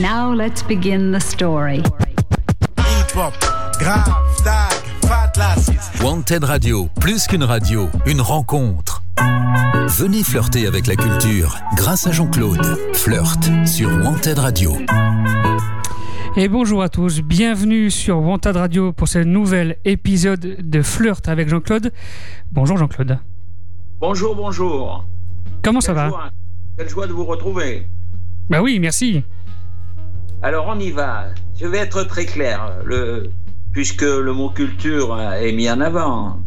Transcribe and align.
Now 0.00 0.32
let's 0.32 0.62
begin 0.62 1.12
the 1.12 1.20
story. 1.20 1.82
Wanted 6.02 6.44
Radio, 6.44 6.88
plus 7.00 7.26
qu'une 7.26 7.44
radio, 7.44 7.88
une 8.06 8.20
rencontre. 8.20 9.02
Venez 9.86 10.22
flirter 10.22 10.66
avec 10.66 10.86
la 10.86 10.96
culture 10.96 11.58
grâce 11.76 12.06
à 12.06 12.12
Jean-Claude. 12.12 12.78
Flirt 12.94 13.50
sur 13.66 13.90
Wanted 13.90 14.38
Radio. 14.38 14.76
Et 16.36 16.48
bonjour 16.48 16.82
à 16.82 16.88
tous, 16.88 17.20
bienvenue 17.20 17.90
sur 17.90 18.18
Wanted 18.18 18.56
Radio 18.56 18.92
pour 18.92 19.08
ce 19.08 19.18
nouvel 19.18 19.76
épisode 19.84 20.56
de 20.60 20.82
Flirt 20.82 21.28
avec 21.28 21.48
Jean-Claude. 21.48 21.92
Bonjour 22.52 22.76
Jean-Claude. 22.76 23.18
Bonjour, 24.00 24.36
bonjour. 24.36 25.04
Comment 25.62 25.80
ça 25.80 25.92
va 25.92 26.30
Quelle 26.76 26.88
joie 26.88 27.06
de 27.06 27.12
vous 27.12 27.24
retrouver. 27.24 27.88
Bah 28.48 28.62
oui, 28.62 28.78
merci. 28.78 29.24
Alors 30.42 30.66
on 30.68 30.78
y 30.78 30.90
va. 30.90 31.26
Je 31.58 31.66
vais 31.66 31.78
être 31.78 32.04
très 32.04 32.24
clair, 32.24 32.76
le, 32.84 33.30
puisque 33.72 34.02
le 34.02 34.32
mot 34.32 34.50
culture 34.50 35.20
est 35.20 35.52
mis 35.52 35.68
en 35.68 35.80
avant. 35.80 36.40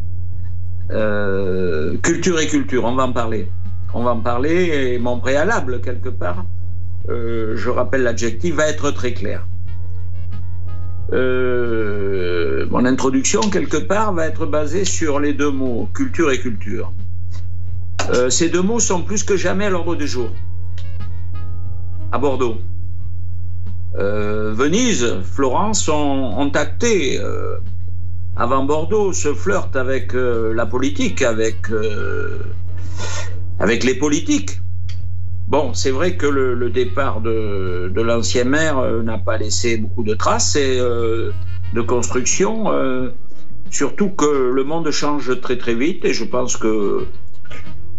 Euh, 0.91 1.97
culture 1.97 2.39
et 2.39 2.47
culture, 2.47 2.85
on 2.85 2.95
va 2.95 3.03
en 3.03 3.11
parler. 3.11 3.49
On 3.93 4.03
va 4.03 4.11
en 4.11 4.21
parler 4.21 4.93
et 4.93 4.99
mon 4.99 5.19
préalable, 5.19 5.81
quelque 5.81 6.09
part, 6.09 6.45
euh, 7.09 7.55
je 7.57 7.69
rappelle 7.69 8.03
l'adjectif, 8.03 8.55
va 8.55 8.67
être 8.67 8.91
très 8.91 9.13
clair. 9.13 9.45
Euh, 11.13 12.65
mon 12.69 12.85
introduction, 12.85 13.41
quelque 13.41 13.77
part, 13.77 14.13
va 14.13 14.27
être 14.27 14.45
basée 14.45 14.85
sur 14.85 15.19
les 15.19 15.33
deux 15.33 15.51
mots, 15.51 15.89
culture 15.93 16.31
et 16.31 16.39
culture. 16.39 16.93
ces 18.29 18.49
deux 18.49 18.61
mots 18.61 18.79
sont 18.79 19.03
plus 19.03 19.23
que 19.23 19.37
jamais 19.37 19.65
à 19.65 19.69
l'ordre 19.69 19.95
du 19.95 20.07
jour. 20.07 20.31
À 22.11 22.17
Bordeaux. 22.17 22.57
Euh, 23.97 24.53
Venise, 24.53 25.17
Florence 25.23 25.89
ont, 25.89 26.49
acté 26.53 27.19
euh, 27.19 27.57
avant 28.37 28.63
Bordeaux 28.63 29.11
ce 29.11 29.33
flirt 29.33 29.75
avec 29.75 30.15
euh, 30.15 30.53
la 30.53 30.65
politique, 30.65 31.21
avec, 31.21 31.67
avec 33.59 33.83
les 33.83 33.95
politiques. 33.95 34.60
Bon, 35.51 35.73
c'est 35.73 35.91
vrai 35.91 36.15
que 36.15 36.25
le, 36.25 36.69
départ 36.69 37.19
de, 37.19 37.91
l'ancien 38.01 38.45
maire 38.45 38.81
n'a 39.03 39.17
pas 39.17 39.37
laissé 39.37 39.75
beaucoup 39.75 40.03
de 40.03 40.13
traces 40.13 40.55
et 40.55 40.77
de 40.77 41.81
construction, 41.81 42.67
surtout 43.69 44.11
que 44.11 44.51
le 44.53 44.63
monde 44.63 44.89
change 44.91 45.41
très 45.41 45.57
très 45.57 45.75
vite 45.75 46.05
et 46.05 46.13
je 46.13 46.23
pense 46.23 46.55
que, 46.55 47.05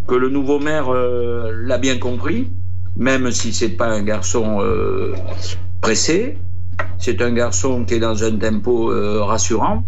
que 0.07 0.15
le 0.15 0.29
nouveau 0.29 0.57
maire 0.57 0.91
l'a 0.91 1.77
bien 1.77 1.99
compris 1.99 2.49
même 2.95 3.29
si 3.29 3.53
c'est 3.53 3.77
pas 3.77 3.87
un 3.87 4.01
garçon 4.01 4.59
pressé. 5.79 6.37
C'est 6.97 7.21
un 7.21 7.33
garçon 7.33 7.85
qui 7.85 7.95
est 7.95 7.99
dans 7.99 8.23
un 8.23 8.37
tempo 8.37 8.91
euh, 8.91 9.21
rassurant. 9.23 9.83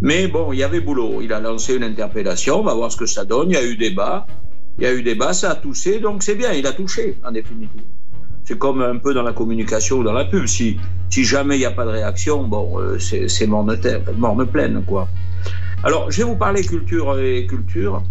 Mais 0.00 0.28
bon, 0.28 0.52
il 0.52 0.60
y 0.60 0.62
avait 0.62 0.80
boulot. 0.80 1.20
Il 1.20 1.32
a 1.32 1.40
lancé 1.40 1.74
une 1.74 1.82
interpellation. 1.82 2.60
On 2.60 2.62
va 2.62 2.74
voir 2.74 2.92
ce 2.92 2.96
que 2.96 3.06
ça 3.06 3.24
donne. 3.24 3.50
Il 3.50 3.54
y 3.54 3.56
a 3.56 3.64
eu 3.64 3.76
débat. 3.76 4.26
Il 4.78 4.84
y 4.84 4.86
a 4.86 4.92
eu 4.92 5.02
débat, 5.02 5.32
ça 5.32 5.52
a 5.52 5.54
touché. 5.54 6.00
Donc 6.00 6.22
c'est 6.22 6.34
bien, 6.34 6.52
il 6.52 6.66
a 6.66 6.72
touché, 6.72 7.16
en 7.24 7.32
définitive. 7.32 7.82
C'est 8.44 8.58
comme 8.58 8.80
un 8.80 8.96
peu 8.96 9.12
dans 9.14 9.22
la 9.22 9.32
communication 9.32 9.98
ou 9.98 10.04
dans 10.04 10.12
la 10.12 10.24
pub. 10.24 10.46
Si, 10.46 10.78
jamais 11.10 11.56
il 11.56 11.60
n'y 11.60 11.64
a 11.64 11.70
pas 11.70 11.84
de 11.84 11.90
réaction, 11.90 12.44
bon, 12.44 12.78
euh, 12.78 12.98
c'est 12.98 13.46
morne, 13.46 13.76
morne 14.16 14.46
pleine, 14.46 14.82
quoi. 14.86 15.08
Alors, 15.82 16.10
je 16.10 16.18
vais 16.18 16.24
vous 16.24 16.36
parler 16.36 16.62
culture 16.62 17.18
et 17.18 17.46
culture. 17.46 18.02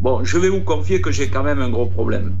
Bon, 0.00 0.24
je 0.24 0.38
vais 0.38 0.48
vous 0.48 0.62
confier 0.62 1.00
que 1.00 1.10
j'ai 1.10 1.28
quand 1.28 1.42
même 1.42 1.60
un 1.60 1.70
gros 1.70 1.86
problème. 1.86 2.36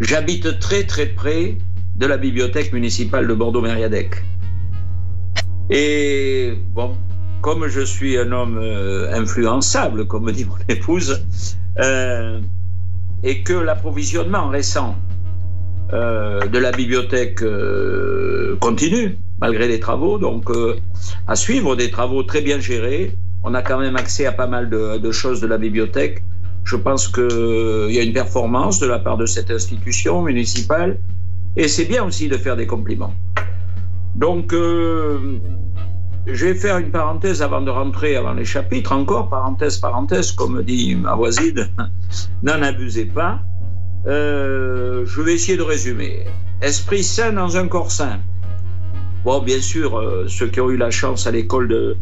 J'habite 0.00 0.58
très 0.58 0.84
très 0.84 1.06
près 1.06 1.58
de 1.96 2.06
la 2.06 2.16
bibliothèque 2.16 2.72
municipale 2.72 3.26
de 3.26 3.34
Bordeaux-Mériadec. 3.34 4.14
Et 5.70 6.58
bon, 6.74 6.96
comme 7.40 7.68
je 7.68 7.80
suis 7.80 8.18
un 8.18 8.32
homme 8.32 8.58
euh, 8.58 9.14
influençable, 9.14 10.06
comme 10.06 10.24
me 10.24 10.32
dit 10.32 10.44
mon 10.44 10.56
épouse, 10.68 11.24
euh, 11.78 12.40
et 13.24 13.42
que 13.42 13.54
l'approvisionnement 13.54 14.48
récent 14.48 14.94
euh, 15.92 16.46
de 16.46 16.58
la 16.58 16.70
bibliothèque 16.70 17.42
continue, 18.60 19.18
malgré 19.40 19.66
les 19.66 19.80
travaux, 19.80 20.18
donc 20.18 20.48
à 21.26 21.34
suivre 21.34 21.74
des 21.74 21.90
travaux 21.90 22.22
très 22.22 22.42
bien 22.42 22.60
gérés, 22.60 23.16
on 23.42 23.54
a 23.54 23.62
quand 23.62 23.80
même 23.80 23.96
accès 23.96 24.26
à 24.26 24.32
pas 24.32 24.46
mal 24.46 24.70
de, 24.70 24.98
de 24.98 25.10
choses 25.10 25.40
de 25.40 25.46
la 25.48 25.58
bibliothèque. 25.58 26.22
Je 26.64 26.76
pense 26.76 27.08
qu'il 27.08 27.90
y 27.90 27.98
a 27.98 28.02
une 28.02 28.14
performance 28.14 28.78
de 28.78 28.86
la 28.86 28.98
part 28.98 29.18
de 29.18 29.26
cette 29.26 29.50
institution 29.50 30.22
municipale 30.22 30.98
et 31.56 31.68
c'est 31.68 31.84
bien 31.84 32.04
aussi 32.04 32.28
de 32.28 32.36
faire 32.36 32.56
des 32.56 32.66
compliments. 32.66 33.14
Donc, 34.14 34.52
euh, 34.52 35.38
je 36.26 36.46
vais 36.46 36.54
faire 36.54 36.78
une 36.78 36.90
parenthèse 36.90 37.42
avant 37.42 37.60
de 37.60 37.70
rentrer 37.70 38.16
avant 38.16 38.32
les 38.32 38.44
chapitres, 38.44 38.92
encore, 38.92 39.28
parenthèse, 39.28 39.78
parenthèse, 39.78 40.32
comme 40.32 40.62
dit 40.62 40.94
ma 40.94 41.14
voisine, 41.14 41.68
n'en 42.42 42.62
abusez 42.62 43.06
pas. 43.06 43.40
Euh, 44.06 45.04
je 45.06 45.20
vais 45.20 45.34
essayer 45.34 45.56
de 45.56 45.62
résumer. 45.62 46.24
Esprit 46.60 47.02
sain 47.02 47.32
dans 47.32 47.56
un 47.56 47.68
corps 47.68 47.90
sain. 47.90 48.20
Bon, 49.24 49.42
bien 49.42 49.60
sûr, 49.60 49.98
euh, 49.98 50.26
ceux 50.28 50.48
qui 50.48 50.60
ont 50.60 50.70
eu 50.70 50.76
la 50.76 50.90
chance 50.90 51.26
à 51.26 51.30
l'école 51.30 51.68
de, 51.68 51.96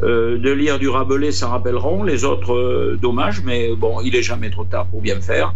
de 0.00 0.50
lire 0.50 0.78
du 0.78 0.88
Rabelais 0.88 1.32
s'en 1.32 1.50
rappelleront, 1.50 2.02
les 2.04 2.24
autres, 2.24 2.96
dommage, 3.00 3.42
mais 3.44 3.74
bon, 3.74 4.00
il 4.00 4.14
est 4.16 4.22
jamais 4.22 4.50
trop 4.50 4.64
tard 4.64 4.86
pour 4.86 5.00
bien 5.00 5.20
faire 5.20 5.54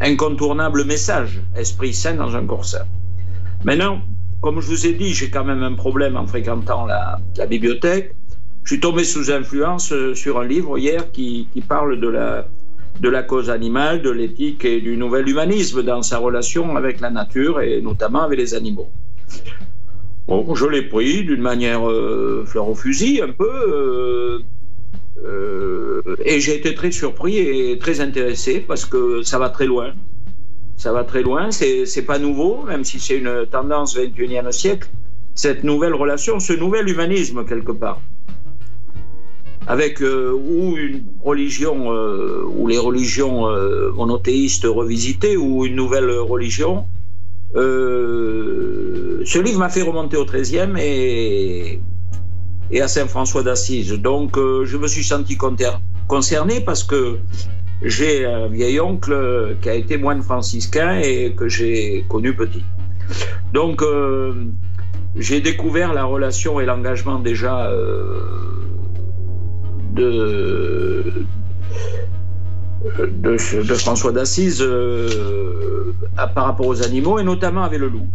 incontournable 0.00 0.84
message, 0.84 1.40
esprit 1.56 1.94
sain 1.94 2.14
dans 2.14 2.36
un 2.36 2.44
corps 2.46 2.64
sain. 2.64 2.84
Maintenant, 3.64 4.00
comme 4.42 4.60
je 4.60 4.66
vous 4.66 4.86
ai 4.86 4.92
dit, 4.92 5.14
j'ai 5.14 5.30
quand 5.30 5.44
même 5.44 5.62
un 5.62 5.74
problème 5.74 6.16
en 6.16 6.26
fréquentant 6.26 6.84
la, 6.84 7.20
bibliothèque. 7.46 8.14
Je 8.64 8.74
suis 8.74 8.80
tombé 8.80 9.04
sous 9.04 9.30
influence 9.30 9.92
euh, 9.92 10.14
sur 10.14 10.38
un 10.38 10.44
livre 10.44 10.78
hier 10.78 11.10
qui, 11.10 11.48
parle 11.66 11.98
de 11.98 12.08
la, 12.08 13.22
cause 13.22 13.50
animale, 13.50 14.02
de 14.02 14.10
l'éthique 14.10 14.64
et 14.64 14.80
du 14.80 14.96
nouvel 14.96 15.28
humanisme 15.28 15.82
dans 15.82 16.02
sa 16.02 16.18
relation 16.18 16.76
avec 16.76 17.00
la 17.00 17.10
nature 17.10 17.60
et 17.60 17.80
notamment 17.80 18.22
avec 18.22 18.38
les 18.38 18.54
animaux. 18.54 18.90
Bon, 20.26 20.54
je 20.54 20.66
l'ai 20.66 20.82
pris 20.82 21.24
d'une 21.24 21.40
manière 21.40 21.88
euh, 21.88 22.44
fleur 22.46 22.68
au 22.68 22.74
fusil, 22.74 23.20
un 23.22 23.32
peu. 23.32 23.50
Euh, 23.50 24.38
euh, 25.24 26.02
et 26.24 26.40
j'ai 26.40 26.56
été 26.56 26.74
très 26.74 26.90
surpris 26.90 27.38
et 27.38 27.78
très 27.78 28.00
intéressé 28.00 28.60
parce 28.60 28.84
que 28.84 29.22
ça 29.22 29.38
va 29.38 29.50
très 29.50 29.66
loin. 29.66 29.94
Ça 30.82 30.92
va 30.92 31.04
très 31.04 31.22
loin, 31.22 31.52
c'est 31.52 32.04
pas 32.04 32.18
nouveau, 32.18 32.64
même 32.64 32.82
si 32.82 32.98
c'est 32.98 33.16
une 33.16 33.46
tendance 33.48 33.96
21e 33.96 34.50
siècle, 34.50 34.88
cette 35.36 35.62
nouvelle 35.62 35.94
relation, 35.94 36.40
ce 36.40 36.52
nouvel 36.54 36.88
humanisme 36.88 37.44
quelque 37.44 37.70
part. 37.70 38.00
Avec 39.68 40.02
euh, 40.02 40.32
ou 40.32 40.76
une 40.76 41.04
religion, 41.22 41.92
euh, 41.92 42.42
ou 42.56 42.66
les 42.66 42.78
religions 42.78 43.46
monothéistes 43.94 44.66
revisitées, 44.66 45.36
ou 45.36 45.64
une 45.66 45.76
nouvelle 45.76 46.10
religion. 46.18 46.86
ce 47.54 49.38
livre 49.38 49.60
m'a 49.60 49.68
fait 49.68 49.82
remonter 49.82 50.16
au 50.16 50.24
13e 50.24 50.76
et 50.80 51.78
et 52.72 52.80
à 52.80 52.88
Saint-François 52.88 53.42
d'Assise. 53.42 53.92
Donc 53.92 54.36
euh, 54.36 54.64
je 54.64 54.76
me 54.78 54.88
suis 54.88 55.04
senti 55.04 55.38
concerné 56.08 56.60
parce 56.60 56.82
que 56.82 57.18
j'ai 57.82 58.24
un 58.26 58.48
vieil 58.48 58.80
oncle 58.80 59.56
qui 59.60 59.68
a 59.68 59.74
été 59.74 59.96
moine 59.96 60.22
franciscain 60.22 61.00
et 61.00 61.32
que 61.32 61.48
j'ai 61.48 62.04
connu 62.08 62.34
petit. 62.34 62.64
Donc 63.52 63.82
euh, 63.82 64.46
j'ai 65.16 65.40
découvert 65.40 65.92
la 65.92 66.04
relation 66.04 66.60
et 66.60 66.64
l'engagement 66.64 67.18
déjà 67.18 67.66
euh, 67.66 68.20
de, 69.94 71.26
de, 73.08 73.36
François 73.74 74.12
d'Assise 74.12 74.64
par 76.34 76.44
rapport 76.46 76.66
aux 76.66 76.82
animaux 76.82 77.18
et 77.18 77.24
notamment 77.24 77.62
avec 77.62 77.78
le 77.80 77.88
loup. 77.88 78.06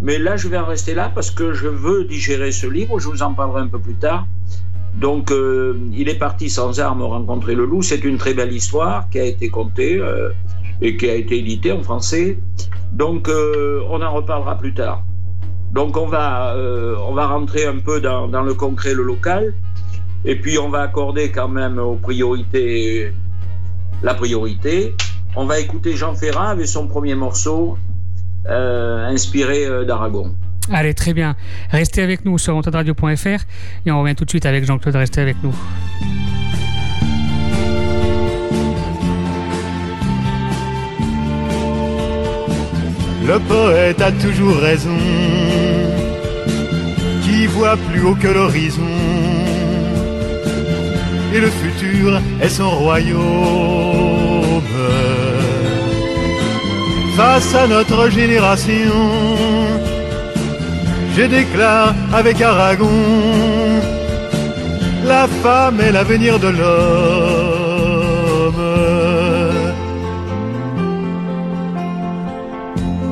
Mais 0.00 0.18
là, 0.18 0.36
je 0.36 0.48
vais 0.48 0.58
en 0.58 0.66
rester 0.66 0.94
là 0.94 1.10
parce 1.14 1.30
que 1.30 1.52
je 1.52 1.68
veux 1.68 2.04
digérer 2.04 2.52
ce 2.52 2.66
livre. 2.66 2.98
Je 2.98 3.08
vous 3.08 3.22
en 3.22 3.32
parlerai 3.32 3.62
un 3.62 3.68
peu 3.68 3.78
plus 3.78 3.94
tard. 3.94 4.26
Donc, 4.96 5.30
euh, 5.30 5.78
il 5.92 6.08
est 6.08 6.18
parti 6.18 6.48
sans 6.48 6.80
armes 6.80 7.02
rencontrer 7.02 7.54
le 7.54 7.66
loup. 7.66 7.82
C'est 7.82 8.02
une 8.02 8.16
très 8.16 8.32
belle 8.32 8.52
histoire 8.52 9.08
qui 9.10 9.18
a 9.18 9.24
été 9.24 9.50
contée 9.50 9.98
euh, 10.00 10.30
et 10.80 10.96
qui 10.96 11.08
a 11.08 11.14
été 11.14 11.38
éditée 11.38 11.72
en 11.72 11.82
français. 11.82 12.38
Donc, 12.92 13.28
euh, 13.28 13.82
on 13.90 14.00
en 14.00 14.12
reparlera 14.14 14.56
plus 14.56 14.72
tard. 14.72 15.02
Donc, 15.72 15.98
on 15.98 16.06
va, 16.06 16.54
rentrer 17.28 17.66
un 17.66 17.78
peu 17.78 18.00
dans, 18.00 18.42
le 18.42 18.54
concret, 18.54 18.94
le 18.94 19.02
local. 19.02 19.52
Et 20.24 20.36
puis, 20.36 20.58
on 20.58 20.70
va 20.70 20.80
accorder 20.82 21.30
quand 21.30 21.48
même 21.48 21.78
aux 21.78 21.96
priorités 21.96 23.12
la 24.02 24.14
priorité. 24.14 24.94
On 25.34 25.44
va 25.44 25.58
écouter 25.58 25.94
Jean 25.94 26.14
Ferrat 26.14 26.48
avec 26.50 26.66
son 26.66 26.88
premier 26.88 27.14
morceau, 27.14 27.76
inspiré 28.46 29.84
d'Aragon. 29.84 30.34
Allez, 30.72 30.94
très 30.94 31.14
bien. 31.14 31.36
Restez 31.70 32.02
avec 32.02 32.24
nous 32.24 32.38
sur 32.38 32.60
radio.fr 32.64 33.44
et 33.86 33.90
on 33.90 34.00
revient 34.00 34.14
tout 34.14 34.24
de 34.24 34.30
suite 34.30 34.46
avec 34.46 34.64
Jean-Claude. 34.64 34.96
Restez 34.96 35.20
avec 35.20 35.36
nous. 35.42 35.54
Le 43.26 43.40
poète 43.40 44.00
a 44.00 44.12
toujours 44.12 44.56
raison, 44.56 44.96
qui 47.22 47.46
voit 47.46 47.76
plus 47.76 48.02
haut 48.02 48.14
que 48.14 48.28
l'horizon. 48.28 48.82
Et 51.34 51.40
le 51.40 51.50
futur 51.50 52.20
est 52.40 52.48
son 52.48 52.70
royaume. 52.70 54.62
Face 57.16 57.54
à 57.56 57.66
notre 57.66 58.10
génération, 58.10 58.94
je 61.16 61.22
déclare 61.22 61.94
avec 62.12 62.42
Aragon, 62.42 62.90
la 65.04 65.26
femme 65.42 65.80
est 65.80 65.92
l'avenir 65.92 66.38
de 66.38 66.48
l'homme. 66.48 67.86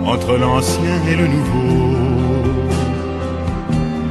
Entre 0.04 0.36
l'ancien 0.36 0.96
et 1.10 1.16
le 1.16 1.26
nouveau, 1.28 1.96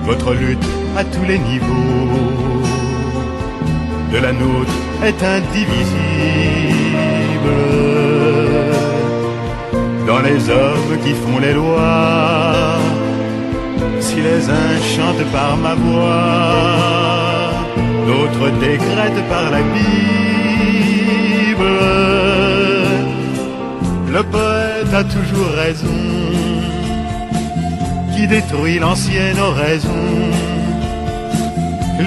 votre 0.05 0.33
lutte 0.33 0.65
à 0.97 1.03
tous 1.03 1.25
les 1.27 1.37
niveaux 1.37 2.63
de 4.11 4.17
la 4.17 4.31
nôtre 4.33 4.73
est 5.03 5.23
indivisible. 5.23 5.93
Dans 10.07 10.19
les 10.19 10.49
hommes 10.49 10.97
qui 11.03 11.13
font 11.13 11.39
les 11.39 11.53
lois, 11.53 12.72
si 14.13 14.21
les 14.21 14.49
uns 14.49 14.75
chantent 14.95 15.27
par 15.31 15.57
ma 15.57 15.73
voix, 15.73 17.53
d'autres 18.07 18.49
décrètent 18.59 19.27
par 19.29 19.49
la 19.55 19.61
Bible. 19.73 21.03
Le 24.15 24.23
poète 24.23 24.93
a 25.01 25.03
toujours 25.03 25.53
raison, 25.65 26.01
qui 28.13 28.27
détruit 28.27 28.77
l'ancienne 28.79 29.39
oraison, 29.39 30.05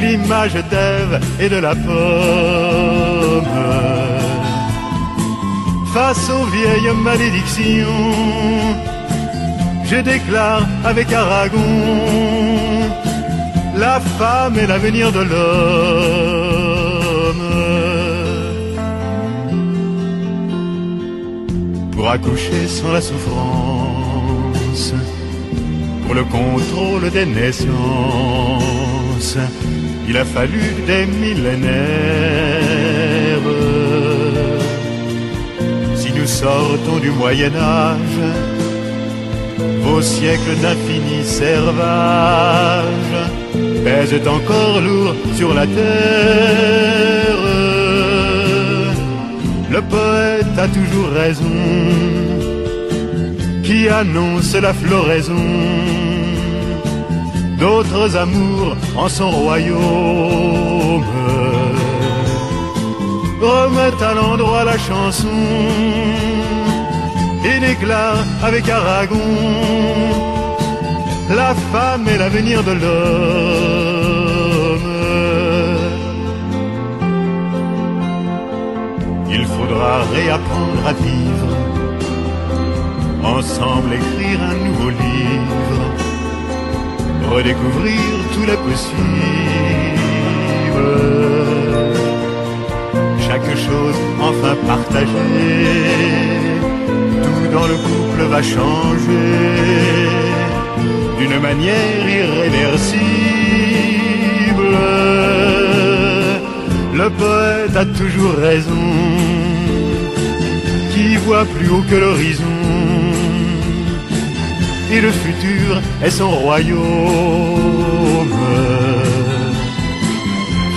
l'image 0.00 0.58
d'Ève 0.70 1.20
et 1.40 1.48
de 1.48 1.56
la 1.56 1.74
pomme. 1.74 3.54
Face 5.92 6.30
aux 6.30 6.46
vieilles 6.56 6.94
malédictions, 7.08 8.04
je 9.88 9.96
déclare 9.96 10.66
avec 10.84 11.12
Aragon, 11.12 11.62
la 13.76 14.00
femme 14.00 14.58
est 14.58 14.66
l'avenir 14.66 15.12
de 15.12 15.20
l'homme. 15.20 16.56
Pour 21.92 22.10
accoucher 22.10 22.66
sans 22.66 22.92
la 22.92 23.00
souffrance, 23.00 24.94
pour 26.04 26.14
le 26.14 26.24
contrôle 26.24 27.10
des 27.10 27.26
naissances, 27.26 27.68
il 30.08 30.16
a 30.16 30.24
fallu 30.24 30.62
des 30.86 31.06
millénaires. 31.06 31.76
Si 35.94 36.12
nous 36.12 36.26
sortons 36.26 36.98
du 37.00 37.10
Moyen 37.10 37.54
Âge, 37.54 38.45
vos 39.86 40.02
siècles 40.02 40.56
d'infini 40.62 41.24
servage 41.24 43.16
pèsent 43.84 44.28
encore 44.36 44.80
lourd 44.86 45.14
sur 45.38 45.54
la 45.54 45.66
terre. 45.66 47.42
Le 49.74 49.80
poète 49.82 50.56
a 50.64 50.68
toujours 50.68 51.10
raison, 51.22 51.58
qui 53.62 53.88
annonce 53.88 54.54
la 54.66 54.72
floraison 54.72 55.46
d'autres 57.58 58.16
amours 58.16 58.76
en 58.96 59.08
son 59.08 59.30
royaume. 59.30 61.04
Remettent 63.40 64.02
à 64.10 64.14
l'endroit 64.14 64.64
la 64.64 64.78
chanson 64.78 65.36
déclare 67.78 68.24
avec 68.42 68.68
Aragon 68.68 69.16
la 71.28 71.54
femme 71.72 72.06
est 72.06 72.18
l'avenir 72.18 72.62
de 72.62 72.72
l'homme. 72.72 73.96
Il 79.28 79.44
faudra 79.44 80.02
réapprendre 80.14 80.86
à 80.86 80.92
vivre, 80.92 81.56
ensemble 83.24 83.94
écrire 83.94 84.40
un 84.40 84.54
nouveau 84.66 84.90
livre, 84.90 85.82
redécouvrir 87.32 88.00
tous 88.32 88.46
les 88.46 88.58
possibles. 88.66 89.16
Chaque 93.18 93.56
chose 93.56 93.96
enfin 94.20 94.54
partagée 94.64 96.36
le 97.52 97.76
couple 97.76 98.22
va 98.30 98.42
changer 98.42 99.36
d'une 101.18 101.38
manière 101.40 102.08
irréversible. 102.08 103.06
Le 106.94 107.10
poète 107.10 107.76
a 107.76 107.84
toujours 107.84 108.34
raison, 108.34 108.86
qui 110.92 111.16
voit 111.16 111.44
plus 111.44 111.68
haut 111.68 111.84
que 111.88 111.96
l'horizon. 111.96 112.44
Et 114.92 115.00
le 115.00 115.10
futur 115.10 115.82
est 116.02 116.10
son 116.10 116.30
royaume. 116.30 116.76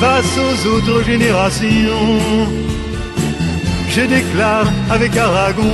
Face 0.02 0.38
aux 0.38 0.68
autres 0.76 1.04
générations, 1.04 2.48
je 3.90 4.02
déclare 4.02 4.68
avec 4.90 5.18
Aragon, 5.18 5.66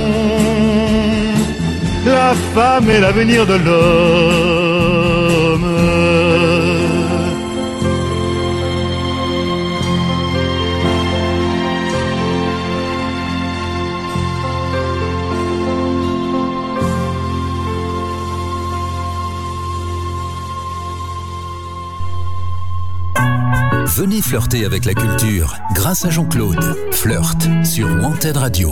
la 2.06 2.34
femme 2.54 2.88
est 2.88 3.00
l'avenir 3.00 3.46
de 3.46 3.54
l'homme. 3.54 4.86
Venez 23.84 24.20
flirter 24.20 24.64
avec 24.64 24.84
la 24.84 24.94
culture 24.94 25.56
grâce 25.86 26.04
à 26.04 26.10
Jean-Claude. 26.10 26.64
Flirt 26.90 27.46
sur 27.64 27.86
Wanted 27.86 28.36
Radio. 28.36 28.70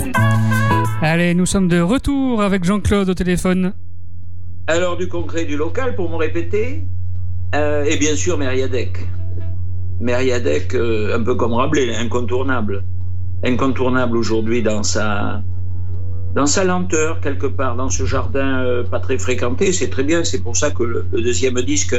Allez, 1.00 1.32
nous 1.34 1.46
sommes 1.46 1.68
de 1.68 1.78
retour 1.78 2.42
avec 2.42 2.64
Jean-Claude 2.64 3.08
au 3.08 3.14
téléphone. 3.14 3.72
Alors, 4.66 4.96
du 4.96 5.06
concret, 5.06 5.44
du 5.44 5.56
local, 5.56 5.94
pour 5.94 6.10
me 6.10 6.16
répéter, 6.16 6.82
euh, 7.54 7.84
et 7.84 7.98
bien 7.98 8.16
sûr, 8.16 8.36
Mériadec. 8.36 8.98
Mériadec, 10.00 10.74
euh, 10.74 11.16
un 11.16 11.22
peu 11.22 11.36
comme 11.36 11.52
Rabelais, 11.52 11.94
incontournable. 11.94 12.82
Incontournable 13.44 14.16
aujourd'hui 14.16 14.64
dans 14.64 14.82
sa, 14.82 15.40
dans 16.34 16.46
sa 16.46 16.64
lenteur, 16.64 17.20
quelque 17.20 17.46
part, 17.46 17.76
dans 17.76 17.90
ce 17.90 18.06
jardin 18.06 18.64
euh, 18.64 18.82
pas 18.82 18.98
très 18.98 19.18
fréquenté. 19.18 19.72
C'est 19.72 19.88
très 19.88 20.02
bien, 20.02 20.24
c'est 20.24 20.42
pour 20.42 20.56
ça 20.56 20.72
que 20.72 20.82
le, 20.82 21.06
le 21.12 21.22
deuxième 21.22 21.60
disque 21.60 21.94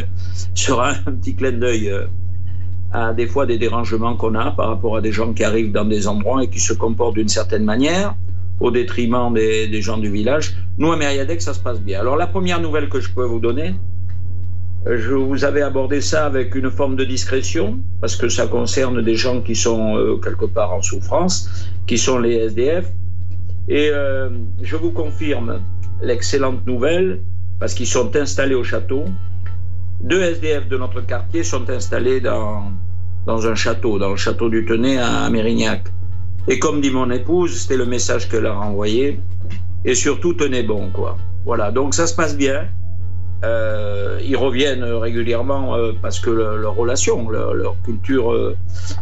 sera 0.55 0.89
un 1.05 1.13
petit 1.13 1.35
clin 1.37 1.53
d'œil 1.53 1.89
euh, 1.89 2.05
des 3.15 3.27
fois 3.27 3.45
des 3.45 3.57
dérangements 3.57 4.15
qu'on 4.15 4.35
a 4.35 4.51
par 4.51 4.69
rapport 4.69 4.97
à 4.97 5.01
des 5.01 5.11
gens 5.11 5.33
qui 5.33 5.43
arrivent 5.43 5.71
dans 5.71 5.85
des 5.85 6.07
endroits 6.07 6.43
et 6.43 6.49
qui 6.49 6.59
se 6.59 6.73
comportent 6.73 7.15
d'une 7.15 7.27
certaine 7.27 7.63
manière 7.63 8.15
au 8.59 8.71
détriment 8.71 9.33
des, 9.33 9.81
gens 9.81 9.97
du 9.97 10.09
village. 10.09 10.55
Nous, 10.77 10.91
à 10.91 10.97
Mériadec, 10.97 11.41
ça 11.41 11.53
se 11.53 11.59
passe 11.59 11.81
bien. 11.81 11.99
Alors, 11.99 12.15
la 12.15 12.27
première 12.27 12.61
nouvelle 12.61 12.87
que 12.89 12.99
je 13.01 13.09
peux 13.09 13.25
vous 13.25 13.39
donner, 13.39 13.75
je 14.85 15.13
vous 15.13 15.43
avais 15.43 15.61
abordé 15.61 15.99
ça 15.99 16.25
avec 16.25 16.55
une 16.55 16.69
forme 16.69 16.95
de 16.95 17.03
discrétion, 17.03 17.79
parce 18.01 18.15
que 18.15 18.29
ça 18.29 18.47
concerne 18.47 19.01
des 19.01 19.15
gens 19.15 19.41
qui 19.41 19.55
sont 19.55 19.97
euh, 19.97 20.17
quelque 20.17 20.45
part 20.45 20.73
en 20.73 20.81
souffrance, 20.81 21.67
qui 21.87 21.97
sont 21.97 22.19
les 22.19 22.35
SDF. 22.35 22.85
Et 23.67 23.89
euh, 23.91 24.29
je 24.61 24.75
vous 24.75 24.91
confirme 24.91 25.61
l'excellente 26.01 26.65
nouvelle, 26.65 27.21
parce 27.59 27.73
qu'ils 27.73 27.87
sont 27.87 28.15
installés 28.15 28.55
au 28.55 28.63
château. 28.63 29.05
Deux 30.01 30.21
SDF 30.21 30.67
de 30.67 30.77
notre 30.77 31.01
quartier 31.01 31.43
sont 31.43 31.69
installés 31.69 32.21
dans, 32.21 32.71
dans 33.25 33.47
un 33.47 33.55
château, 33.55 33.97
dans 33.99 34.11
le 34.11 34.15
château 34.15 34.49
du 34.49 34.65
Tenay 34.65 34.97
à 34.97 35.29
Mérignac. 35.29 35.85
Et 36.47 36.59
comme 36.59 36.81
dit 36.81 36.91
mon 36.91 37.09
épouse, 37.09 37.57
c'était 37.57 37.77
le 37.77 37.85
message 37.85 38.29
qu'elle 38.29 38.45
a 38.45 38.53
renvoyé. 38.53 39.19
Et 39.83 39.95
surtout, 39.95 40.33
tenez 40.33 40.63
bon, 40.63 40.89
quoi. 40.91 41.17
Voilà, 41.45 41.71
donc 41.71 41.93
ça 41.93 42.07
se 42.07 42.15
passe 42.15 42.37
bien. 42.37 42.67
Euh, 43.43 44.19
ils 44.25 44.37
reviennent 44.37 44.83
régulièrement 44.83 45.75
euh, 45.75 45.91
parce 46.01 46.19
que 46.19 46.29
le- 46.29 46.57
leur 46.57 46.75
relation, 46.75 47.29
leur, 47.29 47.75
culture, 47.83 48.31
euh, 48.31 48.55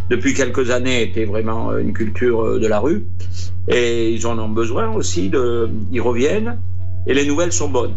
depuis 0.09 0.33
quelques 0.33 0.69
années, 0.71 1.03
était 1.03 1.25
vraiment 1.25 1.77
une 1.77 1.93
culture 1.93 2.59
de 2.59 2.67
la 2.67 2.79
rue. 2.79 3.05
Et 3.67 4.11
ils 4.11 4.25
en 4.27 4.37
ont 4.39 4.49
besoin 4.49 4.91
aussi. 4.91 5.31
Ils 5.91 6.01
reviennent. 6.01 6.59
Et 7.07 7.13
les 7.13 7.25
nouvelles 7.25 7.53
sont 7.53 7.69
bonnes. 7.69 7.95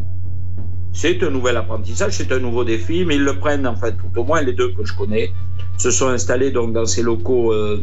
C'est 0.92 1.22
un 1.22 1.30
nouvel 1.30 1.56
apprentissage, 1.56 2.12
c'est 2.12 2.32
un 2.32 2.38
nouveau 2.38 2.64
défi, 2.64 3.04
mais 3.04 3.16
ils 3.16 3.22
le 3.24 3.38
prennent, 3.38 3.66
en 3.66 3.76
fait, 3.76 3.92
tout 3.92 4.18
au 4.18 4.24
moins 4.24 4.40
les 4.40 4.54
deux 4.54 4.72
que 4.72 4.84
je 4.84 4.94
connais, 4.94 5.30
se 5.76 5.90
sont 5.90 6.08
installés 6.08 6.50
donc 6.50 6.72
dans 6.72 6.86
ces 6.86 7.02
locaux 7.02 7.52
euh, 7.52 7.82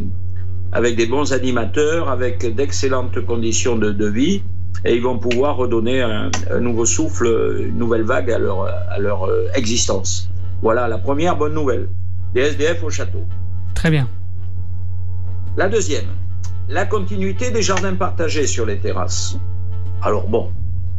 avec 0.72 0.96
des 0.96 1.06
bons 1.06 1.34
animateurs, 1.34 2.10
avec 2.10 2.46
d'excellentes 2.56 3.24
conditions 3.26 3.76
de, 3.76 4.08
vie, 4.08 4.42
et 4.86 4.96
ils 4.96 5.02
vont 5.02 5.20
pouvoir 5.20 5.58
redonner 5.58 6.02
un, 6.02 6.32
nouveau 6.60 6.86
souffle, 6.86 7.60
une 7.70 7.78
nouvelle 7.78 8.04
vague 8.04 8.32
à 8.32 8.40
leur, 8.40 8.66
à 8.66 9.00
leur 9.00 9.26
euh, 9.26 9.48
existence. 9.54 10.30
Voilà 10.62 10.88
la 10.88 10.98
première 10.98 11.38
bonne 11.38 11.54
nouvelle. 11.54 11.90
Des 12.34 12.42
SDF 12.42 12.84
au 12.84 12.90
château. 12.90 13.24
Très 13.76 13.92
bien. 13.92 14.08
La 15.56 15.70
deuxième, 15.70 16.08
la 16.68 16.86
continuité 16.86 17.52
des 17.52 17.62
jardins 17.62 17.94
partagés 17.94 18.48
sur 18.48 18.66
les 18.66 18.80
terrasses. 18.80 19.38
Alors 20.02 20.28
bon, 20.28 20.52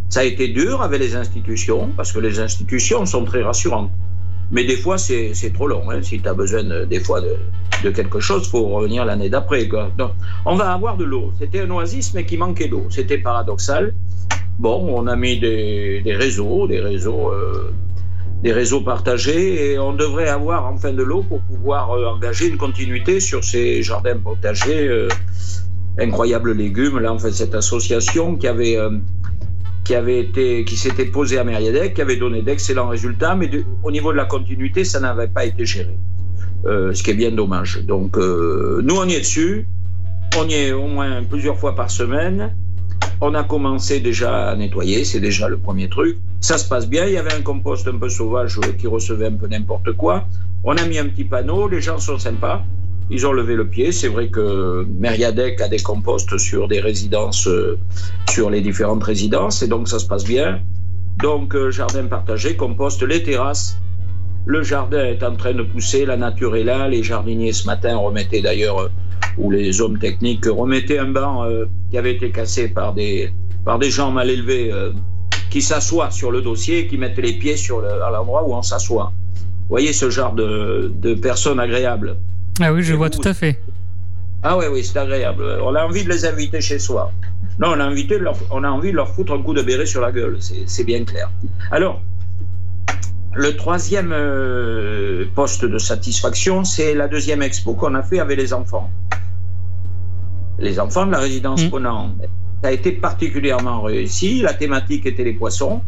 ça 0.09 0.21
a 0.21 0.25
été 0.25 0.49
dur 0.49 0.81
avec 0.83 1.01
les 1.01 1.17
institutions, 1.17 1.91
parce 1.97 2.13
que 2.13 2.21
les 2.21 2.39
institutions 2.39 3.05
sont 3.05 3.25
très 3.25 3.43
rassurantes. 3.43 3.91
Mais 4.55 4.63
des 4.65 4.77
fois, 4.77 4.99
c'est 4.99 5.53
trop 5.53 5.67
long. 5.67 5.91
Hein. 5.91 6.01
Si 6.01 6.21
tu 6.21 6.29
as 6.29 6.33
besoin, 6.33 6.63
des 6.87 7.01
fois, 7.01 7.21
de, 7.21 7.91
quelque 7.91 8.21
chose, 8.21 8.49
faut 8.49 8.69
revenir 8.69 9.05
l'année 9.05 9.29
d'après. 9.29 9.69
On 10.47 10.55
va 10.55 10.73
avoir 10.73 10.97
de 10.97 11.05
l'eau. 11.05 11.33
C'était 11.41 11.63
un 11.63 11.71
oasis, 11.71 12.15
mais 12.15 12.25
qui 12.25 12.37
manquait 12.37 12.69
d'eau. 12.69 12.87
C'était 12.89 13.19
paradoxal. 13.19 13.93
Bon, 14.61 14.95
on 14.97 15.09
a 15.09 15.17
mis 15.17 15.41
des, 15.41 16.03
réseaux, 16.07 16.69
des 16.69 16.79
réseaux, 16.79 17.33
euh, 17.33 17.73
des 18.45 18.53
réseaux 18.53 18.81
partagés, 18.81 19.73
et 19.73 19.79
on 19.81 19.93
devrait 19.93 20.29
avoir 20.29 20.67
enfin 20.67 20.93
de 20.93 21.03
l'eau 21.03 21.25
pour 21.25 21.41
pouvoir 21.41 21.91
euh, 21.91 22.07
engager 22.07 22.47
une 22.47 22.57
continuité 22.57 23.19
sur 23.19 23.43
ces 23.43 23.83
jardins 23.83 24.17
partagés. 24.19 24.87
Euh, 24.87 25.09
incroyables 25.99 26.53
légumes, 26.53 27.01
là, 27.01 27.17
cette 27.33 27.57
association 27.57 28.37
qui 28.37 28.47
avait 28.47 28.77
qui 29.85 29.95
avait 29.95 30.19
été, 30.19 30.65
qui 30.65 30.77
s'était 30.77 31.05
posé 31.05 31.39
à 31.39 31.45
Mériadec, 31.45 31.95
qui 31.95 32.01
avait 32.01 32.17
donné 32.17 32.43
d'excellents 32.43 32.89
résultats, 32.89 33.35
mais 33.35 33.51
au 33.83 33.91
niveau 33.91 34.13
de 34.13 34.17
la 34.17 34.25
continuité, 34.25 34.83
ça 34.85 34.99
n'avait 34.99 35.29
pas 35.29 35.45
été 35.45 35.67
géré. 35.67 35.97
Euh, 36.67 36.95
ce 36.95 37.03
qui 37.03 37.11
est 37.11 37.15
bien 37.15 37.31
dommage. 37.31 37.83
Donc, 37.85 38.17
euh, 38.17 38.81
nous, 38.83 38.97
on 38.97 39.07
y 39.07 39.13
est 39.13 39.21
dessus. 39.21 39.69
On 40.39 40.49
y 40.49 40.55
est 40.55 40.73
au 40.73 40.87
moins 40.87 41.23
plusieurs 41.23 41.59
fois 41.59 41.77
par 41.77 41.91
semaine. 41.91 42.55
On 43.21 43.35
a 43.35 43.45
commencé 43.45 44.01
déjà 44.01 44.49
à 44.49 44.57
nettoyer, 44.57 45.05
c'est 45.05 45.21
déjà 45.21 45.49
le 45.49 45.59
premier 45.59 45.89
truc. 45.91 46.17
Ça 46.41 46.57
se 46.57 46.67
passe 46.67 46.89
bien. 46.89 47.05
Il 47.05 47.13
y 47.13 47.19
avait 47.19 47.35
un 47.35 47.43
compost 47.43 47.87
un 47.87 47.99
peu 47.99 48.09
sauvage 48.09 48.59
qui 48.79 48.87
recevait 48.87 49.27
un 49.27 49.37
peu 49.37 49.47
n'importe 49.47 49.93
quoi. 49.93 50.27
On 50.65 50.77
a 50.77 50.85
mis 50.87 50.99
un 50.99 51.07
petit 51.07 51.25
panneau. 51.25 51.69
Les 51.69 51.83
gens 51.83 51.99
sont 51.99 52.19
sympas. 52.19 52.65
Ils 53.11 53.27
ont 53.27 53.33
levé 53.33 53.55
le 53.55 53.69
pied. 53.69 53.93
C'est 53.93 54.09
vrai 54.09 54.29
que 54.29 54.87
Meriadec 54.99 55.61
a 55.61 55.69
des 55.69 55.79
composts 55.79 56.39
sur 56.39 56.69
des 56.69 56.81
résidences, 56.81 57.47
euh, 57.47 57.79
sur 58.31 58.51
les 58.51 58.61
différentes 58.61 59.05
résidences, 59.05 59.63
et 59.63 59.69
donc 59.69 59.89
ça 59.89 59.99
se 59.99 60.07
passe 60.07 60.25
bien. 60.25 60.61
Donc, 61.19 61.55
euh, 61.55 61.71
jardin 61.71 62.07
partagé, 62.07 62.57
compost 62.57 63.03
les 63.03 63.23
terrasses. 63.23 63.79
Le 64.47 64.63
jardin 64.63 65.05
est 65.05 65.23
en 65.23 65.37
train 65.37 65.55
de 65.55 65.63
pousser, 65.63 66.05
la 66.07 66.17
nature 66.17 66.57
est 66.57 66.65
là. 66.65 66.89
Les 66.89 67.03
jardiniers 67.03 67.53
ce 67.53 67.67
matin 67.67 67.97
remettaient 67.97 68.43
d'ailleurs, 68.43 68.79
euh, 68.79 68.89
ou 69.37 69.51
les 69.51 69.81
hommes 69.81 69.99
techniques 69.99 70.47
remettaient 70.47 70.99
un 70.99 71.11
banc 71.11 71.45
qui 71.91 71.99
avait 71.99 72.15
été 72.15 72.31
cassé 72.31 72.69
par 72.69 72.95
des, 72.95 73.33
par 73.65 73.81
des 73.81 73.91
gens 73.91 74.13
mal 74.13 74.31
élevés 74.31 74.71
qui 75.51 75.61
s'assoient 75.61 76.13
sur 76.13 76.31
le 76.31 76.41
dossier 76.41 76.81
et 76.81 76.87
qui 76.87 76.99
mettent 76.99 77.19
les 77.19 77.33
pieds 77.33 77.57
sur 77.57 77.85
à 77.85 78.11
l'endroit 78.13 78.47
où 78.47 78.55
on 78.55 78.63
s'assoit. 78.63 79.13
Vous 79.35 79.71
voyez 79.71 79.93
ce 79.93 80.09
genre 80.09 80.35
de, 80.35 80.93
de 80.95 81.15
personnes 81.15 81.59
agréables. 81.59 82.17
Ah 82.61 82.73
oui, 82.73 82.83
je 82.83 82.95
vois 82.95 83.11
tout 83.11 83.27
à 83.27 83.35
fait. 83.35 83.59
Ah 84.43 84.57
oui, 84.59 84.67
oui, 84.71 84.85
c'est 84.85 84.99
agréable. 84.99 85.43
On 85.63 85.75
a 85.75 85.85
envie 85.85 86.05
de 86.05 86.09
les 86.09 86.25
inviter 86.27 86.61
chez 86.61 86.79
soi. 86.79 87.11
Non, 87.59 87.69
on 87.71 87.81
a, 87.81 87.87
envie 87.87 88.05
de 88.05 88.17
leur, 88.17 88.37
on 88.51 88.63
a 88.63 88.69
envie 88.69 88.91
de 88.91 88.97
leur 88.97 89.09
foutre 89.09 89.33
un 89.33 89.43
coup 89.43 89.55
de 89.55 89.63
béret 89.63 89.87
sur 89.87 90.01
la 90.01 90.13
gueule, 90.13 90.39
c'est 90.41 90.85
bien 90.85 91.05
clair. 91.05 91.31
Alors, 91.71 92.03
le 93.35 93.57
troisième 93.57 94.13
euh, 94.13 95.25
poste 95.35 95.65
de 95.65 95.79
satisfaction, 95.79 96.65
c'est 96.65 96.95
la 96.95 97.09
deuxième 97.09 97.43
expo 97.43 97.75
qu'on 97.75 97.95
a 97.95 98.03
fait 98.03 98.21
avec 98.21 98.39
les 98.39 98.53
enfants. 98.53 98.91
Les 100.59 100.79
enfants 100.79 101.07
de 101.07 101.13
la 101.13 101.19
résidence 101.19 101.65
mmh. 101.65 101.71
Ponant. 101.71 102.15
Ça 102.63 102.69
a 102.69 102.73
été 102.73 102.93
particulièrement 102.93 103.83
réussi. 103.83 104.43
La 104.43 104.55
thématique 104.55 105.07
était 105.07 105.25
les 105.25 105.33
poissons. 105.33 105.83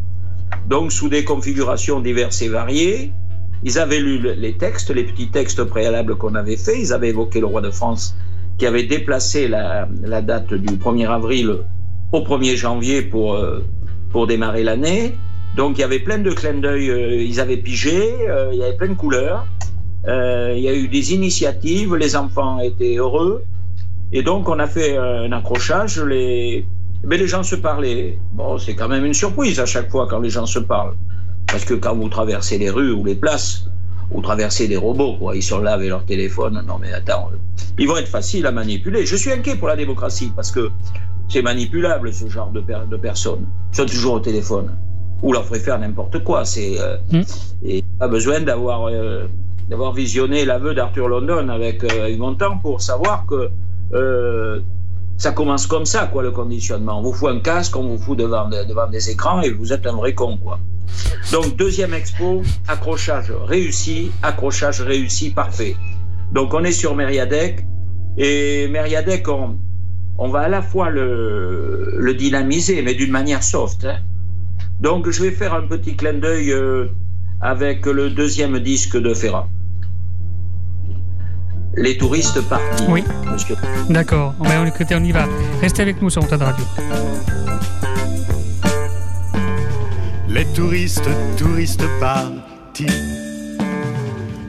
Donc, 0.66 0.92
sous 0.92 1.08
des 1.08 1.24
configurations 1.24 2.00
diverses 2.00 2.42
et 2.42 2.48
variées, 2.48 3.12
ils 3.66 3.80
avaient 3.80 3.98
lu 3.98 4.20
les 4.36 4.52
textes, 4.52 4.90
les 4.90 5.02
petits 5.02 5.28
textes 5.28 5.64
préalables 5.64 6.14
qu'on 6.14 6.36
avait 6.36 6.56
faits. 6.56 6.76
Ils 6.78 6.92
avaient 6.92 7.08
évoqué 7.08 7.40
le 7.40 7.46
roi 7.46 7.60
de 7.60 7.72
France 7.72 8.16
qui 8.58 8.64
avait 8.64 8.84
déplacé 8.84 9.48
la, 9.48 9.88
date 10.22 10.54
du 10.54 10.76
1er 10.76 11.08
avril 11.08 11.58
au 12.12 12.20
1er 12.20 12.54
janvier 12.54 13.02
pour, 13.02 13.34
euh, 13.34 13.64
pour 14.12 14.28
démarrer 14.28 14.62
l'année. 14.62 15.16
Donc 15.56 15.78
il 15.78 15.80
y 15.80 15.84
avait 15.84 15.98
plein 15.98 16.18
de 16.18 16.30
clins 16.30 16.60
d'œil, 16.60 16.90
euh, 16.90 17.20
ils 17.20 17.40
avaient 17.40 17.56
pigé, 17.56 18.28
euh, 18.28 18.50
il 18.52 18.58
y 18.60 18.62
avait 18.62 18.76
plein 18.76 18.90
de 18.90 18.94
couleurs. 18.94 19.44
il 20.06 20.60
y 20.60 20.68
a 20.68 20.74
eu 20.74 20.86
des 20.86 21.12
initiatives, 21.12 21.96
les 21.96 22.14
enfants 22.14 22.60
étaient 22.60 22.94
heureux. 22.94 23.42
Et 24.12 24.22
donc 24.22 24.48
on 24.48 24.60
a 24.60 24.68
fait 24.68 24.96
un 24.96 25.32
accrochage, 25.32 26.00
les, 26.00 26.64
mais 27.02 27.16
les 27.16 27.26
gens 27.26 27.42
se 27.42 27.56
parlaient. 27.56 28.16
Bon, 28.32 28.58
c'est 28.58 28.76
quand 28.76 28.88
même 28.88 29.04
une 29.04 29.18
surprise 29.24 29.58
à 29.58 29.66
chaque 29.66 29.90
fois 29.90 30.06
quand 30.08 30.20
les 30.20 30.30
gens 30.30 30.46
se 30.46 30.60
parlent. 30.60 30.94
Parce 31.56 31.64
que 31.64 31.72
quand 31.72 31.96
vous 31.96 32.10
traversez 32.10 32.58
les 32.58 32.68
rues 32.68 32.92
ou 32.92 33.02
les 33.02 33.14
places, 33.14 33.64
vous 34.10 34.20
traversez 34.20 34.68
des 34.68 34.76
robots, 34.76 35.16
quoi. 35.16 35.34
Ils 35.34 35.42
sont 35.42 35.60
là 35.60 35.72
avec 35.72 35.88
leur 35.88 36.04
téléphone. 36.04 36.62
Non, 36.68 36.76
mais 36.78 36.92
attends, 36.92 37.30
euh, 37.32 37.36
ils 37.78 37.88
vont 37.88 37.96
être 37.96 38.08
faciles 38.08 38.44
à 38.44 38.52
manipuler. 38.52 39.06
Je 39.06 39.16
suis 39.16 39.32
inquiet 39.32 39.56
pour 39.56 39.68
la 39.68 39.76
démocratie 39.76 40.30
parce 40.36 40.50
que 40.50 40.68
c'est 41.30 41.40
manipulable, 41.40 42.12
ce 42.12 42.28
genre 42.28 42.50
de, 42.50 42.60
de 42.60 42.96
personnes. 42.98 43.46
Ils 43.72 43.76
sont 43.76 43.86
toujours 43.86 44.14
au 44.16 44.20
téléphone. 44.20 44.76
Ou 45.22 45.32
leur 45.32 45.46
faire 45.46 45.78
n'importe 45.78 46.22
quoi. 46.22 46.44
C'est, 46.44 46.78
euh. 46.78 46.98
Et 47.64 47.82
pas 47.98 48.08
besoin 48.08 48.42
d'avoir, 48.42 48.88
euh, 48.90 49.26
d'avoir 49.70 49.94
visionné 49.94 50.44
l'aveu 50.44 50.74
d'Arthur 50.74 51.08
London 51.08 51.48
avec 51.48 51.82
euh, 51.84 52.34
pour 52.60 52.82
savoir 52.82 53.24
que 53.24 53.48
ça 55.16 55.32
commence 55.32 55.66
comme 55.66 55.86
ça, 55.86 56.06
quoi, 56.06 56.22
le 56.22 56.32
conditionnement. 56.32 56.98
On 56.98 57.02
vous 57.02 57.14
fout 57.14 57.30
un 57.30 57.40
casque, 57.40 57.74
on 57.76 57.84
vous 57.84 57.96
fout 57.96 58.18
devant, 58.18 58.46
devant 58.46 58.88
des 58.90 59.08
écrans 59.08 59.40
et 59.40 59.48
vous 59.48 59.72
êtes 59.72 59.86
un 59.86 59.94
vrai 59.94 60.14
con, 60.14 60.36
quoi. 60.36 60.58
Donc, 61.32 61.56
deuxième 61.56 61.94
expo, 61.94 62.42
accrochage 62.68 63.30
réussi, 63.30 64.12
accrochage 64.22 64.80
réussi, 64.80 65.30
parfait. 65.30 65.76
Donc, 66.32 66.54
on 66.54 66.64
est 66.64 66.72
sur 66.72 66.94
Meriadec. 66.94 67.64
Et 68.18 68.68
Meriadec, 68.68 69.28
on, 69.28 69.58
on 70.18 70.28
va 70.28 70.40
à 70.40 70.48
la 70.48 70.62
fois 70.62 70.90
le, 70.90 71.96
le 71.98 72.14
dynamiser, 72.14 72.82
mais 72.82 72.94
d'une 72.94 73.10
manière 73.10 73.42
soft. 73.42 73.84
Hein. 73.84 73.98
Donc, 74.80 75.10
je 75.10 75.22
vais 75.22 75.30
faire 75.30 75.54
un 75.54 75.66
petit 75.66 75.96
clin 75.96 76.14
d'œil 76.14 76.52
euh, 76.52 76.86
avec 77.40 77.86
le 77.86 78.10
deuxième 78.10 78.58
disque 78.60 78.96
de 78.96 79.14
Ferrat. 79.14 79.48
Les 81.76 81.98
touristes 81.98 82.40
partis. 82.48 82.84
Oui. 82.88 83.04
D'accord. 83.90 84.34
On 84.40 84.46
on 84.46 85.04
y 85.04 85.12
va. 85.12 85.26
Restez 85.60 85.82
avec 85.82 86.00
nous 86.00 86.08
sur 86.08 86.22
Montade 86.22 86.42
Radio. 86.42 86.64
Touristes, 90.54 91.08
touristes 91.36 91.86
partis. 92.00 92.86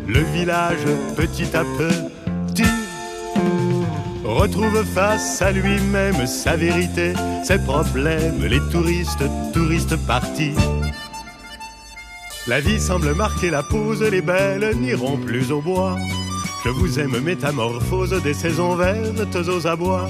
Le 0.07 0.19
village, 0.33 0.85
petit 1.15 1.55
à 1.55 1.63
petit, 1.63 2.63
retrouve 4.23 4.83
face 4.83 5.41
à 5.41 5.51
lui-même 5.51 6.25
sa 6.27 6.55
vérité, 6.55 7.13
ses 7.43 7.59
problèmes. 7.59 8.43
Les 8.45 8.61
touristes, 8.71 9.23
touristes 9.53 9.97
partis. 10.07 10.55
La 12.47 12.59
vie 12.59 12.79
semble 12.79 13.13
marquer 13.13 13.49
la 13.49 13.63
pause, 13.63 14.01
les 14.03 14.21
belles 14.21 14.75
n'iront 14.77 15.17
plus 15.17 15.51
au 15.51 15.61
bois. 15.61 15.97
Je 16.63 16.69
vous 16.69 16.99
aime, 16.99 17.19
métamorphose 17.19 18.21
des 18.23 18.33
saisons 18.33 18.75
vertes 18.75 19.35
aux 19.35 19.67
abois 19.67 20.07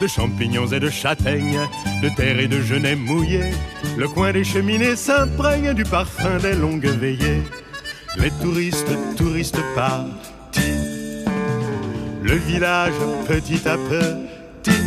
de 0.00 0.06
champignons 0.06 0.66
et 0.68 0.80
de 0.80 0.88
châtaignes, 0.90 1.60
de 2.02 2.08
terre 2.08 2.40
et 2.40 2.48
de 2.48 2.60
genêts 2.60 2.96
mouillés. 2.96 3.52
Le 3.96 4.08
coin 4.08 4.32
des 4.32 4.44
cheminées 4.44 4.96
s'imprègne 4.96 5.74
du 5.74 5.84
parfum 5.84 6.38
des 6.38 6.54
longues 6.54 6.86
veillées. 6.86 7.42
Les 8.16 8.30
touristes, 8.42 8.96
touristes 9.16 9.60
partis. 9.74 11.24
Le 12.22 12.34
village, 12.34 12.94
petit 13.28 13.68
à 13.68 13.76
petit, 13.76 14.82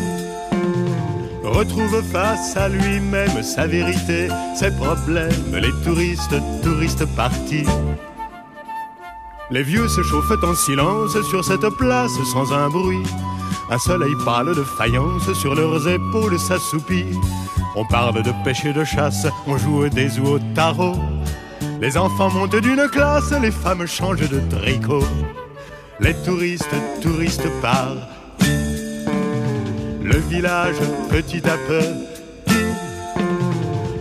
retrouve 1.44 2.02
face 2.12 2.58
à 2.58 2.70
lui-même 2.70 3.44
sa 3.44 3.68
vérité, 3.68 4.28
ses 4.56 4.72
problèmes. 4.72 5.30
Les 5.54 5.72
touristes, 5.84 6.36
touristes 6.64 7.06
partis. 7.16 7.66
Les 9.52 9.64
vieux 9.64 9.88
se 9.88 10.02
chauffent 10.02 10.44
en 10.44 10.56
silence 10.56 11.22
sur 11.30 11.46
cette 11.46 11.70
place 11.78 12.12
sans 12.32 12.52
un 12.54 12.70
bruit. 12.70 13.04
Un 13.70 13.80
soleil 13.80 14.14
pâle 14.26 14.56
de 14.56 14.64
faïence 14.64 15.32
sur 15.34 15.56
leurs 15.56 15.88
épaules 15.88 16.38
s'assoupit. 16.38 17.06
On 17.76 17.86
parle 17.86 18.22
de 18.22 18.32
pêche 18.44 18.66
et 18.66 18.74
de 18.74 18.84
chasse, 18.84 19.26
on 19.48 19.58
joue 19.58 19.90
des 19.90 20.20
ou 20.20 20.28
au 20.28 20.40
tarot. 20.54 20.96
Les 21.82 21.98
enfants 21.98 22.30
montent 22.30 22.56
d'une 22.56 22.88
classe, 22.90 23.32
les 23.42 23.52
femmes 23.52 23.86
changent 23.88 24.30
de 24.30 24.42
tricot. 24.50 25.04
Les 26.00 26.14
touristes, 26.24 26.76
touristes 27.02 27.50
partent. 27.62 27.98
Le 30.02 30.18
village, 30.30 30.76
petit 31.10 31.42
à 31.48 31.58
petit, 31.58 32.14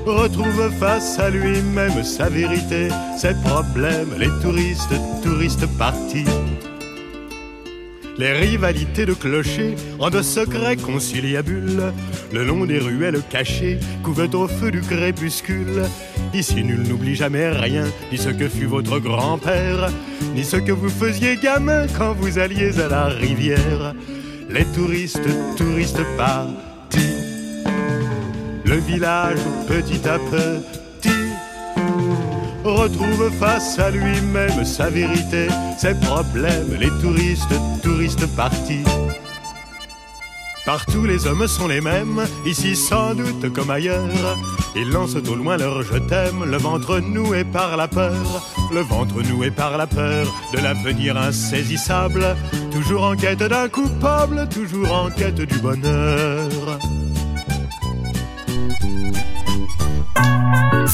retrouve 0.05 0.71
face 0.79 1.19
à 1.19 1.31
lui-même 1.31 2.03
sa 2.03 2.29
vérité, 2.29 2.89
ses 3.17 3.35
problèmes, 3.35 4.15
les 4.19 4.31
touristes, 4.43 4.95
touristes 5.23 5.67
partis. 5.79 6.27
Les 8.19 8.33
rivalités 8.33 9.07
de 9.07 9.15
clochers 9.15 9.75
rendent 9.99 10.23
secret 10.23 10.77
conciliabule 10.77 11.93
le 12.33 12.45
long 12.45 12.67
des 12.67 12.79
ruelles 12.79 13.23
cachées, 13.31 13.79
couvertes 14.03 14.35
au 14.35 14.49
feu 14.49 14.71
du 14.71 14.81
crépuscule. 14.81 15.83
Ici, 16.35 16.63
nul 16.63 16.83
n'oublie 16.83 17.15
jamais 17.15 17.51
rien, 17.51 17.85
ni 18.11 18.19
ce 18.19 18.29
que 18.29 18.49
fut 18.49 18.67
votre 18.67 18.99
grand-père, 18.99 19.91
ni 20.35 20.45
ce 20.45 20.57
que 20.57 20.73
vous 20.73 20.91
faisiez 20.91 21.37
gamin 21.37 21.87
quand 21.97 22.13
vous 22.15 22.39
alliez 22.39 22.79
à 22.81 22.89
la 22.89 23.07
rivière. 23.07 23.95
Les 24.51 24.65
touristes, 24.67 25.29
touristes 25.57 26.05
partis. 26.17 27.01
Le 28.65 28.77
village, 28.77 29.41
petit 29.67 30.07
à 30.09 30.19
petit, 30.19 30.82
retrouve 32.65 33.31
face 33.39 33.79
à 33.79 33.91
lui-même 33.91 34.65
sa 34.65 34.91
vérité, 34.91 35.49
ses 35.79 35.95
problèmes, 35.95 36.77
les 36.79 36.91
touristes, 37.01 37.55
touristes 37.83 38.27
partis. 38.37 38.85
Partout 40.65 41.05
les 41.05 41.27
hommes 41.27 41.49
sont 41.49 41.67
les 41.67 41.81
mêmes, 41.81 42.25
ici 42.47 42.77
sans 42.77 43.15
doute 43.15 43.53
comme 43.53 43.71
ailleurs. 43.71 44.39
Ils 44.77 44.89
lancent 44.91 45.17
au 45.17 45.35
loin 45.35 45.57
leur 45.57 45.83
je 45.83 45.99
t'aime, 45.99 46.45
le 46.45 46.57
ventre 46.57 47.01
noué 47.01 47.43
par 47.45 47.77
la 47.77 47.89
peur, 47.89 48.49
le 48.73 48.81
ventre 48.81 49.23
noué 49.23 49.51
par 49.51 49.77
la 49.77 49.89
peur 49.89 50.27
de 50.55 50.59
l'avenir 50.61 51.17
insaisissable, 51.17 52.37
toujours 52.71 53.03
en 53.03 53.17
quête 53.17 53.43
d'un 53.43 53.69
coupable, 53.69 54.49
toujours 54.49 54.93
en 54.93 55.11
quête 55.11 55.41
du 55.41 55.59
bonheur. 55.59 56.79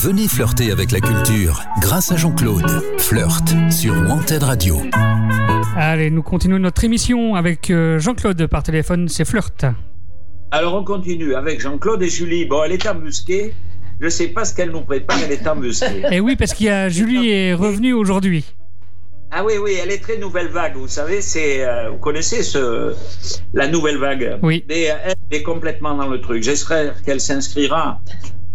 Venez 0.00 0.28
flirter 0.28 0.71
avec 0.71 0.93
la 0.93 1.00
culture 1.00 1.61
grâce 1.81 2.12
à 2.12 2.17
Jean-Claude. 2.17 2.85
Flirt 2.99 3.49
sur 3.69 3.95
Wanted 3.95 4.45
Radio. 4.45 4.81
Allez, 5.76 6.12
nous 6.12 6.23
continuons 6.23 6.61
notre 6.61 6.85
émission 6.85 7.35
avec 7.35 7.69
euh, 7.71 7.99
Jean-Claude 7.99 8.47
par 8.47 8.62
téléphone, 8.62 9.09
c'est 9.09 9.25
Flirt. 9.25 9.67
Alors 10.52 10.76
on 10.76 10.85
continue 10.85 11.35
avec 11.35 11.61
Jean-Claude 11.61 12.00
et 12.05 12.09
Julie. 12.09 12.45
Bon, 12.45 12.62
elle 12.62 12.71
est 12.71 12.87
embusquée. 12.87 13.52
Je 13.99 14.05
ne 14.05 14.11
sais 14.11 14.28
pas 14.28 14.45
ce 14.45 14.55
qu'elle 14.55 14.71
nous 14.71 14.83
prépare, 14.83 15.19
elle 15.25 15.33
est 15.33 15.49
embusquée. 15.49 15.87
Et 15.99 16.07
Eh 16.12 16.21
oui, 16.21 16.37
parce 16.37 16.55
qu'il 16.55 16.67
y 16.67 16.71
a 16.71 16.88
Julie 16.88 17.31
est 17.31 17.55
revenue 17.55 17.93
aujourd'hui. 17.93 18.45
Ah 19.33 19.43
oui, 19.45 19.55
oui, 19.61 19.78
elle 19.83 19.90
est 19.90 20.00
très 20.00 20.17
nouvelle 20.17 20.49
vague. 20.49 20.76
Vous 20.76 20.87
savez, 20.87 21.21
c'est, 21.21 21.67
euh, 21.67 21.90
vous 21.90 21.99
connaissez 21.99 22.45
ce, 22.45 22.95
la 23.52 23.67
nouvelle 23.67 23.99
vague. 23.99 24.38
Oui. 24.45 24.64
Mais 24.69 24.93
euh, 24.93 24.95
elle 25.07 25.38
est 25.38 25.43
complètement 25.43 25.97
dans 25.97 26.07
le 26.07 26.21
truc. 26.21 26.45
J'espère 26.45 27.02
qu'elle 27.02 27.21
s'inscrira 27.21 28.00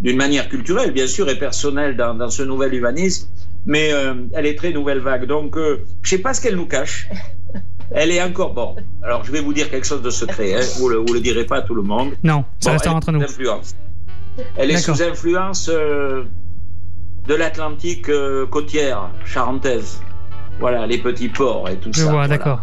d'une 0.00 0.16
manière 0.16 0.48
culturelle, 0.48 0.92
bien 0.92 1.06
sûr, 1.06 1.28
et 1.28 1.38
personnelle 1.38 1.96
dans, 1.96 2.14
dans 2.14 2.30
ce 2.30 2.42
nouvel 2.42 2.74
humanisme. 2.74 3.28
Mais 3.66 3.92
euh, 3.92 4.14
elle 4.34 4.46
est 4.46 4.56
très 4.56 4.72
nouvelle 4.72 4.98
vague. 5.00 5.26
Donc, 5.26 5.56
euh, 5.56 5.80
je 6.02 6.10
sais 6.10 6.18
pas 6.18 6.34
ce 6.34 6.40
qu'elle 6.40 6.56
nous 6.56 6.66
cache. 6.66 7.08
Elle 7.90 8.10
est 8.10 8.22
encore 8.22 8.52
bon. 8.54 8.76
Alors, 9.02 9.24
je 9.24 9.32
vais 9.32 9.40
vous 9.40 9.52
dire 9.54 9.70
quelque 9.70 9.86
chose 9.86 10.02
de 10.02 10.10
secret. 10.10 10.54
Hein. 10.54 10.60
Vous 10.78 10.88
le, 10.88 10.96
vous 10.96 11.12
le 11.14 11.20
direz 11.20 11.44
pas 11.46 11.58
à 11.58 11.62
tout 11.62 11.74
le 11.74 11.82
monde. 11.82 12.12
Non, 12.22 12.44
ça 12.60 12.72
Bon, 12.72 12.78
est 12.78 12.88
entre 12.88 13.12
nous. 13.12 13.22
influence. 13.22 13.74
Elle 14.56 14.70
est 14.70 14.76
sous 14.78 15.00
influence 15.02 15.70
euh, 15.72 16.24
de 17.28 17.34
l'Atlantique 17.34 18.10
côtière 18.50 19.10
charentaise. 19.24 20.00
Voilà, 20.60 20.86
les 20.86 20.98
petits 20.98 21.28
ports 21.28 21.68
et 21.68 21.76
tout 21.76 21.90
Je 21.92 21.98
ça. 22.00 22.04
vois, 22.04 22.12
voilà. 22.12 22.28
d'accord. 22.28 22.62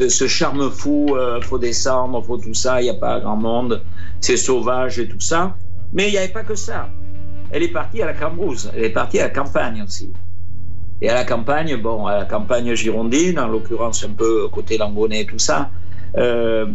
Ce- 0.00 0.08
Ce 0.08 0.26
charme 0.26 0.70
fou, 0.70 1.14
euh, 1.16 1.40
faut 1.40 1.58
descendre, 1.58 2.22
faut 2.22 2.36
tout 2.36 2.52
ça, 2.54 2.80
il 2.80 2.84
n'y 2.84 2.90
a 2.90 2.94
pas 2.94 3.18
grand 3.20 3.36
monde, 3.36 3.82
c'est 4.20 4.36
sauvage 4.36 4.98
et 4.98 5.08
tout 5.08 5.20
ça. 5.20 5.56
Mais 5.96 6.08
il 6.08 6.10
n'y 6.12 6.18
avait 6.18 6.28
pas 6.28 6.44
que 6.44 6.54
ça. 6.54 6.90
Elle 7.50 7.62
est 7.62 7.72
partie 7.72 8.02
à 8.02 8.06
la 8.06 8.12
Cambrousse, 8.12 8.68
elle 8.76 8.84
est 8.84 8.90
partie 8.90 9.18
à 9.18 9.24
la 9.24 9.30
campagne 9.30 9.82
aussi. 9.82 10.12
Et 11.00 11.08
à 11.08 11.14
la 11.14 11.24
campagne, 11.24 11.76
bon, 11.76 12.06
à 12.06 12.18
la 12.18 12.24
campagne 12.26 12.74
girondine, 12.74 13.38
en 13.38 13.48
l'occurrence 13.48 14.04
un 14.04 14.10
peu 14.10 14.48
côté 14.48 14.76
Langonnet 14.76 15.22
et 15.22 15.26
tout 15.26 15.38
ça, 15.38 15.70
euh, 16.18 16.66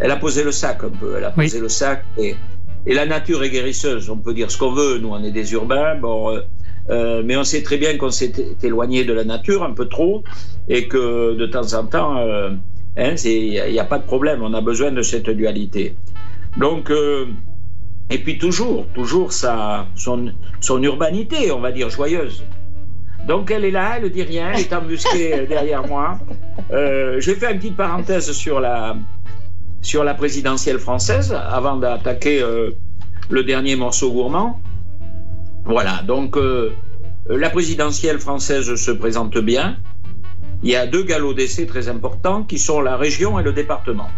elle 0.00 0.10
a 0.10 0.16
posé 0.16 0.42
le 0.42 0.50
sac 0.50 0.82
un 0.82 0.88
peu, 0.88 1.14
elle 1.16 1.24
a 1.24 1.32
Oui. 1.36 1.44
posé 1.44 1.60
le 1.60 1.68
sac. 1.68 2.04
Et, 2.18 2.34
et 2.86 2.94
la 2.94 3.06
nature 3.06 3.44
est 3.44 3.50
guérisseuse, 3.50 4.10
on 4.10 4.16
peut 4.16 4.34
dire 4.34 4.50
ce 4.50 4.58
qu'on 4.58 4.72
veut, 4.72 4.98
nous 4.98 5.10
on 5.10 5.22
est 5.22 5.30
des 5.30 5.52
urbains, 5.52 5.94
bon, 5.96 6.34
euh, 6.34 6.40
euh, 6.90 7.22
mais 7.24 7.36
on 7.36 7.44
sait 7.44 7.62
très 7.62 7.76
bien 7.76 7.96
qu'on 7.96 8.10
s'est 8.10 8.32
éloigné 8.62 9.04
de 9.04 9.12
la 9.12 9.24
nature 9.24 9.62
un 9.62 9.72
peu 9.72 9.86
trop 9.86 10.24
et 10.68 10.88
que 10.88 11.34
de 11.34 11.46
temps 11.46 11.74
en 11.74 11.86
temps, 11.86 12.18
euh, 12.18 12.50
hein, 12.96 13.14
il 13.24 13.70
n'y 13.70 13.78
a, 13.78 13.84
pas 13.84 13.98
de 13.98 14.04
problème, 14.04 14.42
on 14.42 14.54
a 14.54 14.60
besoin 14.60 14.90
de 14.90 15.02
cette 15.02 15.30
dualité. 15.30 15.94
Donc, 16.56 16.90
et 18.10 18.18
puis 18.18 18.38
toujours, 18.38 18.86
toujours 18.94 19.32
sa, 19.32 19.86
son, 19.94 20.32
son 20.60 20.82
urbanité, 20.82 21.50
on 21.50 21.60
va 21.60 21.72
dire, 21.72 21.90
joyeuse. 21.90 22.44
Donc 23.26 23.50
elle 23.50 23.64
est 23.64 23.72
là, 23.72 23.94
elle 23.96 24.04
ne 24.04 24.08
dit 24.08 24.22
rien, 24.22 24.52
elle 24.52 24.60
est 24.60 24.72
embusquée 24.72 25.46
derrière 25.48 25.86
moi. 25.86 26.18
Euh, 26.70 27.20
je 27.20 27.32
vais 27.32 27.36
faire 27.36 27.50
une 27.50 27.58
petite 27.58 27.76
parenthèse 27.76 28.30
sur 28.32 28.60
la, 28.60 28.96
sur 29.82 30.04
la 30.04 30.14
présidentielle 30.14 30.78
française 30.78 31.32
avant 31.32 31.76
d'attaquer 31.76 32.40
euh, 32.40 32.70
le 33.28 33.42
dernier 33.42 33.74
morceau 33.74 34.12
gourmand. 34.12 34.60
Voilà, 35.64 36.02
donc 36.06 36.36
euh, 36.36 36.72
la 37.28 37.50
présidentielle 37.50 38.20
française 38.20 38.76
se 38.76 38.90
présente 38.92 39.36
bien. 39.38 39.76
Il 40.62 40.70
y 40.70 40.76
a 40.76 40.86
deux 40.86 41.02
galops 41.02 41.34
d'essai 41.34 41.66
très 41.66 41.88
importants 41.88 42.44
qui 42.44 42.58
sont 42.58 42.80
la 42.80 42.96
région 42.96 43.40
et 43.40 43.42
le 43.42 43.52
département. 43.52 44.08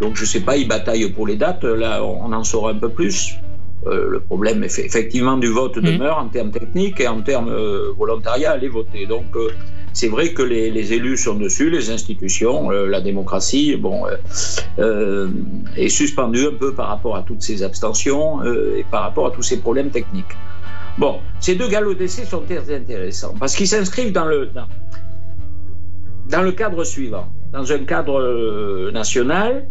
Donc 0.00 0.16
je 0.16 0.22
ne 0.22 0.26
sais 0.26 0.40
pas, 0.40 0.56
ils 0.56 0.68
bataillent 0.68 1.10
pour 1.10 1.26
les 1.26 1.36
dates, 1.36 1.64
là 1.64 2.02
on 2.04 2.32
en 2.32 2.44
saura 2.44 2.70
un 2.72 2.78
peu 2.78 2.90
plus. 2.90 3.34
Euh, 3.86 4.08
le 4.10 4.20
problème 4.20 4.62
effe- 4.64 4.84
effectivement 4.84 5.36
du 5.36 5.46
vote 5.48 5.76
Mhm. 5.76 5.84
demeure 5.84 6.18
en 6.18 6.28
termes 6.28 6.50
techniques 6.50 6.98
et 7.00 7.06
en 7.06 7.20
termes 7.22 7.48
euh, 7.50 7.92
volontariat, 7.96 8.50
aller 8.52 8.68
voter. 8.68 9.06
Donc 9.06 9.26
euh, 9.36 9.48
c'est 9.92 10.08
vrai 10.08 10.32
que 10.32 10.42
les, 10.42 10.70
les 10.72 10.92
élus 10.92 11.16
sont 11.16 11.34
dessus, 11.36 11.70
les 11.70 11.90
institutions, 11.90 12.68
la 12.70 13.00
démocratie, 13.00 13.76
bon, 13.76 14.04
est 15.76 15.88
suspendue 15.88 16.46
un 16.46 16.54
peu 16.58 16.74
par 16.74 16.88
rapport 16.88 17.16
à 17.16 17.22
toutes 17.22 17.42
ces 17.42 17.62
abstentions 17.62 18.42
et 18.44 18.84
par 18.90 19.02
rapport 19.02 19.26
à 19.26 19.30
tous 19.30 19.42
ces 19.42 19.58
problèmes 19.60 19.90
techniques. 19.90 20.34
Bon, 20.98 21.20
ces 21.40 21.54
deux 21.54 21.68
galops 21.68 21.96
d'essai 21.98 22.24
sont 22.24 22.40
très 22.40 22.74
intéressants 22.74 23.34
parce 23.38 23.54
qu'ils 23.54 23.68
s'inscrivent 23.68 24.12
dans 24.12 24.26
le, 24.26 24.46
dans, 24.46 24.66
dans 26.28 26.42
le 26.42 26.52
cadre 26.52 26.84
suivant, 26.84 27.26
dans 27.52 27.70
un 27.72 27.78
cadre 27.84 28.90
national, 28.92 29.66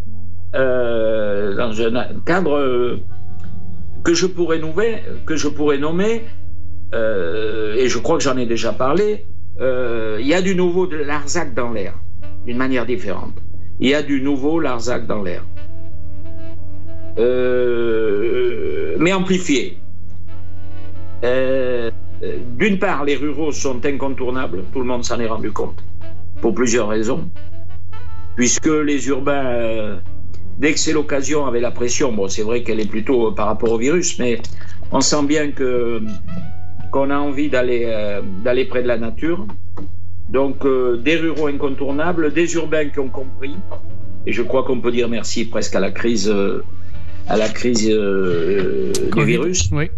euh, 0.53 1.55
dans 1.55 1.81
un 1.81 2.19
cadre 2.25 2.99
que 4.03 4.13
je 4.13 4.25
pourrais 4.27 4.59
nommer, 4.59 5.01
que 5.25 5.35
je 5.35 5.47
pourrais 5.47 5.77
nommer 5.77 6.23
euh, 6.93 7.75
et 7.75 7.89
je 7.89 7.97
crois 7.97 8.17
que 8.17 8.23
j'en 8.23 8.37
ai 8.37 8.45
déjà 8.45 8.71
parlé, 8.71 9.25
euh, 9.59 10.17
il 10.19 10.27
y 10.27 10.33
a 10.33 10.41
du 10.41 10.55
nouveau 10.55 10.87
de 10.87 10.97
Larzac 10.97 11.53
dans 11.53 11.73
l'air, 11.73 11.93
d'une 12.45 12.57
manière 12.57 12.85
différente. 12.85 13.35
Il 13.79 13.89
y 13.89 13.95
a 13.95 14.03
du 14.03 14.21
nouveau 14.21 14.59
Larzac 14.59 15.07
dans 15.07 15.23
l'air. 15.23 15.43
Mais 18.99 19.13
amplifié. 19.13 19.77
D'une 22.57 22.79
part, 22.79 23.03
les 23.03 23.15
ruraux 23.15 23.51
sont 23.51 23.85
incontournables, 23.85 24.63
tout 24.71 24.79
le 24.79 24.85
monde 24.85 25.03
s'en 25.03 25.19
est 25.19 25.27
rendu 25.27 25.51
compte, 25.51 25.83
pour 26.41 26.53
plusieurs 26.53 26.87
raisons. 26.87 27.29
Puisque 28.35 28.67
les 28.67 29.07
urbains, 29.07 29.99
dès 30.59 30.73
que 30.73 30.79
c'est 30.79 30.93
l'occasion, 30.93 31.45
avaient 31.45 31.59
la 31.61 31.71
pression. 31.71 32.11
Bon, 32.11 32.27
c'est 32.27 32.43
vrai 32.43 32.63
qu'elle 32.63 32.79
est 32.79 32.89
plutôt 32.89 33.27
euh, 33.27 33.31
par 33.31 33.47
rapport 33.47 33.71
au 33.71 33.77
virus, 33.77 34.17
mais 34.19 34.39
on 34.91 35.01
sent 35.01 35.23
bien 35.25 35.51
que 35.51 36.01
qu'on 36.91 37.09
a 37.09 37.17
envie 37.17 37.49
d'aller 37.49 37.83
euh, 37.87 38.21
d'aller 38.43 38.65
près 38.65 38.81
de 38.83 38.87
la 38.87 38.97
nature. 38.97 39.45
Donc, 40.29 40.65
euh, 40.65 40.97
des 40.97 41.17
ruraux 41.17 41.47
incontournables, 41.47 42.33
des 42.33 42.53
urbains 42.55 42.89
qui 42.89 42.99
ont 42.99 43.09
compris. 43.09 43.55
Et 44.25 44.31
je 44.33 44.41
crois 44.41 44.63
qu'on 44.63 44.81
peut 44.81 44.91
dire 44.91 45.07
merci 45.07 45.45
presque 45.45 45.75
à 45.75 45.79
la 45.79 45.91
crise, 45.91 46.29
euh, 46.29 46.63
à 47.27 47.37
la 47.37 47.47
crise 47.47 47.87
euh, 47.91 48.91
du 49.15 49.23
virus. 49.23 49.69
Oui. 49.71 49.89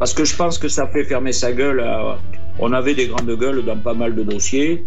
Parce 0.00 0.12
que 0.14 0.24
je 0.24 0.34
pense 0.34 0.58
que 0.58 0.68
ça 0.68 0.88
fait 0.88 1.04
fermer 1.04 1.32
sa 1.32 1.52
gueule. 1.52 1.80
à- 1.80 2.18
On 2.58 2.72
avait 2.72 2.94
des 2.94 3.06
grandes 3.06 3.30
gueules 3.38 3.64
dans 3.64 3.76
pas 3.76 3.94
mal 3.94 4.14
de 4.16 4.22
dossiers, 4.24 4.84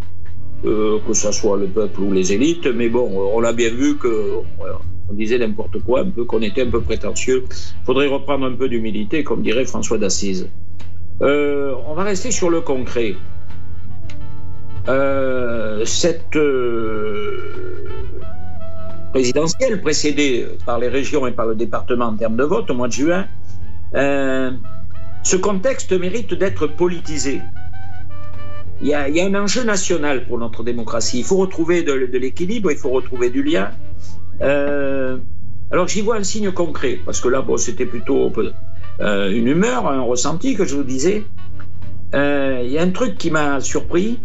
euh, 0.65 0.99
que 1.07 1.13
ce 1.13 1.31
soit 1.31 1.57
le 1.57 1.67
peuple 1.67 2.01
ou 2.01 2.11
les 2.11 2.33
élites, 2.33 2.67
mais 2.67 2.89
bon, 2.89 3.09
on 3.33 3.43
a 3.43 3.53
bien 3.53 3.69
vu 3.69 3.97
que 3.97 4.41
on 5.09 5.13
disait 5.13 5.39
n'importe 5.39 5.79
quoi, 5.83 6.01
un 6.01 6.09
peu 6.09 6.23
qu'on 6.23 6.41
était 6.41 6.61
un 6.61 6.69
peu 6.69 6.81
prétentieux. 6.81 7.45
Faudrait 7.85 8.07
reprendre 8.07 8.45
un 8.45 8.53
peu 8.53 8.69
d'humilité, 8.69 9.23
comme 9.23 9.41
dirait 9.41 9.65
François 9.65 9.97
d'Assise. 9.97 10.49
Euh, 11.21 11.73
on 11.87 11.95
va 11.95 12.03
rester 12.03 12.31
sur 12.31 12.49
le 12.49 12.61
concret. 12.61 13.15
Euh, 14.87 15.83
cette 15.85 16.35
euh, 16.35 17.85
présidentielle, 19.11 19.81
précédée 19.81 20.47
par 20.65 20.79
les 20.79 20.87
régions 20.87 21.27
et 21.27 21.31
par 21.31 21.47
le 21.47 21.55
département 21.55 22.05
en 22.05 22.15
termes 22.15 22.37
de 22.37 22.43
vote 22.43 22.69
au 22.69 22.73
mois 22.73 22.87
de 22.87 22.93
juin, 22.93 23.27
euh, 23.95 24.51
ce 25.23 25.35
contexte 25.35 25.91
mérite 25.91 26.33
d'être 26.33 26.67
politisé. 26.67 27.41
Il 28.81 28.87
y, 28.87 28.93
a, 28.93 29.25
un 29.25 29.35
enjeu 29.35 29.63
national 29.63 30.25
pour 30.25 30.37
notre 30.37 30.63
démocratie. 30.63 31.19
Il 31.19 31.25
faut 31.25 31.35
retrouver 31.35 31.83
de, 31.83 31.91
l'équilibre, 32.17 32.71
il 32.71 32.77
faut 32.77 32.91
retrouver 32.91 33.29
du 33.29 33.43
lien. 33.43 33.71
Euh, 34.41 35.17
alors 35.69 35.87
j'y 35.89 36.01
vois 36.01 36.15
un 36.15 36.23
signe 36.23 36.51
concret, 36.51 36.97
parce 37.05 37.19
que 37.19 37.27
là, 37.27 37.45
c'était 37.57 37.85
plutôt 37.85 38.31
euh, 39.01 39.31
une 39.31 39.47
humeur, 39.47 39.87
un 39.87 40.01
ressenti 40.01 40.55
que 40.55 40.63
je 40.63 40.77
vous 40.77 40.83
disais. 40.83 41.25
Euh, 42.15 42.61
Il 42.63 42.71
y 42.71 42.77
a 42.77 42.81
un 42.81 42.91
truc 42.91 43.17
qui 43.17 43.31
m'a 43.31 43.59
surpris, 43.59 44.19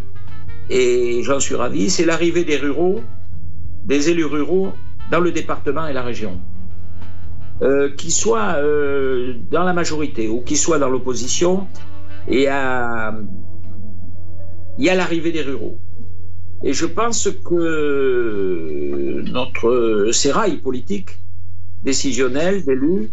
et 0.69 1.21
j'en 1.23 1.41
suis 1.41 1.55
ravi, 1.55 1.89
c'est 1.89 2.05
l'arrivée 2.05 2.45
des 2.45 2.55
ruraux, 2.55 3.01
des 3.83 4.09
élus 4.09 4.25
ruraux 4.25 4.71
dans 5.11 5.19
le 5.19 5.31
département 5.31 5.85
et 5.85 5.93
la 5.93 6.01
région. 6.01 6.39
Qu'ils 7.97 8.11
soient 8.11 8.57
dans 9.51 9.63
la 9.63 9.73
majorité 9.73 10.27
ou 10.27 10.41
qu'ils 10.41 10.57
soient 10.57 10.79
dans 10.79 10.89
l'opposition, 10.89 11.67
y 12.29 12.47
a, 12.47 13.15
il 14.77 14.85
y 14.85 14.89
a 14.89 14.95
l'arrivée 14.95 15.31
des 15.31 15.41
ruraux. 15.41 15.77
Et 16.63 16.73
je 16.73 16.85
pense 16.85 17.29
que 17.45 19.21
notre 19.31 20.09
sérail 20.11 20.57
politique, 20.57 21.19
décisionnel, 21.83 22.65
d'élus, 22.65 23.09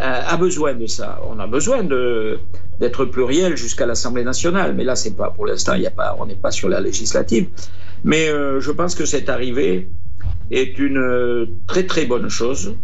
euh, 0.00 0.20
a 0.26 0.36
besoin 0.36 0.74
de 0.74 0.86
ça. 0.86 1.20
On 1.26 1.38
a 1.38 1.46
besoin 1.46 1.82
d'être 1.82 3.06
pluriel 3.06 3.56
jusqu'à 3.56 3.86
l'Assemblée 3.86 4.24
nationale, 4.24 4.74
mais 4.74 4.84
là 4.84 4.94
c'est 4.94 5.16
pas 5.16 5.30
pour 5.30 5.46
l'instant, 5.46 5.74
il 5.74 5.82
y 5.82 5.86
a 5.86 5.90
pas, 5.90 6.16
on 6.18 6.26
n'est 6.26 6.34
pas 6.34 6.50
sur 6.50 6.68
la 6.68 6.80
législative. 6.80 7.48
Mais 8.04 8.28
euh, 8.28 8.60
je 8.60 8.70
pense 8.72 8.94
que 8.94 9.06
cette 9.06 9.30
arrivée 9.30 9.88
est 10.50 10.78
une 10.78 10.98
euh, 10.98 11.46
très 11.66 11.86
très 11.86 12.04
bonne 12.04 12.28
chose. 12.28 12.74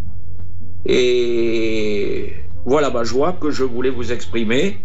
Et 0.87 2.33
voilà 2.65 2.91
ma 2.91 3.05
joie 3.05 3.37
que 3.39 3.51
je 3.51 3.65
voulais 3.65 3.91
vous 3.91 4.11
exprimer. 4.11 4.79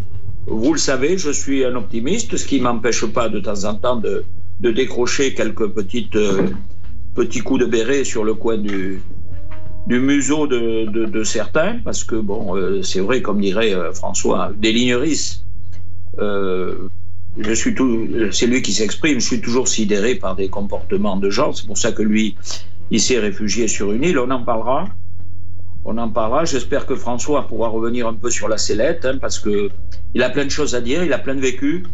Vous 0.48 0.72
le 0.72 0.80
savez, 0.80 1.18
je 1.18 1.30
suis 1.30 1.66
un 1.66 1.76
optimiste, 1.76 2.38
ce 2.38 2.46
qui 2.46 2.62
m'empêche 2.62 3.06
pas 3.06 3.28
de 3.28 3.40
temps 3.40 3.66
en 3.66 3.76
temps 3.76 3.98
de, 3.98 4.24
de 4.62 4.72
décrocher 4.72 5.34
quelques 5.34 5.68
petites, 5.68 6.16
euh, 6.16 6.48
petits 7.16 7.42
coups 7.42 7.60
de 7.60 7.66
béret 7.66 8.06
sur 8.06 8.24
le 8.24 8.34
coin 8.34 8.58
du, 8.58 9.02
du 9.88 10.00
museau 10.00 10.48
de, 10.48 10.86
de, 10.86 11.24
certains, 11.24 11.80
parce 11.84 12.06
que 12.06 12.16
bon, 12.16 12.56
euh, 12.56 12.82
c'est 12.82 13.02
vrai, 13.02 13.22
comme 13.22 13.42
dirait 13.42 13.74
euh, 13.74 13.92
François, 13.92 14.54
des 14.58 14.72
tout, 17.76 18.08
c'est 18.32 18.48
lui 18.48 18.62
qui 18.62 18.72
s'exprime. 18.72 19.20
Je 19.20 19.28
suis 19.28 19.42
toujours 19.42 19.68
sidéré 19.68 20.16
par 20.16 20.36
des 20.36 20.48
comportements 20.48 21.18
de 21.18 21.30
gens. 21.30 21.52
C'est 21.52 21.68
pour 21.68 21.78
ça 21.78 21.92
que 21.92 22.02
lui, 22.02 22.36
il 22.90 23.00
s'est 23.02 23.20
réfugié 23.20 23.68
sur 23.68 23.92
une 23.92 24.04
île. 24.04 24.18
On 24.18 24.32
en 24.32 24.44
parlera. 24.44 24.88
On 25.90 25.98
en 25.98 26.10
parlera. 26.10 26.44
J'espère 26.44 26.86
que 26.86 26.96
François 26.96 27.48
pourra 27.48 27.70
revenir 27.70 28.08
un 28.08 28.14
peu 28.14 28.30
sur 28.30 28.50
la 28.50 28.58
sellette, 28.58 29.06
hein, 29.06 29.18
parce 29.22 29.40
que 29.40 29.70
il 30.14 30.22
a 30.22 30.30
plein 30.30 30.44
de 30.44 30.52
choses 30.52 30.76
à 30.76 30.82
dire. 30.82 31.02
Il 31.02 31.14
a 31.14 31.18
plein 31.18 31.34
de 31.34 31.40
vécu. 31.40 31.86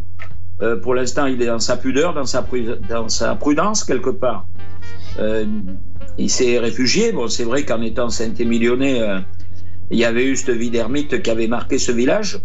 Euh, 0.63 0.77
pour 0.77 0.95
l'instant, 0.95 1.27
il 1.27 1.39
est 1.39 1.45
dans 1.45 1.59
sa 1.59 1.77
pudeur, 1.77 2.15
dans 2.15 2.25
sa, 3.07 3.35
prudence 3.35 3.83
quelque 3.83 4.09
part. 4.09 4.47
Euh, 5.19 5.45
il 6.17 6.29
s'est 6.31 6.57
réfugié. 6.57 7.11
Bon, 7.11 7.27
c'est 7.27 7.43
vrai 7.43 7.65
qu'en 7.65 7.83
étant 7.83 8.09
Saint-Émilionnais, 8.09 8.99
euh, 8.99 9.19
il 9.91 9.99
y 9.99 10.05
avait 10.05 10.25
eu 10.25 10.35
cette 10.35 10.57
vie 10.57 10.71
d'ermite 10.71 11.21
qui 11.21 11.29
avait 11.29 11.47
marqué 11.47 11.77
ce 11.77 11.91
village, 11.91 12.39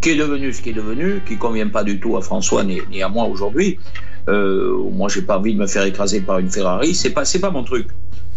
qui 0.00 0.10
est 0.10 0.16
devenu 0.16 0.54
ce 0.54 0.62
qui 0.62 0.70
est 0.70 0.78
devenu, 0.82 1.20
qui 1.26 1.36
convient 1.36 1.68
pas 1.68 1.84
du 1.84 2.00
tout 2.00 2.16
à 2.16 2.22
François 2.22 2.64
ni, 2.64 3.02
à 3.02 3.10
moi 3.10 3.26
aujourd'hui. 3.26 3.78
Moi, 4.26 5.08
j'ai 5.10 5.22
pas 5.22 5.38
envie 5.38 5.52
de 5.52 5.58
me 5.58 5.66
faire 5.66 5.84
écraser 5.84 6.22
par 6.22 6.38
une 6.38 6.50
Ferrari. 6.50 6.94
C'est 6.94 7.10
pas, 7.10 7.24
pas 7.42 7.50
mon 7.50 7.62
truc. 7.62 7.88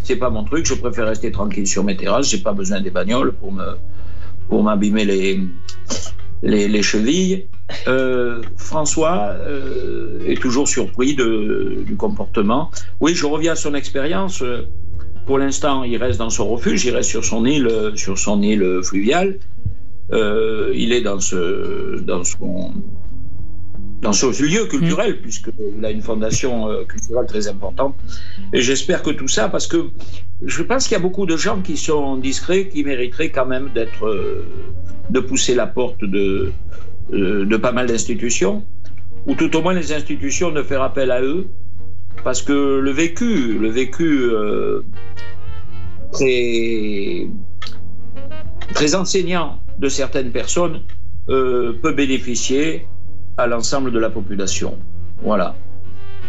C'est 0.03 0.15
pas 0.15 0.29
mon 0.29 0.43
truc. 0.43 0.65
Je 0.65 0.73
préfère 0.73 1.07
rester 1.07 1.31
tranquille 1.31 1.67
sur 1.67 1.83
mes 1.83 1.95
terrasses. 1.95 2.29
J'ai 2.29 2.39
pas 2.39 2.53
besoin 2.53 2.81
des 2.81 2.89
bagnoles 2.89 3.33
pour 3.33 3.51
me, 3.51 3.75
pour 4.47 4.63
m'abîmer 4.63 5.05
les, 5.05 5.41
les, 6.41 6.67
les 6.67 6.83
chevilles. 6.83 7.47
Euh, 7.87 8.41
François 8.57 9.35
euh, 9.39 10.19
est 10.25 10.41
toujours 10.41 10.67
surpris 10.67 11.15
du 11.15 11.95
comportement. 11.97 12.71
Oui, 12.99 13.13
je 13.13 13.25
reviens 13.25 13.53
à 13.53 13.55
son 13.55 13.75
expérience. 13.75 14.43
Pour 15.25 15.37
l'instant, 15.37 15.83
il 15.83 15.97
reste 15.97 16.17
dans 16.17 16.31
son 16.31 16.47
refuge, 16.49 16.85
il 16.85 16.95
reste 16.95 17.09
sur 17.09 17.23
son 17.23 17.45
île, 17.45 17.69
sur 17.95 18.17
son 18.17 18.41
île 18.41 18.81
fluviale. 18.83 19.37
Euh, 20.11 20.71
il 20.75 20.91
est 20.91 21.01
dans 21.01 21.19
ce, 21.19 21.99
dans 22.01 22.23
son, 22.23 22.73
dans 24.01 24.13
ce 24.13 24.43
lieu 24.43 24.65
culturel, 24.65 25.19
puisqu'il 25.21 25.83
a 25.83 25.91
une 25.91 26.01
fondation 26.01 26.69
euh, 26.69 26.85
culturelle 26.85 27.25
très 27.27 27.47
importante. 27.47 27.95
Et 28.53 28.61
j'espère 28.61 29.03
que 29.03 29.09
tout 29.09 29.27
ça, 29.27 29.49
parce 29.49 29.67
que 29.67 29.89
je 30.45 30.63
pense 30.63 30.87
qu'il 30.87 30.93
y 30.93 30.99
a 30.99 31.03
beaucoup 31.03 31.25
de 31.25 31.35
gens 31.35 31.61
qui 31.61 31.75
sont 31.75 32.15
discrets, 32.15 32.69
qui 32.69 32.83
mériteraient 32.83 33.29
quand 33.29 33.45
même 33.45 33.69
d'être, 33.75 34.05
euh, 34.05 34.45
de 35.09 35.19
pousser 35.19 35.53
la 35.53 35.67
porte 35.67 36.03
de, 36.03 36.51
euh, 37.13 37.45
de 37.45 37.57
pas 37.57 37.73
mal 37.73 37.87
d'institutions, 37.87 38.63
ou 39.25 39.35
tout 39.35 39.53
au 39.55 39.61
moins 39.61 39.73
les 39.73 39.91
institutions 39.91 40.51
de 40.51 40.63
faire 40.63 40.81
appel 40.81 41.11
à 41.11 41.21
eux, 41.21 41.47
parce 42.23 42.41
que 42.41 42.79
le 42.79 42.91
vécu, 42.91 43.57
le 43.59 43.69
vécu 43.69 44.29
très, 46.11 47.27
très 48.73 48.95
enseignant 48.95 49.61
de 49.77 49.87
certaines 49.89 50.31
personnes 50.31 50.81
peut 51.27 51.93
bénéficier 51.95 52.87
à 53.39 53.47
l'ensemble 53.47 53.91
de 53.91 53.99
la 53.99 54.09
population. 54.09 54.77
Voilà. 55.23 55.55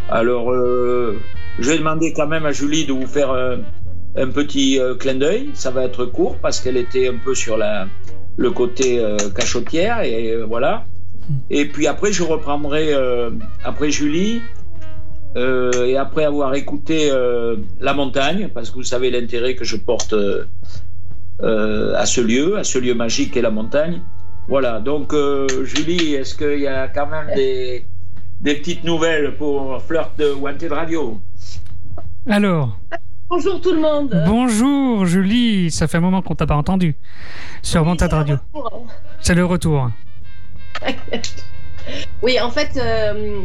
Alors, 0.09 0.51
euh, 0.53 1.19
je 1.59 1.71
vais 1.71 1.79
demander 1.79 2.13
quand 2.13 2.27
même 2.27 2.47
à 2.47 2.53
Julie 2.53 2.85
de 2.87 2.93
vous 2.93 3.07
faire 3.07 3.31
un, 3.33 3.59
un 4.17 4.29
petit 4.29 4.79
euh, 4.79 4.95
clin 4.95 5.17
d'œil. 5.17 5.51
Ça 5.55 5.71
va 5.71 5.85
être 5.85 6.05
court 6.05 6.37
parce 6.41 6.61
qu'elle 6.61 6.77
était 6.77 7.09
un 7.09 7.19
peu 7.25 7.35
sur 7.35 7.59
le 8.37 8.51
côté 8.51 8.99
euh, 8.99 9.17
cachotière 9.35 10.03
et 10.03 10.33
euh, 10.33 10.45
voilà. 10.45 10.85
Et 11.51 11.67
puis 11.67 11.87
après, 11.87 12.13
je 12.13 12.23
reprendrai 12.23 12.93
euh, 12.93 13.31
après 13.65 13.91
Julie 13.91 14.41
euh, 15.37 15.87
et 15.87 15.97
après 15.97 16.25
avoir 16.25 16.55
écouté 16.55 17.09
euh, 17.11 17.57
la 17.81 17.95
montagne, 17.95 18.49
parce 18.53 18.71
que 18.71 18.77
vous 18.77 18.83
savez 18.95 19.11
l'intérêt 19.11 19.55
que 19.55 19.65
je 19.65 19.77
porte 19.77 20.13
euh, 20.13 20.45
euh, 21.43 21.95
à 21.95 22.07
ce 22.07 22.21
lieu, 22.21 22.57
à 22.57 22.65
ce 22.65 22.79
lieu 22.79 22.95
magique 22.95 23.33
qu'est 23.33 23.43
la 23.43 23.51
montagne. 23.51 24.01
Voilà, 24.51 24.81
donc 24.81 25.13
euh, 25.15 25.65
Julie, 25.65 26.15
est-ce 26.15 26.35
qu'il 26.35 26.59
y 26.59 26.67
a 26.67 26.89
quand 26.89 27.07
même 27.07 27.33
des, 27.37 27.87
des 28.41 28.57
petites 28.57 28.83
nouvelles 28.85 29.37
pour 29.37 29.81
Flirt 29.83 30.19
de 30.19 30.33
Wanted 30.33 30.73
Radio? 30.73 31.21
Alors, 32.29 32.77
Bonjour 33.29 33.61
tout 33.61 33.73
le 33.73 33.81
monde. 33.81 34.25
bonjour 34.27 35.07
Julie, 35.07 35.71
ça 35.71 35.87
fait 35.87 35.99
un 35.99 36.01
moment 36.01 36.21
qu'on 36.21 36.35
t'a 36.35 36.47
pas 36.49 36.57
entendu 36.57 36.97
sur 37.63 37.85
Montade 37.85 38.13
Radio. 38.13 38.37
C'est 39.21 39.35
le 39.35 39.45
retour. 39.45 39.91
Oui, 42.23 42.39
en 42.39 42.51
fait, 42.51 42.77
euh, 42.77 43.41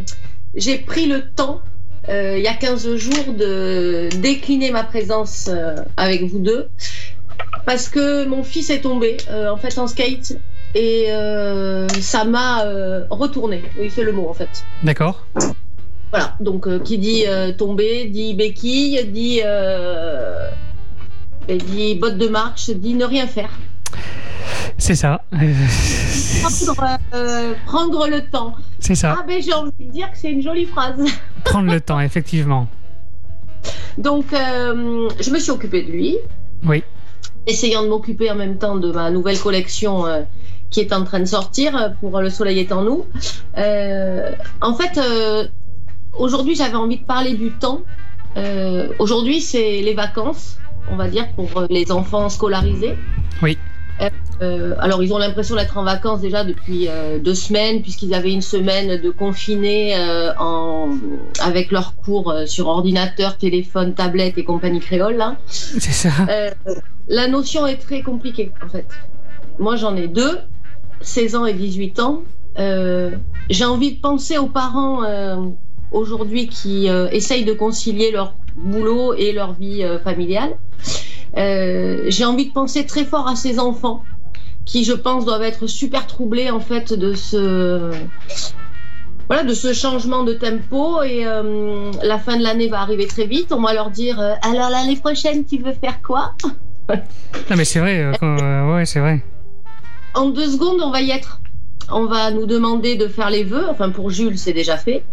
j'ai 0.53 0.77
pris 0.77 1.07
le 1.07 1.31
temps, 1.31 1.61
euh, 2.09 2.37
il 2.37 2.43
y 2.43 2.47
a 2.47 2.53
15 2.53 2.95
jours, 2.97 3.33
de 3.33 4.09
décliner 4.21 4.69
ma 4.71 4.83
présence 4.83 5.49
euh, 5.51 5.75
avec 5.97 6.23
vous 6.23 6.39
deux. 6.39 6.67
Parce 7.65 7.87
que 7.89 8.25
mon 8.25 8.43
fils 8.43 8.69
est 8.69 8.81
tombé, 8.81 9.17
euh, 9.29 9.49
en 9.49 9.57
fait, 9.57 9.75
en 9.79 9.87
skate. 9.87 10.37
Et 10.75 11.05
euh, 11.09 11.87
ça 11.87 12.25
m'a 12.25 12.65
euh, 12.65 13.05
retourné. 13.09 13.63
Oui, 13.79 13.89
c'est 13.89 14.03
le 14.03 14.11
mot, 14.11 14.27
en 14.29 14.33
fait. 14.33 14.49
D'accord 14.83 15.25
Voilà. 16.11 16.35
Donc, 16.39 16.67
euh, 16.67 16.79
qui 16.79 16.97
dit 16.97 17.23
tomber, 17.57 18.05
dit 18.09 18.33
béquille, 18.33 19.03
dit, 19.05 19.41
dit 21.47 21.95
botte 21.95 22.17
de 22.17 22.27
marche, 22.27 22.69
dit 22.69 22.93
ne 22.93 23.05
rien 23.05 23.25
faire. 23.25 23.49
C'est 24.77 24.95
ça. 24.95 25.23
Prendre, 25.31 26.99
euh, 27.13 27.53
prendre 27.65 28.07
le 28.07 28.21
temps. 28.29 28.55
C'est 28.79 28.95
ça. 28.95 29.15
Ah 29.19 29.23
ben 29.27 29.41
j'ai 29.41 29.53
envie 29.53 29.71
de 29.79 29.91
dire 29.91 30.11
que 30.11 30.17
c'est 30.17 30.29
une 30.31 30.41
jolie 30.41 30.65
phrase. 30.65 30.99
Prendre 31.45 31.71
le 31.71 31.79
temps, 31.81 31.99
effectivement. 31.99 32.67
Donc 33.97 34.25
euh, 34.33 35.09
je 35.19 35.31
me 35.31 35.39
suis 35.39 35.51
occupée 35.51 35.83
de 35.83 35.91
lui, 35.91 36.17
Oui. 36.67 36.83
essayant 37.47 37.83
de 37.83 37.87
m'occuper 37.87 38.29
en 38.29 38.35
même 38.35 38.57
temps 38.57 38.75
de 38.75 38.91
ma 38.91 39.09
nouvelle 39.09 39.39
collection 39.39 40.05
euh, 40.05 40.21
qui 40.69 40.81
est 40.81 40.93
en 40.93 41.03
train 41.03 41.19
de 41.19 41.25
sortir 41.25 41.75
euh, 41.75 41.89
pour 41.99 42.19
Le 42.19 42.29
Soleil 42.29 42.59
est 42.59 42.71
en 42.71 42.83
nous. 42.83 43.05
Euh, 43.57 44.31
en 44.61 44.73
fait, 44.73 44.97
euh, 44.97 45.47
aujourd'hui 46.17 46.55
j'avais 46.55 46.75
envie 46.75 46.97
de 46.97 47.05
parler 47.05 47.33
du 47.33 47.51
temps. 47.51 47.81
Euh, 48.37 48.89
aujourd'hui 48.99 49.41
c'est 49.41 49.81
les 49.81 49.93
vacances, 49.93 50.57
on 50.91 50.95
va 50.95 51.07
dire, 51.07 51.27
pour 51.33 51.63
les 51.69 51.91
enfants 51.91 52.29
scolarisés. 52.29 52.95
Oui. 53.41 53.57
Alors, 54.81 55.01
ils 55.01 55.13
ont 55.13 55.17
l'impression 55.17 55.55
d'être 55.55 55.77
en 55.77 55.85
vacances 55.85 56.19
déjà 56.19 56.43
depuis 56.43 56.89
deux 57.21 57.33
semaines, 57.33 57.81
puisqu'ils 57.81 58.13
avaient 58.13 58.33
une 58.33 58.41
semaine 58.41 59.01
de 59.01 59.09
confinés 59.09 59.95
en... 60.37 60.89
avec 61.39 61.71
leurs 61.71 61.95
cours 61.95 62.35
sur 62.45 62.67
ordinateur, 62.67 63.37
téléphone, 63.37 63.93
tablette 63.93 64.37
et 64.37 64.43
compagnie 64.43 64.81
créole. 64.81 65.15
Là. 65.15 65.37
C'est 65.47 65.93
ça. 65.93 66.09
La 67.07 67.29
notion 67.29 67.65
est 67.65 67.77
très 67.77 68.01
compliquée, 68.01 68.51
en 68.61 68.67
fait. 68.67 68.87
Moi, 69.59 69.77
j'en 69.77 69.95
ai 69.95 70.09
deux, 70.09 70.39
16 71.01 71.35
ans 71.35 71.45
et 71.45 71.53
18 71.53 71.99
ans. 71.99 72.23
Euh, 72.59 73.11
J'ai 73.49 73.65
envie 73.65 73.95
de 73.95 73.99
penser 74.01 74.37
aux 74.37 74.47
parents 74.47 75.03
euh, 75.03 75.35
aujourd'hui 75.91 76.47
qui 76.47 76.89
euh, 76.89 77.09
essayent 77.11 77.45
de 77.45 77.53
concilier 77.53 78.11
leur 78.11 78.33
boulot 78.55 79.13
et 79.13 79.31
leur 79.33 79.53
vie 79.53 79.83
familiale. 80.03 80.55
J'ai 81.35 82.25
envie 82.25 82.47
de 82.47 82.53
penser 82.53 82.85
très 82.85 83.03
fort 83.03 83.27
à 83.27 83.35
ces 83.35 83.59
enfants 83.59 84.03
qui, 84.65 84.83
je 84.85 84.93
pense, 84.93 85.25
doivent 85.25 85.43
être 85.43 85.67
super 85.67 86.07
troublés 86.07 86.49
en 86.49 86.59
fait 86.61 86.93
de 86.93 87.13
ce 87.13 87.91
voilà 89.27 89.43
de 89.43 89.53
ce 89.53 89.73
changement 89.73 90.23
de 90.23 90.33
tempo 90.33 91.01
et 91.01 91.25
la 91.25 92.19
fin 92.19 92.37
de 92.37 92.43
l'année 92.43 92.69
va 92.69 92.79
arriver 92.79 93.07
très 93.07 93.25
vite. 93.25 93.51
On 93.51 93.61
va 93.61 93.73
leur 93.73 93.89
dire 93.91 94.17
alors 94.41 94.69
l'année 94.69 94.95
prochaine 94.95 95.43
tu 95.43 95.57
veux 95.57 95.73
faire 95.73 96.01
quoi 96.01 96.33
Non, 96.89 97.55
mais 97.57 97.65
c'est 97.65 97.79
vrai. 97.79 98.11
euh, 98.23 98.85
c'est 98.85 98.99
vrai. 99.01 99.21
En 100.15 100.29
deux 100.29 100.49
secondes, 100.49 100.79
on 100.81 100.91
va 100.91 101.01
y 101.01 101.11
être. 101.11 101.41
On 101.91 102.05
va 102.05 102.31
nous 102.31 102.45
demander 102.45 102.95
de 102.95 103.07
faire 103.07 103.29
les 103.29 103.43
vœux. 103.43 103.65
Enfin, 103.69 103.89
pour 103.89 104.09
Jules, 104.09 104.37
c'est 104.37 104.53
déjà 104.53 104.77
fait, 104.77 105.03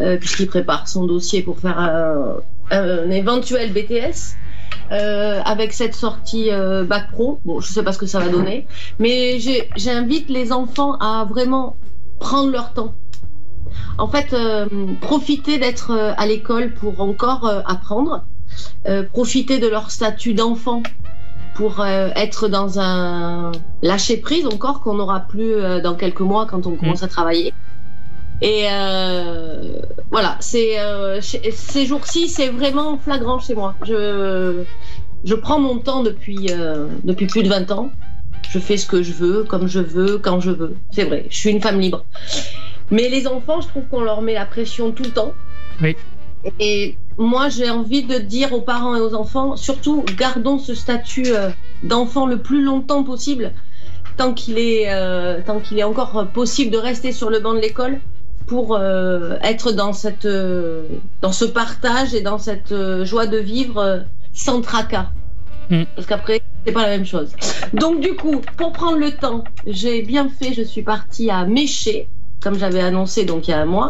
euh, 0.00 0.16
puisqu'il 0.16 0.46
prépare 0.46 0.88
son 0.88 1.04
dossier 1.06 1.42
pour 1.42 1.58
faire 1.58 1.78
un, 2.70 3.10
éventuel 3.10 3.72
BTS. 3.72 4.36
Euh, 4.90 5.40
avec 5.44 5.72
cette 5.72 5.94
sortie 5.94 6.50
euh, 6.50 6.84
bac 6.84 7.10
pro. 7.10 7.40
Bon, 7.44 7.60
je 7.60 7.72
sais 7.72 7.82
pas 7.82 7.92
ce 7.92 7.98
que 7.98 8.06
ça 8.06 8.20
va 8.20 8.28
donner, 8.28 8.66
mais 8.98 9.38
j'invite 9.76 10.28
les 10.28 10.52
enfants 10.52 10.98
à 10.98 11.24
vraiment 11.24 11.76
prendre 12.18 12.50
leur 12.50 12.74
temps. 12.74 12.92
En 13.98 14.08
fait, 14.08 14.36
profiter 15.00 15.58
d'être 15.58 15.92
à 15.92 16.26
l'école 16.26 16.74
pour 16.74 17.00
encore 17.00 17.46
apprendre, 17.66 18.24
profiter 19.12 19.58
de 19.58 19.68
leur 19.68 19.90
statut 19.90 20.34
d'enfant 20.34 20.82
pour 21.54 21.80
euh, 21.80 22.10
être 22.16 22.48
dans 22.48 22.80
un 22.80 23.52
lâcher 23.82 24.16
prise 24.16 24.46
encore 24.46 24.80
qu'on 24.80 24.94
n'aura 24.94 25.20
plus 25.20 25.54
euh, 25.54 25.80
dans 25.80 25.94
quelques 25.94 26.20
mois 26.20 26.46
quand 26.46 26.66
on 26.66 26.74
commence 26.76 27.02
à 27.02 27.08
travailler. 27.08 27.54
Et 28.42 28.66
euh, 28.70 29.78
voilà, 30.10 30.36
c'est 30.40 30.76
ces 31.20 31.86
jours-ci, 31.86 32.28
c'est 32.28 32.48
vraiment 32.48 32.98
flagrant 32.98 33.38
chez 33.38 33.54
moi. 33.54 33.74
Je, 33.84 34.64
je 35.24 35.34
prends 35.34 35.60
mon 35.60 35.78
temps 35.78 36.02
depuis, 36.02 36.50
depuis 37.04 37.26
plus 37.26 37.42
de 37.44 37.48
20 37.48 37.70
ans. 37.70 37.90
Je 38.50 38.58
fais 38.58 38.76
ce 38.76 38.86
que 38.86 39.02
je 39.02 39.12
veux, 39.12 39.44
comme 39.44 39.68
je 39.68 39.80
veux, 39.80 40.18
quand 40.18 40.40
je 40.40 40.50
veux. 40.50 40.76
C'est 40.90 41.04
vrai, 41.04 41.26
je 41.30 41.36
suis 41.36 41.50
une 41.50 41.62
femme 41.62 41.80
libre. 41.80 42.04
Mais 42.90 43.08
les 43.08 43.26
enfants, 43.26 43.60
je 43.60 43.68
trouve 43.68 43.84
qu'on 43.90 44.02
leur 44.02 44.20
met 44.20 44.34
la 44.34 44.44
pression 44.44 44.90
tout 44.90 45.04
le 45.04 45.10
temps. 45.10 45.32
Oui. 45.80 45.96
Et 46.60 46.98
moi, 47.18 47.48
j'ai 47.48 47.70
envie 47.70 48.02
de 48.02 48.18
dire 48.18 48.52
aux 48.52 48.60
parents 48.60 48.96
et 48.96 49.00
aux 49.00 49.14
enfants, 49.14 49.56
surtout, 49.56 50.04
gardons 50.16 50.58
ce 50.58 50.74
statut 50.74 51.28
euh, 51.28 51.50
d'enfant 51.82 52.26
le 52.26 52.38
plus 52.38 52.62
longtemps 52.62 53.04
possible, 53.04 53.52
tant 54.16 54.32
qu'il 54.32 54.58
est, 54.58 54.92
euh, 54.92 55.40
tant 55.44 55.60
qu'il 55.60 55.78
est 55.78 55.84
encore 55.84 56.26
possible 56.32 56.70
de 56.70 56.78
rester 56.78 57.12
sur 57.12 57.30
le 57.30 57.40
banc 57.40 57.54
de 57.54 57.60
l'école 57.60 58.00
pour 58.46 58.76
euh, 58.76 59.36
être 59.42 59.72
dans 59.72 59.92
cette, 59.92 60.26
euh, 60.26 60.86
dans 61.20 61.32
ce 61.32 61.44
partage 61.44 62.14
et 62.14 62.20
dans 62.20 62.38
cette 62.38 62.72
euh, 62.72 63.04
joie 63.04 63.26
de 63.26 63.38
vivre 63.38 63.78
euh, 63.78 63.98
sans 64.32 64.60
tracas. 64.60 65.10
Mm. 65.70 65.84
Parce 65.94 66.06
qu'après, 66.06 66.42
c'est 66.66 66.72
pas 66.72 66.82
la 66.82 66.88
même 66.88 67.06
chose. 67.06 67.30
Donc 67.72 68.00
du 68.00 68.14
coup, 68.14 68.42
pour 68.56 68.72
prendre 68.72 68.98
le 68.98 69.12
temps, 69.12 69.44
j'ai 69.66 70.02
bien 70.02 70.28
fait. 70.28 70.52
Je 70.52 70.62
suis 70.62 70.82
partie 70.82 71.30
à 71.30 71.46
Méché, 71.46 72.08
comme 72.42 72.58
j'avais 72.58 72.80
annoncé 72.80 73.24
donc 73.24 73.48
il 73.48 73.52
y 73.52 73.54
a 73.54 73.60
un 73.60 73.66
mois. 73.66 73.88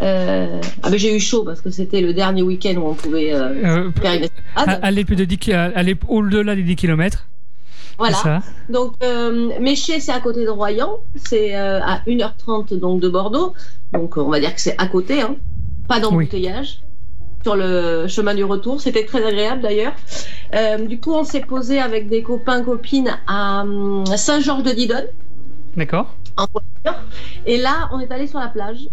Euh, 0.00 0.60
ah 0.82 0.90
ben 0.90 0.98
j'ai 0.98 1.14
eu 1.16 1.20
chaud 1.20 1.44
parce 1.44 1.60
que 1.60 1.70
c'était 1.70 2.00
le 2.00 2.12
dernier 2.12 2.42
week-end 2.42 2.74
où 2.76 2.86
on 2.88 2.94
pouvait 2.94 3.32
euh, 3.32 3.50
Euh, 3.88 3.92
faire 3.92 4.14
une 4.14 4.24
escapade. 4.24 4.80
aller 4.82 5.04
plus 5.04 5.16
de 5.16 5.24
10 5.24 5.38
ki- 5.38 5.52
aller 5.52 5.96
au-delà 6.08 6.56
des 6.56 6.62
10 6.62 6.76
km. 6.76 7.26
Voilà. 7.96 8.16
Ça. 8.16 8.42
Donc, 8.68 8.94
euh, 9.04 9.50
Méché, 9.60 10.00
c'est 10.00 10.10
à 10.10 10.18
côté 10.18 10.44
de 10.44 10.48
Royan. 10.50 10.98
C'est 11.14 11.54
euh, 11.56 11.80
à 11.80 12.00
1h30 12.08 12.76
donc, 12.78 13.00
de 13.00 13.08
Bordeaux. 13.08 13.54
Donc, 13.92 14.16
on 14.16 14.28
va 14.30 14.40
dire 14.40 14.52
que 14.52 14.60
c'est 14.60 14.74
à 14.78 14.88
côté. 14.88 15.20
Hein. 15.22 15.36
Pas 15.86 16.00
d'embouteillage. 16.00 16.80
Sur 17.44 17.54
le 17.54 18.06
chemin 18.08 18.34
du 18.34 18.42
retour. 18.42 18.80
C'était 18.80 19.04
très 19.04 19.24
agréable 19.24 19.62
d'ailleurs. 19.62 19.92
Euh, 20.56 20.78
du 20.78 20.98
coup, 20.98 21.12
on 21.14 21.22
s'est 21.22 21.42
posé 21.42 21.78
avec 21.78 22.08
des 22.08 22.22
copains, 22.24 22.62
copines 22.64 23.16
à 23.28 23.60
hum, 23.62 24.04
Saint-Georges-de-Didonne 24.06 25.06
D'accord. 25.76 26.14
en 26.36 26.46
voiture. 26.50 27.00
Et 27.46 27.58
là, 27.58 27.88
on 27.92 28.00
est 28.00 28.10
allé 28.10 28.26
sur 28.26 28.40
la 28.40 28.48
plage. 28.48 28.88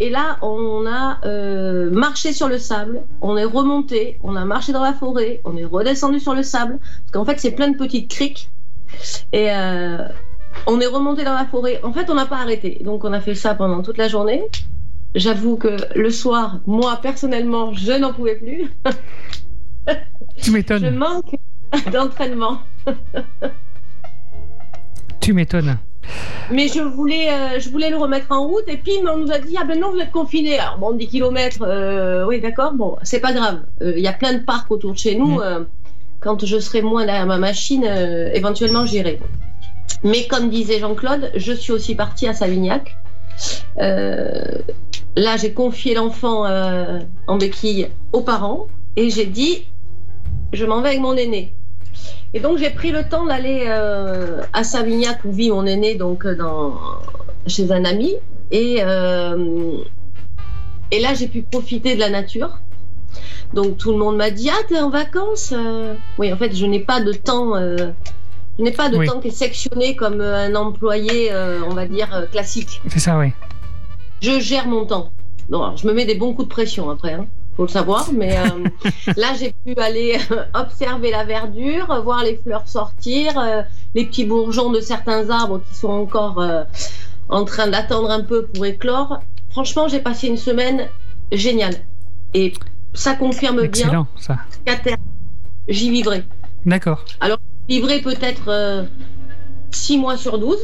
Et 0.00 0.10
là, 0.10 0.38
on 0.42 0.86
a 0.86 1.18
euh, 1.24 1.90
marché 1.90 2.32
sur 2.32 2.48
le 2.48 2.58
sable, 2.58 3.02
on 3.20 3.36
est 3.36 3.44
remonté, 3.44 4.18
on 4.22 4.34
a 4.34 4.44
marché 4.44 4.72
dans 4.72 4.82
la 4.82 4.92
forêt, 4.92 5.40
on 5.44 5.56
est 5.56 5.64
redescendu 5.64 6.18
sur 6.18 6.34
le 6.34 6.42
sable. 6.42 6.78
Parce 6.80 7.10
qu'en 7.12 7.24
fait, 7.24 7.38
c'est 7.38 7.52
plein 7.52 7.68
de 7.68 7.76
petites 7.76 8.10
criques. 8.10 8.50
Et 9.32 9.50
euh, 9.50 9.98
on 10.66 10.80
est 10.80 10.86
remonté 10.86 11.24
dans 11.24 11.34
la 11.34 11.44
forêt. 11.46 11.80
En 11.84 11.92
fait, 11.92 12.10
on 12.10 12.14
n'a 12.14 12.26
pas 12.26 12.38
arrêté. 12.38 12.80
Donc, 12.84 13.04
on 13.04 13.12
a 13.12 13.20
fait 13.20 13.34
ça 13.34 13.54
pendant 13.54 13.82
toute 13.82 13.98
la 13.98 14.08
journée. 14.08 14.42
J'avoue 15.14 15.56
que 15.56 15.76
le 15.94 16.10
soir, 16.10 16.58
moi, 16.66 16.98
personnellement, 17.00 17.72
je 17.72 17.92
n'en 17.92 18.12
pouvais 18.12 18.36
plus. 18.36 18.70
Tu 20.36 20.46
Je 20.46 20.50
m'étonnes. 20.50 20.96
manque 20.96 21.36
d'entraînement. 21.92 22.58
Tu 25.20 25.32
m'étonnes. 25.32 25.78
Mais 26.50 26.68
je 26.68 26.80
voulais, 26.80 27.30
euh, 27.30 27.58
je 27.58 27.70
voulais 27.70 27.90
le 27.90 27.96
remettre 27.96 28.26
en 28.30 28.46
route 28.46 28.64
et 28.68 28.76
puis 28.76 28.92
on 29.10 29.16
nous 29.16 29.32
a 29.32 29.38
dit 29.38 29.56
ah 29.58 29.64
ben 29.64 29.78
non 29.78 29.90
vous 29.92 29.98
êtes 29.98 30.12
confinés. 30.12 30.58
Alors 30.58 30.78
bon 30.78 30.92
10 30.92 31.08
km, 31.08 32.26
oui 32.28 32.40
d'accord, 32.40 32.72
bon 32.74 32.96
c'est 33.02 33.20
pas 33.20 33.32
grave. 33.32 33.60
Euh, 33.82 33.94
Il 33.96 34.02
y 34.02 34.08
a 34.08 34.12
plein 34.12 34.34
de 34.34 34.44
parcs 34.44 34.70
autour 34.70 34.92
de 34.92 34.98
chez 34.98 35.14
nous. 35.14 35.36
Mm. 35.36 35.42
euh, 35.42 35.64
quand 36.24 36.44
je 36.44 36.58
serai 36.58 36.80
moins 36.80 37.04
derrière 37.04 37.26
ma 37.26 37.38
machine, 37.38 37.84
euh, 37.86 38.30
éventuellement 38.32 38.86
j'irai. 38.86 39.20
Mais 40.02 40.26
comme 40.26 40.48
disait 40.48 40.80
Jean-Claude, 40.80 41.30
je 41.36 41.52
suis 41.52 41.72
aussi 41.72 41.94
partie 41.94 42.26
à 42.26 42.32
Savignac. 42.32 42.96
Euh, 43.78 44.58
là 45.16 45.36
j'ai 45.36 45.52
confié 45.52 45.94
l'enfant 45.94 46.46
euh, 46.46 47.00
en 47.26 47.36
béquille 47.36 47.88
aux 48.12 48.20
parents 48.20 48.68
et 48.96 49.10
j'ai 49.10 49.26
dit 49.26 49.66
je 50.52 50.64
m'en 50.64 50.80
vais 50.80 50.90
avec 50.90 51.00
mon 51.00 51.14
aîné. 51.14 51.52
Et 52.32 52.40
donc 52.40 52.58
j'ai 52.58 52.70
pris 52.70 52.90
le 52.90 53.08
temps 53.08 53.26
d'aller 53.26 53.64
euh, 53.66 54.42
à 54.52 54.64
Savignac 54.64 55.24
où 55.24 55.32
vit 55.32 55.50
mon 55.50 55.66
aîné 55.66 55.94
donc 55.94 56.26
euh, 56.26 56.34
dans 56.34 56.74
chez 57.46 57.70
un 57.70 57.84
ami 57.84 58.14
et 58.50 58.78
euh, 58.80 59.76
et 60.90 61.00
là 61.00 61.14
j'ai 61.14 61.28
pu 61.28 61.42
profiter 61.42 61.94
de 61.94 62.00
la 62.00 62.10
nature. 62.10 62.58
Donc 63.52 63.76
tout 63.78 63.92
le 63.92 63.98
monde 63.98 64.16
m'a 64.16 64.30
dit 64.30 64.50
ah 64.50 64.62
t'es 64.68 64.80
en 64.80 64.90
vacances 64.90 65.54
Oui 66.18 66.32
en 66.32 66.36
fait 66.36 66.54
je 66.54 66.66
n'ai 66.66 66.80
pas 66.80 67.00
de 67.00 67.12
temps 67.12 67.54
euh, 67.54 67.76
je 68.58 68.64
n'ai 68.64 68.72
pas 68.72 68.88
de 68.88 68.96
Oui. 68.96 69.06
temps 69.06 69.20
qui 69.20 69.28
est 69.28 69.30
sectionné 69.30 69.94
comme 69.94 70.20
un 70.20 70.54
employé 70.54 71.32
on 71.68 71.74
va 71.74 71.86
dire 71.86 72.28
classique. 72.30 72.80
C'est 72.88 73.00
ça, 73.00 73.18
oui. 73.18 73.32
Je 74.20 74.40
gère 74.40 74.66
mon 74.66 74.86
temps. 74.86 75.10
Bon, 75.50 75.62
alors, 75.62 75.76
je 75.76 75.86
me 75.86 75.92
mets 75.92 76.06
des 76.06 76.14
bons 76.14 76.32
coups 76.32 76.48
de 76.48 76.52
pression 76.52 76.88
après, 76.88 77.12
hein, 77.12 77.26
faut 77.56 77.64
le 77.64 77.68
savoir. 77.68 78.08
Mais 78.12 78.36
euh, 78.36 78.68
là, 79.16 79.34
j'ai 79.38 79.54
pu 79.64 79.74
aller 79.80 80.18
euh, 80.30 80.44
observer 80.54 81.10
la 81.10 81.24
verdure, 81.24 82.02
voir 82.02 82.22
les 82.22 82.36
fleurs 82.36 82.68
sortir, 82.68 83.38
euh, 83.38 83.62
les 83.94 84.06
petits 84.06 84.24
bourgeons 84.24 84.70
de 84.70 84.80
certains 84.80 85.30
arbres 85.30 85.60
qui 85.68 85.74
sont 85.74 85.90
encore 85.90 86.40
euh, 86.40 86.64
en 87.28 87.44
train 87.44 87.68
d'attendre 87.68 88.10
un 88.10 88.22
peu 88.22 88.46
pour 88.46 88.64
éclore. 88.66 89.20
Franchement, 89.50 89.88
j'ai 89.88 90.00
passé 90.00 90.28
une 90.28 90.36
semaine 90.36 90.88
géniale. 91.32 91.76
Et 92.34 92.52
ça 92.92 93.14
confirme 93.14 93.66
bien 93.66 93.84
Excellent, 93.86 94.06
qu'à 94.64 94.76
terme, 94.76 95.00
j'y 95.68 95.90
vivrai. 95.90 96.24
D'accord. 96.66 97.04
Vivrai 97.68 98.00
peut-être 98.00 98.86
6 99.70 99.98
mois 99.98 100.16
sur 100.16 100.38
12. 100.38 100.58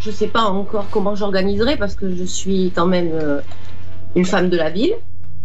Je 0.00 0.10
sais 0.10 0.26
pas 0.26 0.42
encore 0.42 0.86
comment 0.90 1.14
j'organiserai 1.14 1.76
parce 1.76 1.94
que 1.94 2.14
je 2.14 2.24
suis 2.24 2.72
quand 2.74 2.86
même 2.86 3.40
une 4.16 4.24
femme 4.24 4.50
de 4.50 4.56
la 4.56 4.68
ville 4.68 4.94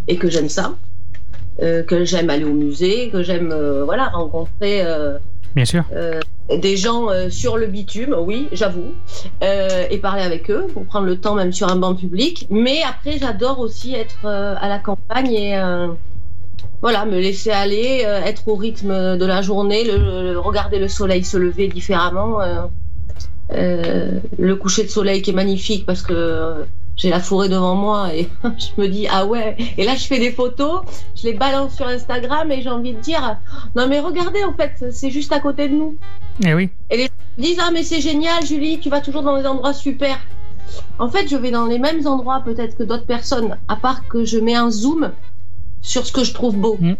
et 0.07 0.17
que 0.17 0.29
j'aime 0.29 0.49
ça. 0.49 0.73
Euh, 1.61 1.81
que 1.83 2.05
j'aime 2.05 2.29
aller 2.29 2.43
au 2.45 2.53
musée, 2.53 3.09
que 3.09 3.23
j'aime 3.23 3.51
euh, 3.51 3.83
voilà 3.83 4.09
rencontrer 4.09 4.81
euh, 4.85 5.17
Bien 5.55 5.65
sûr. 5.65 5.83
des 6.55 6.77
gens 6.77 7.07
sur 7.31 7.57
le 7.57 7.65
bitume, 7.65 8.15
oui, 8.19 8.47
j'avoue, 8.51 8.93
et 9.41 9.97
parler 9.97 10.21
avec 10.21 10.51
eux 10.51 10.67
pour 10.71 10.85
prendre 10.85 11.07
le 11.07 11.17
temps 11.19 11.33
même 11.33 11.51
sur 11.51 11.67
un 11.67 11.77
banc 11.77 11.95
public. 11.95 12.45
Mais 12.51 12.81
après, 12.87 13.17
j'adore 13.17 13.59
aussi 13.59 13.95
être 13.95 14.25
à 14.27 14.69
la 14.69 14.77
campagne 14.77 15.33
et 15.33 15.59
voilà, 16.83 17.05
me 17.05 17.19
laisser 17.19 17.49
aller, 17.49 18.03
euh, 18.05 18.21
être 18.21 18.47
au 18.47 18.55
rythme 18.55 19.17
de 19.17 19.25
la 19.25 19.41
journée, 19.41 19.83
le, 19.83 19.97
le- 20.33 20.39
regarder 20.39 20.77
le 20.77 20.87
soleil 20.87 21.23
se 21.23 21.35
lever 21.37 21.67
différemment, 21.69 22.39
euh, 22.39 22.61
euh, 23.53 24.11
le 24.37 24.55
coucher 24.55 24.83
de 24.83 24.89
soleil 24.89 25.23
qui 25.23 25.31
est 25.31 25.33
magnifique 25.33 25.87
parce 25.87 26.03
que 26.03 26.65
j'ai 26.97 27.09
la 27.09 27.19
forêt 27.19 27.47
devant 27.47 27.75
moi 27.75 28.13
et 28.13 28.27
je 28.43 28.81
me 28.81 28.87
dis 28.87 29.07
ah 29.09 29.25
ouais. 29.25 29.55
Et 29.77 29.85
là, 29.85 29.95
je 29.95 30.05
fais 30.07 30.17
des 30.19 30.31
photos, 30.31 30.81
je 31.15 31.23
les 31.27 31.33
balance 31.33 31.75
sur 31.75 31.87
Instagram 31.87 32.51
et 32.51 32.61
j'ai 32.61 32.69
envie 32.69 32.93
de 32.93 32.99
dire 32.99 33.37
non 33.75 33.87
mais 33.87 33.99
regardez 33.99 34.43
en 34.43 34.53
fait, 34.53 34.91
c'est 34.91 35.11
juste 35.11 35.31
à 35.31 35.39
côté 35.39 35.69
de 35.69 35.75
nous 35.75 35.95
Eh 36.43 36.53
oui. 36.55 36.69
disent 37.37 37.59
ah 37.61 37.69
mais 37.71 37.83
c'est 37.83 38.01
génial 38.01 38.43
Julie 38.45 38.79
tu 38.79 38.89
vas 38.89 38.99
toujours 39.01 39.21
dans 39.23 39.37
des 39.39 39.45
endroits 39.47 39.73
super 39.73 40.19
en 40.99 41.07
fait 41.09 41.27
je 41.29 41.37
vais 41.37 41.51
dans 41.51 41.65
les 41.67 41.79
mêmes 41.79 42.05
endroits 42.07 42.41
peut-être 42.43 42.75
que 42.77 42.83
d'autres 42.83 43.05
personnes 43.05 43.57
à 43.67 43.75
part 43.75 44.07
que 44.07 44.25
je 44.25 44.39
mets 44.39 44.55
un 44.55 44.69
zoom 44.71 45.11
sur 45.81 46.05
ce 46.05 46.11
que 46.11 46.23
je 46.23 46.33
trouve 46.33 46.57
beau 46.57 46.77
Mm. 46.81 46.95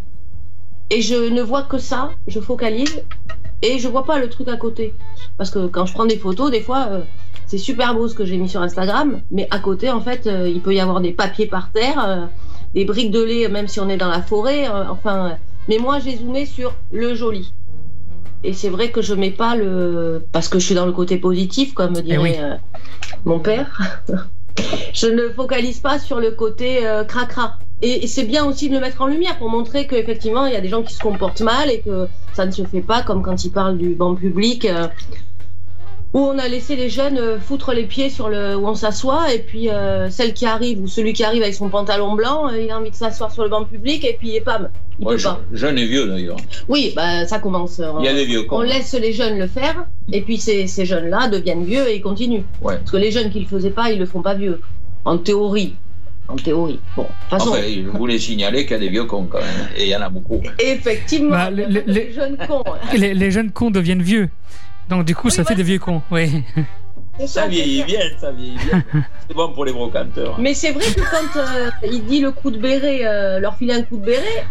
et 0.90 1.02
je 1.02 1.28
ne 1.28 1.42
vois 1.42 1.62
que 1.64 1.78
ça 1.78 2.10
je 2.28 2.40
focalise 2.40 3.02
et 3.62 3.78
je 3.78 3.88
vois 3.88 4.04
pas 4.04 4.18
le 4.18 4.28
truc 4.28 4.48
à 4.48 4.56
côté 4.56 4.94
parce 5.36 5.50
que 5.50 5.66
quand 5.66 5.86
je 5.86 5.92
prends 5.92 6.06
des 6.06 6.16
photos 6.18 6.50
des 6.50 6.60
fois 6.60 6.86
euh, 6.90 7.00
c'est 7.46 7.58
super 7.58 7.94
beau 7.94 8.08
ce 8.08 8.14
que 8.14 8.24
j'ai 8.24 8.36
mis 8.36 8.48
sur 8.48 8.62
Instagram 8.62 9.20
mais 9.30 9.48
à 9.50 9.58
côté 9.58 9.90
en 9.90 10.00
fait 10.00 10.26
euh, 10.26 10.48
il 10.48 10.60
peut 10.60 10.74
y 10.74 10.80
avoir 10.80 11.00
des 11.00 11.12
papiers 11.12 11.46
par 11.46 11.72
terre 11.72 12.04
euh, 12.04 12.26
des 12.74 12.84
briques 12.84 13.10
de 13.10 13.22
lait 13.22 13.48
même 13.48 13.68
si 13.68 13.80
on 13.80 13.88
est 13.88 13.96
dans 13.96 14.08
la 14.08 14.22
forêt 14.22 14.68
enfin 14.68 15.36
mais 15.68 15.78
moi 15.78 15.98
j'ai 15.98 16.16
zoomé 16.16 16.46
sur 16.46 16.74
le 16.92 17.14
joli 17.14 17.52
et 18.44 18.52
c'est 18.52 18.68
vrai 18.68 18.92
que 18.92 19.02
je 19.02 19.14
mets 19.14 19.32
pas 19.32 19.56
le. 19.56 20.24
Parce 20.30 20.46
que 20.46 20.60
je 20.60 20.66
suis 20.66 20.74
dans 20.76 20.86
le 20.86 20.92
côté 20.92 21.16
positif, 21.16 21.74
comme 21.74 21.94
dirait 21.94 22.14
Eh 22.14 22.18
oui. 22.18 22.34
euh, 22.38 22.54
mon 23.24 23.40
père. 23.40 24.00
je 24.92 25.08
ne 25.08 25.28
focalise 25.30 25.80
pas 25.80 25.98
sur 25.98 26.20
le 26.20 26.30
côté 26.30 26.88
cracra. 27.08 27.58
Et, 27.80 28.04
et 28.04 28.06
c'est 28.08 28.24
bien 28.24 28.44
aussi 28.44 28.68
de 28.68 28.74
le 28.74 28.80
mettre 28.80 29.00
en 29.02 29.06
lumière 29.06 29.38
pour 29.38 29.50
montrer 29.50 29.86
qu'effectivement, 29.86 30.46
il 30.46 30.52
y 30.52 30.56
a 30.56 30.60
des 30.60 30.68
gens 30.68 30.82
qui 30.82 30.94
se 30.94 31.00
comportent 31.00 31.40
mal 31.42 31.70
et 31.70 31.80
que 31.80 32.08
ça 32.34 32.44
ne 32.44 32.50
se 32.50 32.64
fait 32.64 32.80
pas 32.80 33.02
comme 33.02 33.22
quand 33.22 33.44
ils 33.44 33.50
parlent 33.52 33.78
du 33.78 33.90
banc 33.94 34.14
public. 34.16 34.64
euh, 34.64 34.88
où 36.14 36.20
on 36.20 36.38
a 36.38 36.48
laissé 36.48 36.74
les 36.74 36.88
jeunes 36.88 37.18
euh, 37.18 37.38
foutre 37.38 37.74
les 37.74 37.84
pieds 37.84 38.08
sur 38.08 38.30
le 38.30 38.56
où 38.56 38.66
on 38.66 38.74
s'assoit 38.74 39.32
et 39.34 39.40
puis 39.40 39.68
euh, 39.68 40.08
celle 40.08 40.32
qui 40.32 40.46
arrive 40.46 40.80
ou 40.80 40.86
celui 40.88 41.12
qui 41.12 41.22
arrive 41.22 41.42
avec 41.42 41.54
son 41.54 41.68
pantalon 41.68 42.14
blanc, 42.14 42.48
il 42.48 42.70
a 42.70 42.78
envie 42.78 42.90
de 42.90 42.94
s'asseoir 42.96 43.30
sur 43.30 43.42
le 43.42 43.50
banc 43.50 43.64
public 43.66 44.04
et 44.06 44.16
puis 44.18 44.40
pam, 44.40 44.70
il 44.98 45.06
Ouais, 45.06 45.12
peut 45.14 45.18
je- 45.18 45.24
pas. 45.28 45.40
jeune 45.52 45.76
et 45.78 45.84
vieux 45.84 46.06
d'ailleurs. 46.06 46.38
Oui, 46.66 46.94
bah 46.96 47.26
ça 47.26 47.38
commence. 47.40 47.82
Il 47.98 48.04
y 48.06 48.08
a 48.08 48.14
des 48.14 48.24
vieux 48.24 48.40
on 48.40 48.44
cons. 48.48 48.60
laisse 48.62 48.94
les 48.94 49.12
jeunes 49.12 49.38
le 49.38 49.46
faire 49.46 49.84
et 50.10 50.22
puis 50.22 50.38
ces, 50.38 50.66
ces 50.66 50.86
jeunes-là 50.86 51.28
deviennent 51.28 51.64
vieux 51.64 51.86
et 51.86 51.96
ils 51.96 52.02
continuent. 52.02 52.42
Ouais. 52.62 52.78
Parce 52.78 52.90
que 52.90 52.96
les 52.96 53.10
jeunes 53.10 53.30
qui 53.30 53.40
le 53.40 53.46
faisaient 53.46 53.68
pas, 53.70 53.90
ils 53.92 53.98
le 53.98 54.06
font 54.06 54.22
pas 54.22 54.34
vieux. 54.34 54.62
En 55.04 55.18
théorie. 55.18 55.76
En 56.28 56.36
théorie. 56.36 56.78
Bon, 56.94 57.02
de 57.04 57.08
toute 57.08 57.30
façon, 57.30 57.50
Enfin, 57.50 57.62
je 57.66 57.88
voulais 57.96 58.18
signaler 58.18 58.62
qu'il 58.64 58.72
y 58.72 58.74
a 58.74 58.78
des 58.78 58.88
vieux 58.90 59.04
cons 59.04 59.24
quand 59.24 59.38
même. 59.38 59.68
Et 59.76 59.84
il 59.84 59.88
y 59.88 59.96
en 59.96 60.02
a 60.02 60.10
beaucoup. 60.10 60.42
effectivement, 60.58 61.30
Bah, 61.30 61.50
les- 61.50 62.12
jeunes 62.12 62.36
cons. 62.46 62.62
hein. 62.66 62.78
Les, 62.96 63.14
les 63.14 63.30
jeunes 63.30 63.50
cons 63.50 63.70
deviennent 63.70 64.02
vieux. 64.02 64.28
Donc 64.90 65.04
du 65.06 65.14
coup, 65.14 65.28
Oui, 65.28 65.32
ça 65.32 65.44
fait 65.44 65.54
des 65.54 65.62
vieux 65.62 65.78
cons. 65.78 66.02
Oui. 66.10 66.42
Ça 67.26 67.46
vieillit 67.48 67.82
bien, 67.82 68.00
ça 68.20 68.30
vieillit 68.30 68.56
bien. 68.70 68.84
C'est 69.28 69.34
bon 69.34 69.52
pour 69.52 69.64
les 69.64 69.72
brocanteurs. 69.72 70.38
Mais 70.38 70.54
c'est 70.54 70.70
vrai 70.72 70.84
que 70.84 71.00
quand 71.00 71.40
euh, 71.40 71.70
il 71.90 72.04
dit 72.04 72.20
le 72.20 72.30
coup 72.30 72.50
de 72.50 72.58
béret, 72.58 73.00
euh, 73.04 73.40
leur 73.40 73.56
filer 73.56 73.74
un 73.74 73.82
coup 73.82 73.96
de 73.96 74.04
béret, 74.04 74.44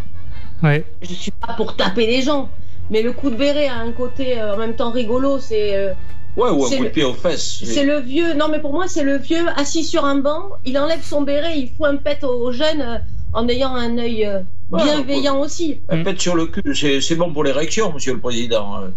Ouais. 0.62 0.84
je 1.00 1.14
suis 1.14 1.30
pas 1.30 1.54
pour 1.54 1.76
taper 1.76 2.06
les 2.06 2.20
gens. 2.22 2.50
Mais 2.90 3.02
le 3.02 3.12
coup 3.12 3.30
de 3.30 3.36
béret 3.36 3.68
a 3.68 3.76
un 3.76 3.92
côté 3.92 4.38
euh, 4.40 4.54
en 4.54 4.58
même 4.58 4.74
temps 4.74 4.90
rigolo. 4.90 5.38
C'est 5.38 5.76
euh, 5.76 5.92
Ouais, 6.36 6.50
ou 6.50 6.64
un 6.64 6.68
C'est 6.68 6.76
coup 6.76 6.82
de 6.84 6.88
le- 6.88 6.92
pied 6.92 7.04
aux 7.04 7.14
fesses. 7.14 7.62
c'est 7.64 7.84
le 7.84 7.98
vieux. 8.00 8.34
Non, 8.34 8.48
mais 8.48 8.60
pour 8.60 8.72
moi, 8.72 8.86
c'est 8.86 9.02
le 9.02 9.16
vieux 9.18 9.44
assis 9.56 9.82
sur 9.84 10.04
un 10.04 10.16
banc. 10.16 10.50
Il 10.64 10.78
enlève 10.78 11.02
son 11.02 11.22
béret, 11.22 11.58
il 11.58 11.68
fout 11.70 11.86
un 11.88 11.96
pet 11.96 12.22
aux 12.22 12.52
jeunes 12.52 13.02
en 13.32 13.48
ayant 13.48 13.74
un 13.74 13.98
œil 13.98 14.24
euh, 14.24 14.40
Ouais, 14.70 14.82
bienveillant 14.84 15.40
aussi. 15.40 15.80
Un 15.88 16.04
pet 16.04 16.20
sur 16.20 16.36
le 16.36 16.46
cul, 16.46 16.74
c'est 16.76 17.00
c'est 17.00 17.16
bon 17.16 17.32
pour 17.32 17.42
l'érection, 17.42 17.92
monsieur 17.92 18.12
le 18.14 18.20
président. 18.20 18.82
Euh, 18.82 18.88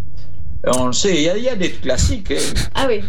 On 0.76 0.86
le 0.86 0.92
sait, 0.92 1.14
il 1.16 1.22
y, 1.22 1.28
a- 1.28 1.36
il 1.36 1.42
y 1.42 1.48
a 1.48 1.56
des 1.56 1.70
classiques. 1.72 2.30
hein. 2.30 2.68
Ah 2.76 2.84
oui. 2.88 3.00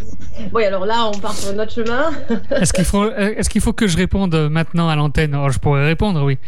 Oui, 0.52 0.64
alors 0.64 0.84
là, 0.86 1.06
on 1.14 1.16
part 1.20 1.34
sur 1.34 1.52
notre 1.54 1.72
chemin. 1.72 2.10
Est-ce 2.50 2.72
qu'il 2.72 2.84
faut, 2.84 3.08
est-ce 3.12 3.48
qu'il 3.48 3.60
faut 3.60 3.72
que 3.72 3.86
je 3.86 3.96
réponde 3.96 4.34
maintenant 4.50 4.88
à 4.88 4.96
l'antenne? 4.96 5.36
Oh, 5.40 5.48
Je 5.50 5.58
pourrais 5.60 5.84
répondre, 5.86 6.24
oui. 6.24 6.38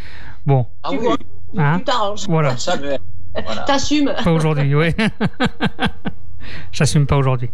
Bon, 0.44 0.66
Ah 0.82 0.88
Tu 0.90 0.98
oui, 0.98 1.04
vois. 1.04 1.16
Hein 1.58 1.78
tu 1.78 1.84
t'arranges. 1.84 2.26
voilà. 2.28 2.56
ça 2.56 2.76
me... 2.76 2.96
Voilà. 3.44 3.62
T'assumes. 3.62 4.12
Pas 4.24 4.32
aujourd'hui, 4.32 4.74
oui. 4.74 4.88
J'assume 6.72 7.06
pas 7.06 7.16
aujourd'hui. 7.16 7.50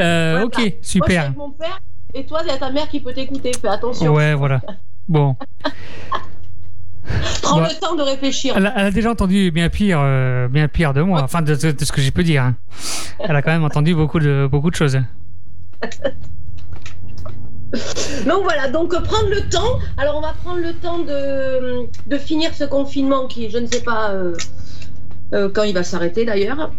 Euh, 0.00 0.42
ok, 0.42 0.52
bah, 0.56 0.58
Moi, 0.62 0.64
je 0.66 0.70
suis 0.88 0.98
super. 1.00 1.22
avec 1.24 1.36
mon 1.36 1.50
père, 1.50 1.80
et 2.14 2.24
toi, 2.26 2.40
il 2.44 2.48
y 2.48 2.50
a 2.50 2.58
ta 2.58 2.70
mère 2.70 2.88
qui 2.88 3.00
peut 3.00 3.12
t'écouter. 3.12 3.52
Fais 3.60 3.68
attention. 3.68 4.12
Ouais, 4.12 4.34
voilà. 4.34 4.60
Bon, 5.08 5.36
Prends 7.42 7.60
le 7.60 7.80
temps 7.80 7.96
de 7.96 8.02
réfléchir. 8.02 8.54
elle 8.56 8.66
a, 8.66 8.72
elle 8.78 8.86
a 8.86 8.90
déjà 8.92 9.10
entendu 9.10 9.50
bien 9.50 9.68
pire, 9.68 9.98
euh, 10.00 10.46
bien 10.48 10.68
pire 10.68 10.94
de 10.94 11.02
moi. 11.02 11.22
Enfin, 11.22 11.42
de, 11.42 11.54
de- 11.56 11.72
de 11.72 11.84
ce 11.84 11.90
que 11.92 12.00
j'ai 12.00 12.12
pu 12.12 12.22
dire. 12.22 12.42
hein. 12.44 12.54
Elle 13.18 13.34
a 13.34 13.42
quand 13.42 13.50
même 13.50 13.64
entendu 13.64 13.94
beaucoup 13.94 14.20
de 14.20 14.48
beaucoup 14.50 14.70
de 14.70 14.76
choses. 14.76 14.98
Donc 18.26 18.42
voilà, 18.44 18.68
donc 18.68 18.92
euh, 18.92 19.00
prendre 19.00 19.30
le 19.30 19.48
temps. 19.48 19.78
Alors 19.96 20.16
on 20.18 20.20
va 20.20 20.34
prendre 20.44 20.60
le 20.60 20.74
temps 20.74 20.98
de, 20.98 21.86
de 22.06 22.18
finir 22.18 22.54
ce 22.54 22.64
confinement 22.64 23.26
qui, 23.26 23.48
je 23.50 23.56
ne 23.58 23.66
sais 23.66 23.80
pas 23.82 24.10
euh, 24.10 24.34
euh, 25.32 25.48
quand 25.52 25.62
il 25.62 25.72
va 25.74 25.82
s'arrêter 25.82 26.24
d'ailleurs. 26.26 26.70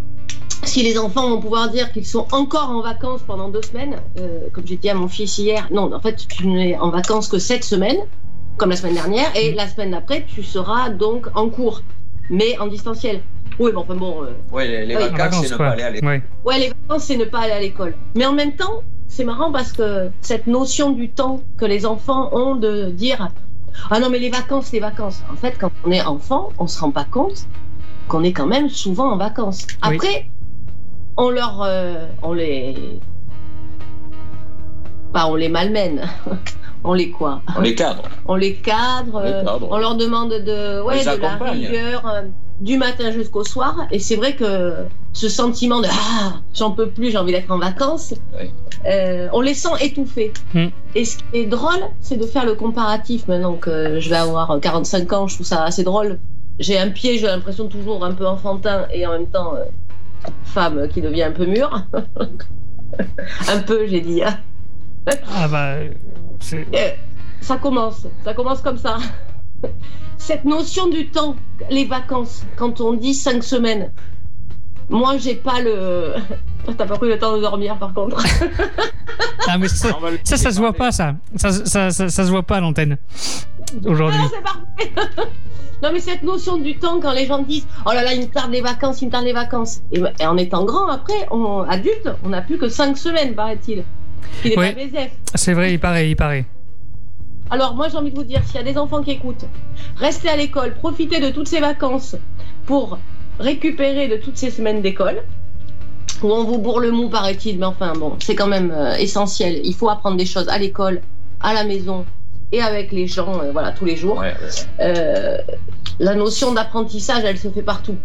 Si 0.66 0.82
les 0.82 0.98
enfants 0.98 1.30
vont 1.30 1.40
pouvoir 1.40 1.70
dire 1.70 1.92
qu'ils 1.92 2.06
sont 2.06 2.26
encore 2.32 2.70
en 2.70 2.82
vacances 2.82 3.22
pendant 3.22 3.50
deux 3.50 3.62
semaines, 3.62 3.98
euh, 4.20 4.48
comme 4.52 4.66
j'ai 4.66 4.78
dit 4.78 4.90
à 4.90 4.94
mon 4.96 5.08
fils 5.08 5.38
hier, 5.38 5.68
non, 5.72 5.94
en 5.94 6.00
fait, 6.00 6.26
tu 6.28 6.48
n'es 6.48 6.78
en 6.78 6.90
vacances 6.90 7.28
que 7.28 7.38
sept 7.38 7.64
semaines, 7.64 8.00
comme 8.58 8.70
la 8.70 8.76
semaine 8.76 8.96
dernière, 8.96 9.30
et 9.36 9.54
la 9.54 9.68
semaine 9.68 9.92
d'après, 9.92 10.26
tu 10.26 10.42
seras 10.42 10.90
donc 10.90 11.28
en 11.36 11.50
cours, 11.50 11.82
mais 12.30 12.58
en 12.60 12.68
distanciel. 12.68 13.22
Oui, 13.60 13.72
bon, 13.72 13.82
enfin 13.82 13.96
bon, 13.96 14.24
euh, 14.24 14.32
Ouais, 14.52 14.68
les, 14.68 14.86
les 14.86 14.96
Oui. 14.96 15.04
En 15.04 15.12
vacances, 15.12 15.46
c'est 15.46 15.54
ne 15.54 15.58
pas 15.58 15.70
aller 15.70 15.84
à 15.84 15.90
l'école. 15.92 16.10
Ouais. 16.10 16.24
Ouais, 16.46 16.60
les 16.60 16.70
vacances, 16.70 17.04
c'est 17.04 17.18
ne 17.18 17.26
pas 17.26 17.40
aller 17.40 17.52
à 17.52 17.60
l'école. 17.60 17.96
Mais 18.16 18.26
en 18.26 18.34
même 18.34 18.56
temps, 18.56 18.82
c'est 19.08 19.26
marrant 19.26 19.52
parce 19.52 19.74
que 19.74 20.10
cette 20.22 20.48
notion 20.48 20.92
du 20.92 21.10
temps 21.10 21.42
que 21.58 21.66
les 21.66 21.86
enfants 21.86 22.30
ont 22.34 22.56
de 22.56 22.90
dire 22.90 23.30
Ah 23.92 24.00
non, 24.00 24.10
mais 24.10 24.18
les 24.18 24.30
vacances, 24.30 24.72
les 24.72 24.80
vacances. 24.80 25.22
En 25.32 25.36
fait, 25.36 25.56
quand 25.60 25.72
on 25.84 25.92
est 25.92 26.02
enfant, 26.02 26.50
on 26.58 26.68
se 26.68 26.80
rend 26.80 26.90
pas 26.92 27.06
compte 27.06 27.46
qu'on 28.08 28.24
est 28.24 28.34
quand 28.34 28.48
même 28.48 28.70
souvent 28.70 29.12
en 29.12 29.18
vacances. 29.18 29.68
Oui. 29.88 30.00
On 31.18 31.30
leur. 31.30 31.62
euh, 31.62 32.08
on 32.22 32.34
les. 32.34 33.00
Bah, 35.14 35.28
on 35.28 35.36
les 35.36 35.50
malmène. 35.50 36.08
on 36.84 36.94
les 36.94 37.12
quoi? 37.12 37.42
On 37.56 37.62
les 37.62 37.76
cadre. 37.76 38.04
On 38.26 38.36
les 38.36 38.56
cadre. 38.56 39.12
On 39.16 39.20
les 39.22 39.32
cadre. 39.46 39.68
on 39.70 39.78
leur 39.78 39.96
demande 39.96 40.32
de, 40.32 40.82
ouais, 40.82 40.98
les 40.98 41.04
de 41.18 41.22
la 41.22 41.36
rigueur 41.36 42.08
euh, 42.08 42.22
du 42.60 42.78
matin 42.78 43.12
jusqu'au 43.12 43.44
soir. 43.44 43.88
Et 43.92 44.00
c'est 44.00 44.16
vrai 44.16 44.36
que 44.36 44.74
ce 45.14 45.30
sentiment 45.30 45.82
de 45.82 45.88
ah, 45.92 46.34
j'en 46.56 46.72
peux 46.72 46.90
plus, 46.90 47.12
j'ai 47.12 47.18
envie 47.20 47.32
d'être 47.32 47.52
en 47.52 47.60
vacances, 47.60 48.16
Oui. 48.40 48.50
euh, 48.88 49.28
on 49.34 49.42
les 49.42 49.54
sent 49.54 49.70
étouffés. 49.82 50.34
Mm. 50.56 50.68
Et 50.96 51.06
ce 51.06 51.18
qui 51.18 51.24
est 51.34 51.46
drôle, 51.46 51.80
c'est 52.00 52.18
de 52.18 52.26
faire 52.26 52.46
le 52.46 52.56
comparatif 52.56 53.28
maintenant 53.28 53.54
que 53.54 54.00
je 54.00 54.10
vais 54.10 54.16
avoir 54.16 54.60
45 54.60 55.14
ans, 55.14 55.28
je 55.28 55.36
trouve 55.36 55.46
ça 55.46 55.64
assez 55.64 55.84
drôle. 55.84 56.18
J'ai 56.60 56.80
un 56.80 56.90
pied, 56.90 57.20
j'ai 57.20 57.28
l'impression 57.28 57.68
toujours 57.68 58.04
un 58.04 58.14
peu 58.14 58.26
enfantin 58.28 58.86
et 58.92 59.06
en 59.06 59.12
même 59.12 59.28
temps 59.28 59.54
euh, 59.56 59.64
femme 60.44 60.88
qui 60.90 61.02
devient 61.02 61.24
un 61.24 61.32
peu 61.32 61.46
mûre. 61.46 61.86
un 63.50 63.60
peu, 63.60 63.88
j'ai 63.88 64.02
dit. 64.02 64.24
hein. 64.24 64.38
Ah 65.36 65.48
bah, 65.48 65.76
c'est- 66.40 66.66
Euh, 66.74 66.92
ça 67.42 67.58
commence, 67.58 68.08
ça 68.24 68.34
commence 68.34 68.62
comme 68.62 68.78
ça. 68.78 68.98
Cette 70.18 70.46
notion 70.46 70.88
du 70.88 71.10
temps, 71.10 71.36
les 71.70 71.86
vacances, 71.86 72.46
quand 72.56 72.80
on 72.82 72.94
dit 72.94 73.14
cinq 73.14 73.44
semaines, 73.44 73.92
moi 74.90 75.18
j'ai 75.18 75.36
pas 75.36 75.60
le. 75.62 76.14
T'as 76.78 76.86
pas 76.86 76.98
pris 76.98 77.10
le 77.10 77.20
temps 77.20 77.36
de 77.36 77.42
dormir 77.42 77.78
par 77.78 77.94
contre. 77.94 78.24
ah, 79.48 79.58
mais 79.58 79.68
ça, 79.68 79.90
ça, 80.24 80.38
ça 80.38 80.52
se 80.52 80.60
voit 80.60 80.74
pas, 80.74 80.92
ça. 80.92 81.16
Ça, 81.36 81.52
ça, 81.52 81.92
ça, 81.92 82.10
ça 82.10 82.26
se 82.26 82.30
voit 82.30 82.44
pas 82.44 82.58
à 82.58 82.60
l'antenne 82.62 82.98
aujourd'hui. 83.86 84.20
Ah, 84.24 84.30
c'est 84.34 84.42
parfait. 84.44 85.30
non 85.84 85.90
mais 85.92 86.00
cette 86.00 86.24
notion 86.24 86.58
du 86.58 86.78
temps 86.78 87.00
quand 87.02 87.12
les 87.12 87.26
gens 87.26 87.40
disent 87.40 87.68
oh 87.86 87.90
là 87.94 88.04
là 88.04 88.14
il 88.14 88.22
me 88.22 88.26
tarde 88.28 88.52
les 88.52 88.62
vacances, 88.62 89.02
il 89.02 89.08
me 89.08 89.12
tarde 89.12 89.26
les 89.26 89.34
vacances. 89.34 89.82
Et, 89.92 90.02
et 90.22 90.26
en 90.26 90.38
étant 90.38 90.64
grand 90.64 90.88
après, 90.88 91.28
on, 91.32 91.62
adulte, 91.62 92.10
on 92.24 92.30
n'a 92.30 92.42
plus 92.42 92.58
que 92.58 92.70
cinq 92.70 92.98
semaines 92.98 93.36
paraît-il. 93.36 93.84
Il 94.46 94.54
est 94.54 94.58
Ouais. 94.58 94.74
pas. 94.74 95.00
C'est 95.36 95.54
vrai, 95.54 95.74
il 95.74 95.80
paraît, 95.80 96.10
il 96.10 96.16
paraît. 96.16 96.46
Alors 97.50 97.76
moi 97.76 97.90
j'ai 97.90 97.98
envie 97.98 98.12
de 98.12 98.16
vous 98.16 98.24
dire, 98.24 98.42
s'il 98.46 98.56
y 98.56 98.60
a 98.60 98.64
des 98.64 98.78
enfants 98.78 99.04
qui 99.04 99.12
écoutent, 99.12 99.46
restez 99.98 100.30
à 100.30 100.38
l'école, 100.38 100.74
profitez 100.76 101.20
de 101.20 101.30
toutes 101.30 101.48
ces 101.50 101.60
vacances 101.60 102.16
pour 102.66 102.98
récupérer 103.40 104.08
de 104.08 104.16
toutes 104.16 104.38
ces 104.38 104.50
semaines 104.50 104.82
d'école, 104.82 105.24
où 106.22 106.32
on 106.32 106.44
vous 106.44 106.58
bourre 106.58 106.80
le 106.80 106.92
mou 106.92 107.10
paraît-il, 107.10 107.60
mais 107.60 107.66
enfin 107.66 107.94
bon, 107.94 108.16
c'est 108.20 108.36
quand 108.36 108.48
même 108.48 108.72
euh, 108.72 108.96
essentiel. 108.96 109.62
Il 109.64 109.74
faut 109.74 109.90
apprendre 109.90 110.18
des 110.18 110.26
choses 110.26 110.48
à 110.50 110.58
l'école, 110.58 111.02
à 111.42 111.54
la 111.54 111.64
maison 111.64 112.06
et 112.52 112.62
avec 112.62 112.92
les 112.92 113.08
gens, 113.08 113.42
euh, 113.42 113.52
voilà, 113.52 113.72
tous 113.72 113.86
les 113.86 113.96
jours. 113.96 114.18
Ouais, 114.20 114.34
ouais. 114.34 114.50
Euh, 114.80 115.38
la 116.00 116.16
notion 116.16 116.54
d'apprentissage, 116.54 117.24
elle 117.26 117.38
se 117.38 117.50
fait 117.50 117.62
partout. 117.64 117.96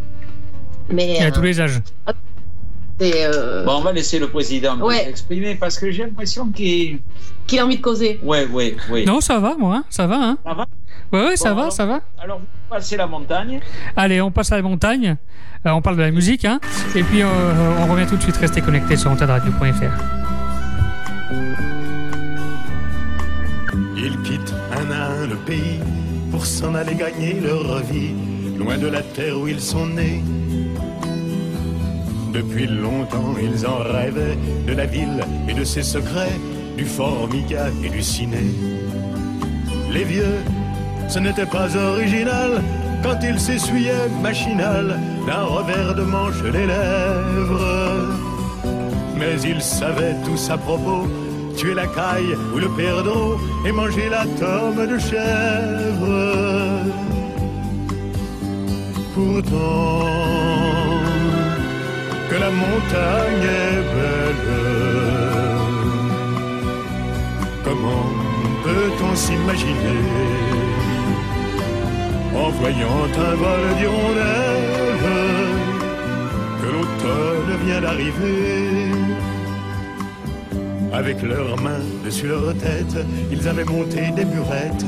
Mais 0.90 1.16
Et 1.16 1.22
à 1.22 1.26
euh, 1.26 1.30
tous 1.30 1.42
les 1.42 1.60
âges. 1.60 1.80
c'est 2.98 3.24
euh, 3.26 3.64
Bon, 3.64 3.76
on 3.76 3.80
va 3.82 3.92
laisser 3.92 4.18
le 4.18 4.28
président 4.28 4.78
Ouais. 4.80 5.04
s'exprimer 5.04 5.54
parce 5.54 5.78
que 5.78 5.90
j'ai 5.90 6.04
l'impression 6.04 6.48
qu'il. 6.48 6.98
qu'il 7.46 7.58
a 7.58 7.64
envie 7.66 7.76
de 7.76 7.82
causer. 7.82 8.18
Ouais, 8.22 8.46
ouais, 8.46 8.74
ouais. 8.90 9.04
Non, 9.04 9.20
ça 9.20 9.38
va, 9.38 9.54
moi, 9.56 9.76
hein, 9.76 9.84
ça 9.90 10.06
va. 10.06 10.16
Hein. 10.16 10.38
Ça 10.44 10.54
va? 10.54 10.66
Ouais, 11.12 11.24
ouais, 11.24 11.36
ça 11.36 11.50
Bon, 11.50 11.54
va, 11.56 11.60
alors- 11.62 11.72
ça 11.72 11.86
va. 11.86 12.00
Alors, 12.22 12.38
vous 12.38 12.46
passez 12.68 12.96
la 12.96 13.06
montagne. 13.06 13.60
Allez, 13.96 14.20
on 14.20 14.30
passe 14.30 14.52
à 14.52 14.56
la 14.56 14.62
montagne. 14.62 15.16
Euh, 15.66 15.70
on 15.70 15.80
parle 15.82 15.96
de 15.96 16.02
la 16.02 16.10
musique, 16.10 16.44
hein. 16.44 16.60
Et 16.94 17.02
puis, 17.02 17.22
euh, 17.22 17.26
on 17.80 17.86
revient 17.92 18.06
tout 18.06 18.16
de 18.16 18.22
suite. 18.22 18.36
Restez 18.36 18.60
connectés 18.60 18.96
sur 18.96 19.10
ontadradio.fr. 19.10 19.92
Ils 23.96 24.16
quittent 24.22 24.54
un 24.72 24.90
à 24.90 25.06
un 25.22 25.26
le 25.26 25.36
pays 25.36 25.80
pour 26.30 26.44
s'en 26.46 26.74
aller 26.74 26.94
gagner 26.94 27.40
leur 27.40 27.78
vie, 27.82 28.14
loin 28.58 28.78
de 28.78 28.86
la 28.86 29.02
terre 29.02 29.38
où 29.38 29.48
ils 29.48 29.60
sont 29.60 29.86
nés. 29.86 30.22
Depuis 32.32 32.66
longtemps, 32.66 33.34
ils 33.42 33.66
en 33.66 33.78
rêvaient 33.78 34.36
de 34.66 34.72
la 34.72 34.86
ville 34.86 35.24
et 35.48 35.54
de 35.54 35.64
ses 35.64 35.82
secrets, 35.82 36.38
du 36.76 36.84
formica 36.84 37.66
et 37.84 37.88
du 37.88 38.02
ciné. 38.02 38.44
Les 39.90 40.04
vieux, 40.04 40.38
ce 41.08 41.18
n'était 41.18 41.46
pas 41.46 41.74
original 41.76 42.62
quand 43.02 43.18
ils 43.22 43.40
s'essuyaient 43.40 44.08
machinal 44.22 44.98
d'un 45.26 45.44
revers 45.44 45.94
de 45.94 46.02
manche 46.02 46.42
les 46.42 46.66
lèvres. 46.66 48.18
Mais 49.16 49.40
ils 49.42 49.62
savaient 49.62 50.16
tous 50.24 50.50
à 50.50 50.58
propos 50.58 51.06
tuer 51.56 51.74
la 51.74 51.86
caille 51.86 52.36
ou 52.54 52.58
le 52.58 52.68
perdreau 52.68 53.36
et 53.66 53.72
manger 53.72 54.08
la 54.08 54.24
tome 54.40 54.86
de 54.86 54.98
chèvre. 54.98 56.14
Pourtant, 59.14 60.06
que 62.30 62.36
la 62.36 62.50
montagne 62.50 63.48
est 63.64 63.82
belle, 63.94 64.48
comment 67.64 68.06
peut-on 68.64 69.16
s'imaginer 69.16 70.57
en 72.34 72.50
voyant 72.50 73.04
un 73.04 73.34
vol 73.34 73.76
d'hirondelles 73.78 74.78
que 76.60 76.66
l'automne 76.66 77.64
vient 77.64 77.80
d'arriver 77.80 78.90
Avec 80.92 81.22
leurs 81.22 81.60
mains 81.60 81.86
dessus 82.04 82.28
leur 82.28 82.54
tête, 82.54 82.96
ils 83.30 83.48
avaient 83.48 83.64
monté 83.64 84.10
des 84.16 84.24
murettes 84.24 84.86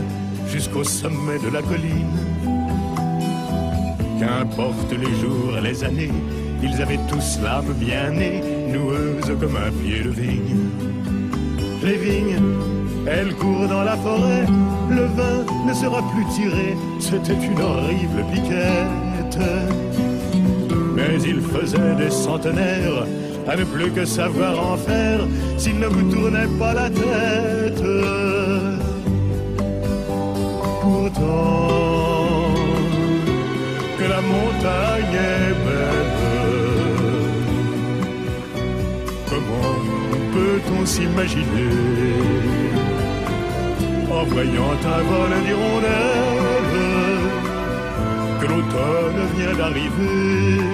jusqu'au 0.49 0.84
sommet 0.84 1.38
de 1.38 1.51
la 1.53 1.62
colline. 1.62 2.18
Qu'importe 4.18 4.93
les 4.93 5.14
jours 5.20 5.57
et 5.57 5.61
les 5.61 5.84
années, 5.84 6.12
ils 6.62 6.82
avaient 6.82 7.01
tous 7.09 7.38
l'âme 7.43 7.72
bien 7.74 8.11
née, 8.11 8.43
noueuse 8.68 9.32
comme 9.41 9.57
un 9.57 9.70
pied 9.82 10.03
de 10.03 10.11
vigne. 10.11 10.57
Les 11.82 11.97
vignes, 11.97 12.43
elles 13.07 13.34
courent 13.34 13.68
dans 13.68 13.82
la 13.82 13.96
forêt, 13.96 14.46
le 14.90 15.05
vin 15.05 15.44
ne 15.66 15.72
sera 15.72 16.03
plus 16.12 16.24
tiré, 16.26 16.76
c'était 16.98 17.34
une 17.34 17.61
horrible 17.61 18.24
piquette. 18.32 19.38
Mais 20.94 21.20
il 21.24 21.40
faisait 21.40 21.94
des 21.96 22.11
centenaires 22.11 23.07
à 23.48 23.57
ne 23.57 23.64
plus 23.64 23.90
que 23.90 24.05
savoir 24.05 24.72
en 24.72 24.76
faire 24.76 25.20
s'il 25.57 25.78
ne 25.78 25.86
vous 25.86 26.11
tournait 26.11 26.48
pas 26.59 26.74
la 26.74 26.90
tête. 26.90 27.82
Pourtant, 30.82 31.68
que 33.98 34.05
la 34.05 34.20
montagne 34.20 35.14
est 35.14 35.55
belle, 35.64 36.12
comment 39.28 39.76
peut-on 40.32 40.86
s'imaginer? 40.86 42.79
En 44.11 44.24
voyant 44.24 44.72
un 44.84 45.02
vol 45.02 45.30
d'hirondelles 45.44 46.30
que 48.40 48.46
l'automne 48.46 49.20
vient 49.36 49.56
d'arriver 49.56 50.64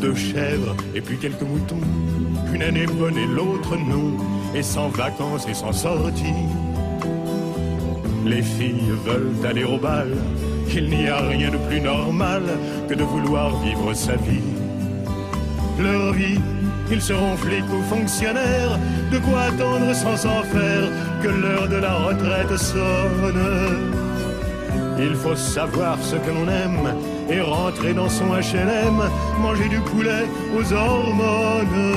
deux 0.00 0.14
chèvres 0.14 0.76
et 0.94 1.00
puis 1.00 1.18
quelques 1.18 1.42
moutons. 1.42 1.80
Une 2.54 2.62
année 2.62 2.86
bonne 2.86 3.16
et 3.16 3.26
l'autre 3.26 3.76
non, 3.76 4.16
et 4.54 4.62
sans 4.62 4.88
vacances 4.88 5.46
et 5.48 5.54
sans 5.54 5.72
sortie. 5.72 6.46
Les 8.24 8.42
filles 8.42 8.92
veulent 9.04 9.46
aller 9.46 9.64
au 9.64 9.78
bal, 9.78 10.16
il 10.74 10.88
n'y 10.88 11.08
a 11.08 11.18
rien 11.18 11.50
de 11.50 11.56
plus 11.68 11.80
normal 11.80 12.42
que 12.88 12.94
de 12.94 13.02
vouloir 13.02 13.56
vivre 13.60 13.92
sa 13.94 14.16
vie. 14.16 14.54
Leur 15.80 16.12
vie, 16.12 16.40
ils 16.90 17.02
seront 17.02 17.36
flics 17.36 17.72
ou 17.72 17.82
fonctionnaires, 17.82 18.78
de 19.12 19.18
quoi 19.18 19.42
attendre 19.42 19.94
sans 19.94 20.26
en 20.26 20.42
faire 20.42 20.88
que 21.22 21.28
l'heure 21.28 21.68
de 21.68 21.76
la 21.76 21.94
retraite 21.94 22.56
sonne. 22.56 23.92
Il 24.98 25.14
faut 25.14 25.36
savoir 25.36 25.96
ce 26.02 26.16
que 26.16 26.30
l'on 26.30 26.48
aime 26.48 26.94
et 27.30 27.40
rentrer 27.40 27.94
dans 27.94 28.08
son 28.08 28.26
HLM, 28.26 28.98
manger 29.40 29.68
du 29.68 29.80
poulet 29.80 30.26
aux 30.56 30.72
hormones. 30.72 31.88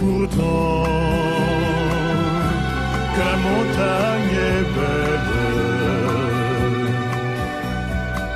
Pourtant, 0.00 0.84
que 3.14 3.20
la 3.30 3.36
montagne 3.48 4.36
est 4.52 4.66
belle, 4.76 5.30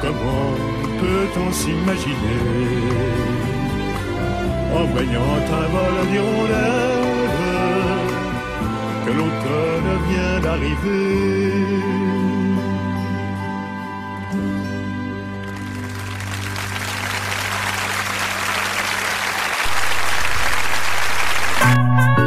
comment 0.03 0.55
peut-on 1.01 1.53
s'imaginer? 1.53 2.43
En 4.75 4.85
voyant 4.85 5.35
un 5.61 5.67
vol 5.75 5.97
d'hirondelles 6.11 7.12
que 9.05 9.11
l'automne 9.11 9.91
vient 10.09 10.41
d'arriver 10.41 11.53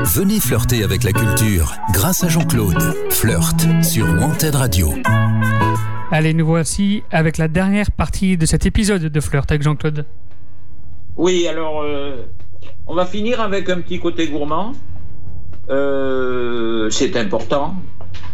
Venez 0.04 0.40
flirter 0.40 0.84
avec 0.84 1.04
la 1.04 1.12
culture 1.12 1.76
grâce 1.92 2.24
à 2.24 2.30
Jean-Claude. 2.30 2.82
Flirt 3.10 3.66
sur 3.84 4.06
Wanted 4.06 4.56
Radio. 4.56 4.94
Allez, 6.12 6.34
nous 6.34 6.46
voici 6.46 7.04
avec 7.12 7.38
la 7.38 7.50
dernière 7.50 7.92
partie 7.92 8.38
de 8.38 8.46
cet 8.46 8.66
épisode 8.66 9.02
de 9.02 9.20
Flirt 9.20 9.52
avec 9.52 9.64
Jean-Claude. 9.64 10.06
Oui, 11.18 11.48
alors 11.48 11.82
euh, 11.82 12.26
on 12.88 12.96
va 12.96 13.06
finir 13.06 13.42
avec 13.42 13.70
un 13.70 13.82
petit 13.82 14.00
côté 14.00 14.28
gourmand. 14.28 14.72
Euh, 15.70 16.90
c'est 16.90 17.16
important. 17.18 17.76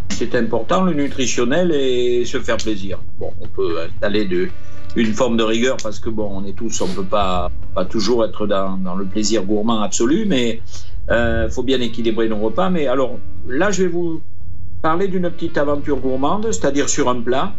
C'est 0.09 0.35
important 0.35 0.83
le 0.83 0.93
nutritionnel 0.93 1.71
et 1.71 2.25
se 2.25 2.39
faire 2.39 2.57
plaisir. 2.57 2.99
Bon, 3.19 3.33
on 3.41 3.47
peut 3.47 3.79
installer 3.81 4.49
une 4.95 5.13
forme 5.13 5.37
de 5.37 5.43
rigueur 5.43 5.77
parce 5.81 5.99
que 5.99 6.09
bon, 6.09 6.29
on 6.31 6.45
est 6.45 6.53
tous, 6.53 6.81
on 6.81 6.87
peut 6.87 7.03
pas 7.03 7.49
toujours 7.89 8.25
être 8.25 8.45
dans, 8.45 8.95
le 8.95 9.05
plaisir 9.05 9.43
gourmand 9.43 9.81
absolu, 9.81 10.25
mais 10.27 10.61
il 11.07 11.13
euh, 11.13 11.49
faut 11.49 11.63
bien 11.63 11.79
équilibrer 11.81 12.27
nos 12.27 12.37
repas. 12.37 12.69
Mais 12.69 12.87
alors 12.87 13.17
là, 13.47 13.71
je 13.71 13.83
vais 13.83 13.89
vous 13.89 14.21
parler 14.81 15.07
d'une 15.07 15.29
petite 15.29 15.57
aventure 15.57 15.97
gourmande, 15.97 16.51
c'est-à-dire 16.51 16.89
sur 16.89 17.09
un 17.09 17.21
plat, 17.21 17.53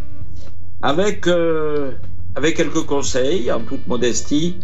avec, 0.83 1.27
euh, 1.27 1.93
quelques 2.37 2.85
conseils 2.87 3.51
en 3.51 3.61
toute 3.61 3.87
modestie 3.87 4.59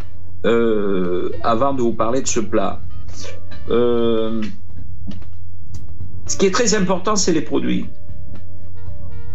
avant 0.45 1.75
de 1.75 1.83
vous 1.83 1.95
parler 1.95 2.23
de 2.23 2.29
ce 2.29 2.41
plat. 2.41 2.81
Ce 6.29 6.37
qui 6.37 6.47
est 6.47 6.51
très 6.51 6.74
important, 6.74 7.16
c'est 7.16 7.33
les 7.33 7.41
produits. 7.41 7.87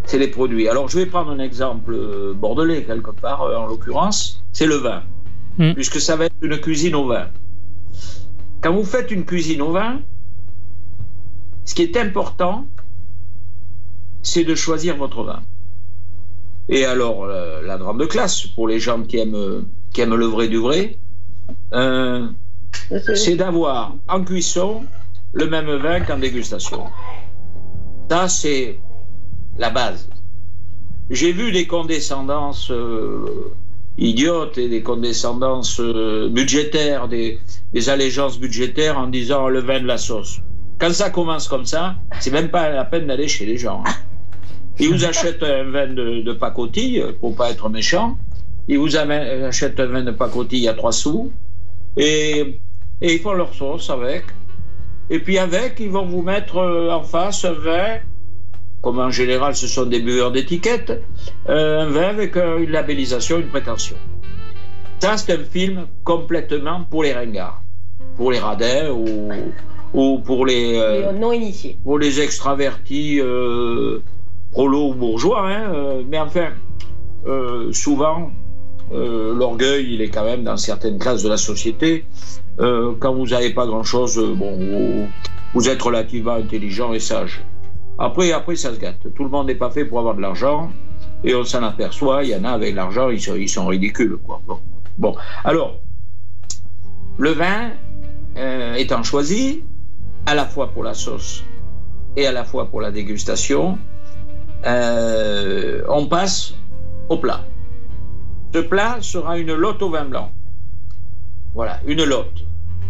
C'est 0.06 0.20
les 0.20 0.28
produits. 0.28 0.70
Alors 0.70 0.88
je 0.90 1.00
vais 1.00 1.06
prendre 1.06 1.32
un 1.32 1.40
exemple 1.40 1.98
bordelais 2.36 2.84
quelque 2.84 3.12
part, 3.12 3.42
en 3.42 3.66
l'occurrence, 3.66 4.44
c'est 4.52 4.68
le 4.68 4.76
vin, 4.76 5.04
mm. 5.58 5.74
puisque 5.74 6.00
ça 6.00 6.16
va 6.16 6.26
être 6.26 6.36
une 6.42 6.60
cuisine 6.60 6.96
au 6.96 7.08
vin. 7.08 7.28
Quand 8.62 8.74
vous 8.74 8.86
faites 8.86 9.12
une 9.12 9.26
cuisine 9.26 9.62
au 9.62 9.72
vin, 9.72 10.02
ce 11.66 11.74
qui 11.74 11.82
est 11.82 11.98
important, 11.98 12.68
c'est 14.22 14.44
de 14.44 14.56
choisir 14.56 14.96
votre 14.96 15.24
vin. 15.24 15.42
Et 16.70 16.86
alors, 16.86 17.26
euh, 17.26 17.62
la 17.62 17.78
drame 17.78 17.98
de 17.98 18.06
classe, 18.06 18.48
pour 18.48 18.68
les 18.68 18.80
gens 18.80 19.04
qui 19.04 19.18
aiment, 19.18 19.66
qui 19.92 20.02
aiment 20.02 20.16
le 20.16 20.26
vrai 20.26 20.48
du 20.48 20.58
vrai, 20.58 20.98
euh, 21.74 22.28
c'est 23.16 23.36
d'avoir 23.36 23.96
en 24.08 24.24
cuisson 24.24 24.84
le 25.34 25.48
même 25.48 25.76
vin 25.78 26.00
qu'en 26.02 26.18
dégustation. 26.18 26.86
Ça, 28.10 28.30
c'est 28.30 28.80
la 29.58 29.70
base. 29.72 30.08
J'ai 31.10 31.32
vu 31.32 31.52
des 31.52 31.68
condescendances 31.68 32.72
euh, 32.72 33.52
idiotes 33.98 34.58
et 34.58 34.70
des 34.70 34.84
condescendances 34.84 35.80
euh, 35.80 36.30
budgétaires, 36.30 37.08
des, 37.08 37.40
allégeances 37.88 38.40
budgétaires 38.40 38.98
en 38.98 39.08
disant 39.08 39.50
le 39.50 39.60
vin 39.60 39.80
de 39.80 39.88
la 39.88 39.98
sauce. 39.98 40.40
Quand 40.80 40.94
ça 40.94 41.10
commence 41.10 41.48
comme 41.48 41.66
ça, 41.66 41.96
c'est 42.20 42.32
même 42.32 42.50
pas 42.50 42.70
la 42.70 42.86
peine 42.86 43.08
d'aller 43.08 43.28
chez 43.28 43.46
les 43.46 43.58
gens. 43.58 43.84
Ils 44.80 44.90
vous 44.90 45.06
achètent 45.06 45.44
un 45.44 45.64
vin 45.66 45.88
de, 45.88 46.34
pacotille, 46.34 47.04
pour 47.20 47.36
pas 47.36 47.52
être 47.52 47.70
méchant. 47.70 48.18
Ils 48.68 48.80
vous 48.80 48.96
achètent 48.96 49.80
un 49.80 49.86
vin 49.86 50.04
de 50.04 50.12
pacotille 50.12 50.68
à 50.68 50.74
3 50.74 50.92
sous. 50.92 51.32
Et 51.96 52.60
ils 53.02 53.20
font 53.20 53.34
leur 53.34 53.54
sauce 53.54 53.90
avec. 53.90 54.24
Et 55.10 55.20
puis 55.20 55.38
avec, 55.38 55.80
ils 55.80 55.90
vont 55.92 56.06
vous 56.06 56.22
mettre 56.22 56.58
euh, 56.58 56.92
en 56.92 57.04
face 57.04 57.46
un 57.46 57.54
vin 57.54 58.00
comme 58.84 59.00
en 59.00 59.10
général 59.10 59.56
ce 59.56 59.66
sont 59.66 59.86
des 59.86 60.02
buveurs 60.02 60.32
d'étiquettes, 60.32 61.02
euh, 61.48 61.84
un 61.84 61.90
vin 61.90 62.10
avec 62.10 62.36
euh, 62.36 62.60
une 62.60 62.70
labellisation, 62.70 63.40
une 63.40 63.48
prétention. 63.48 63.96
Ça, 65.00 65.18
c'est 65.18 65.34
un 65.34 65.44
film 65.44 65.88
complètement 66.04 66.84
pour 66.84 67.04
les 67.04 67.14
ringards, 67.14 67.64
pour 68.18 68.32
les 68.32 68.40
radins 68.40 68.92
ou, 68.92 69.30
ou 69.94 70.20
pour 70.20 70.46
les, 70.46 70.78
euh, 70.78 71.14
non-initiés. 71.14 71.78
Pour 71.82 71.98
les 71.98 72.20
extravertis, 72.20 73.22
prolos 74.52 74.90
ou 74.90 74.94
bourgeois. 74.96 75.50
Hein, 75.50 76.04
mais 76.10 76.20
enfin, 76.20 76.50
souvent, 77.72 78.32
l'orgueil, 78.92 79.94
il 79.94 80.02
est 80.02 80.10
quand 80.10 80.26
même 80.26 80.44
dans 80.44 80.58
certaines 80.58 81.00
classes 81.00 81.24
de 81.24 81.30
la 81.30 81.38
société. 81.38 82.06
Quand 82.58 83.14
vous 83.14 83.28
n'avez 83.28 83.52
pas 83.52 83.66
grand-chose, 83.66 84.18
bon, 84.36 85.10
vous, 85.54 85.70
êtes 85.70 85.82
relativement 85.82 86.34
intelligent 86.34 86.94
et 86.94 87.00
sage. 87.00 87.44
Après, 88.00 88.32
après, 88.32 88.56
ça 88.56 88.74
se 88.74 88.80
gâte. 88.80 89.08
Tout 89.16 89.24
le 89.24 89.30
monde 89.30 89.48
n'est 89.48 89.56
pas 89.56 89.70
fait 89.70 89.86
pour 89.86 90.00
avoir 90.00 90.16
de 90.16 90.22
l'argent. 90.22 90.72
Et 91.24 91.34
on 91.36 91.44
s'en 91.44 91.64
aperçoit, 91.64 92.24
il 92.24 92.30
y 92.30 92.36
en 92.36 92.44
a 92.44 92.50
avec 92.50 92.76
l'argent, 92.76 93.10
ils 93.10 93.50
sont, 93.50 93.66
ridicules. 93.68 94.18
Quoi. 94.18 94.42
Bon. 94.98 95.16
alors, 95.44 95.80
le 97.18 97.30
vin 97.30 97.72
euh, 98.38 98.74
étant 98.74 99.04
choisi, 99.04 99.64
à 100.26 100.36
la 100.36 100.46
fois 100.46 100.72
pour 100.72 100.84
la 100.84 100.94
sauce 100.94 101.44
et 102.18 102.28
à 102.28 102.32
la 102.32 102.44
fois 102.44 102.68
pour 102.68 102.82
la 102.82 102.92
dégustation, 102.92 103.78
euh, 104.66 105.82
on 105.88 106.08
passe 106.08 106.56
au 107.10 107.18
plat. 107.18 107.46
Ce 108.54 108.60
plat 108.60 108.98
sera 109.00 109.38
une 109.38 109.54
lotte 109.54 109.82
au 109.82 109.90
vin 109.90 110.06
blanc. 110.06 110.32
Voilà, 111.54 111.80
une 111.86 112.04
lotte. 112.04 112.46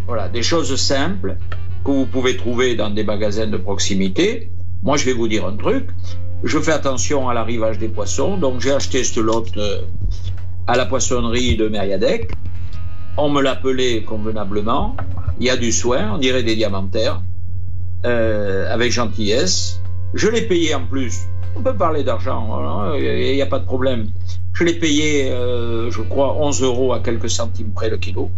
Voilà, 0.07 0.29
des 0.29 0.43
choses 0.43 0.75
simples 0.75 1.37
que 1.85 1.91
vous 1.91 2.05
pouvez 2.05 2.37
trouver 2.37 2.75
dans 2.75 2.89
des 2.89 3.03
magasins 3.03 3.47
de 3.47 3.57
proximité 3.57 4.49
moi, 4.83 4.97
je 4.97 5.05
vais 5.05 5.13
vous 5.13 5.29
dire 5.29 5.45
un 5.45 5.55
truc. 5.55 5.87
Je 6.43 6.59
fais 6.59 6.73
attention 6.73 7.29
à 7.29 7.33
l'arrivage 7.33 7.77
des 7.77 7.87
poissons. 7.87 8.35
Donc, 8.35 8.59
j'ai 8.59 8.73
acheté 8.73 9.05
ce 9.05 9.21
lot 9.21 9.45
euh, 9.55 9.83
à 10.67 10.75
la 10.75 10.85
poissonnerie 10.85 11.55
de 11.55 11.69
Mériadec. 11.69 12.33
On 13.15 13.29
me 13.29 13.41
l'appelait 13.41 14.03
convenablement. 14.03 14.97
Il 15.39 15.45
y 15.45 15.49
a 15.49 15.55
du 15.55 15.71
soin, 15.71 16.15
on 16.15 16.17
dirait 16.17 16.43
des 16.43 16.57
diamantaires, 16.57 17.21
euh, 18.05 18.71
avec 18.73 18.91
gentillesse. 18.91 19.81
Je 20.13 20.27
l'ai 20.27 20.41
payé 20.41 20.75
en 20.75 20.85
plus. 20.85 21.21
On 21.55 21.61
peut 21.61 21.75
parler 21.75 22.03
d'argent, 22.03 22.93
il 22.95 23.35
n'y 23.35 23.41
a 23.41 23.45
pas 23.45 23.59
de 23.59 23.65
problème. 23.65 24.09
Je 24.51 24.65
l'ai 24.65 24.73
payé, 24.73 25.31
euh, 25.31 25.89
je 25.91 26.01
crois, 26.01 26.35
11 26.35 26.61
euros 26.61 26.93
à 26.93 26.99
quelques 26.99 27.29
centimes 27.29 27.71
près 27.73 27.89
le 27.89 27.97
kilo. 27.97 28.29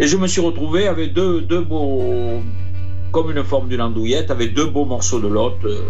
Et 0.00 0.06
je 0.06 0.16
me 0.16 0.26
suis 0.26 0.40
retrouvé 0.40 0.88
avec 0.88 1.12
deux, 1.12 1.42
deux 1.42 1.62
beaux, 1.62 2.40
comme 3.12 3.30
une 3.30 3.44
forme 3.44 3.68
d'une 3.68 3.80
andouillette, 3.80 4.30
avec 4.30 4.54
deux 4.54 4.66
beaux 4.66 4.84
morceaux 4.84 5.20
de 5.20 5.28
lotte, 5.28 5.64
euh, 5.64 5.80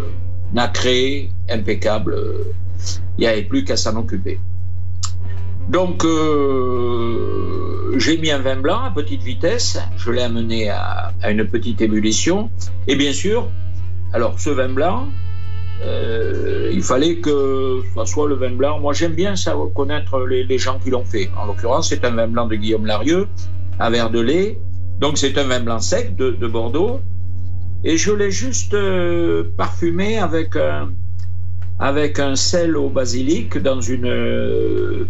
nacrés, 0.53 1.29
impeccables. 1.49 2.15
Il 3.17 3.21
n'y 3.21 3.27
avait 3.27 3.43
plus 3.43 3.63
qu'à 3.63 3.77
s'en 3.77 3.95
occuper. 3.95 4.39
Donc, 5.69 6.03
euh, 6.03 7.95
j'ai 7.97 8.17
mis 8.17 8.31
un 8.31 8.39
vin 8.39 8.57
blanc 8.57 8.81
à 8.81 8.91
petite 8.91 9.23
vitesse, 9.23 9.79
je 9.95 10.11
l'ai 10.11 10.21
amené 10.21 10.69
à, 10.69 11.13
à, 11.21 11.31
une 11.31 11.45
petite 11.45 11.79
ébullition, 11.81 12.49
et 12.87 12.95
bien 12.95 13.13
sûr, 13.13 13.47
alors 14.11 14.39
ce 14.39 14.49
vin 14.49 14.69
blanc, 14.69 15.07
euh, 15.81 16.69
il 16.73 16.83
fallait 16.83 17.15
que 17.17 17.81
ça 17.95 18.05
soit 18.05 18.27
le 18.27 18.35
vin 18.35 18.51
blanc. 18.51 18.79
Moi, 18.79 18.93
j'aime 18.93 19.13
bien 19.13 19.35
savoir 19.35 19.71
connaître 19.73 20.19
les, 20.25 20.43
les 20.43 20.57
gens 20.57 20.79
qui 20.79 20.89
l'ont 20.89 21.05
fait. 21.05 21.29
En 21.37 21.45
l'occurrence, 21.45 21.89
c'est 21.89 22.03
un 22.03 22.11
vin 22.11 22.27
blanc 22.27 22.47
de 22.47 22.55
Guillaume 22.55 22.85
Larieux, 22.85 23.27
de 23.79 24.19
lait. 24.19 24.59
Donc, 24.99 25.17
c'est 25.17 25.37
un 25.37 25.43
vin 25.43 25.59
blanc 25.59 25.79
sec 25.79 26.15
de, 26.15 26.31
de 26.31 26.47
Bordeaux. 26.47 26.99
Et 27.83 27.97
je 27.97 28.11
l'ai 28.13 28.31
juste 28.31 28.73
euh, 28.73 29.43
parfumé 29.57 30.17
avec 30.17 30.55
un, 30.55 30.91
avec 31.79 32.19
un 32.19 32.35
sel 32.35 32.77
au 32.77 32.89
basilic 32.89 33.57
dans 33.57 33.81
une, 33.81 34.05
euh, 34.05 35.05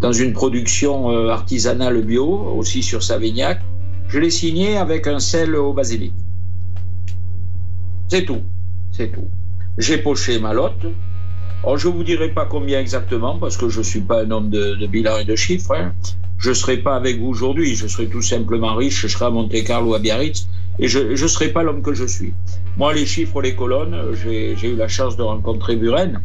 dans 0.00 0.12
une 0.12 0.32
production 0.32 1.10
euh, 1.10 1.28
artisanale 1.28 2.02
bio, 2.02 2.26
aussi 2.56 2.82
sur 2.82 3.02
Savignac. 3.02 3.60
Je 4.08 4.18
l'ai 4.18 4.30
signé 4.30 4.76
avec 4.76 5.06
un 5.06 5.18
sel 5.18 5.54
au 5.54 5.74
basilic. 5.74 6.14
C'est 8.08 8.24
tout. 8.24 8.42
C'est 8.90 9.12
tout. 9.12 9.28
J'ai 9.78 9.98
poché 9.98 10.38
ma 10.38 10.54
lotte. 10.54 10.86
Alors, 11.62 11.76
je 11.76 11.88
ne 11.88 11.92
vous 11.92 12.04
dirai 12.04 12.30
pas 12.30 12.46
combien 12.46 12.80
exactement, 12.80 13.38
parce 13.38 13.56
que 13.56 13.68
je 13.68 13.78
ne 13.78 13.84
suis 13.84 14.00
pas 14.00 14.24
un 14.24 14.30
homme 14.30 14.50
de, 14.50 14.74
de 14.74 14.86
bilan 14.86 15.18
et 15.18 15.24
de 15.24 15.36
chiffres. 15.36 15.74
Hein. 15.74 15.92
Je 16.42 16.48
ne 16.48 16.54
serai 16.54 16.78
pas 16.78 16.96
avec 16.96 17.20
vous 17.20 17.28
aujourd'hui. 17.28 17.76
Je 17.76 17.86
serai 17.86 18.08
tout 18.08 18.20
simplement 18.20 18.74
riche. 18.74 19.02
Je 19.02 19.06
serai 19.06 19.26
à 19.26 19.30
Monte 19.30 19.62
Carlo, 19.64 19.94
à 19.94 20.00
Biarritz. 20.00 20.48
Et 20.80 20.88
je 20.88 20.98
ne 20.98 21.28
serai 21.28 21.48
pas 21.48 21.62
l'homme 21.62 21.82
que 21.82 21.94
je 21.94 22.04
suis. 22.04 22.34
Moi, 22.76 22.92
les 22.94 23.06
chiffres, 23.06 23.40
les 23.40 23.54
colonnes, 23.54 23.96
j'ai 24.22 24.68
eu 24.68 24.74
la 24.74 24.88
chance 24.88 25.16
de 25.16 25.22
rencontrer 25.22 25.76
Buren. 25.76 26.20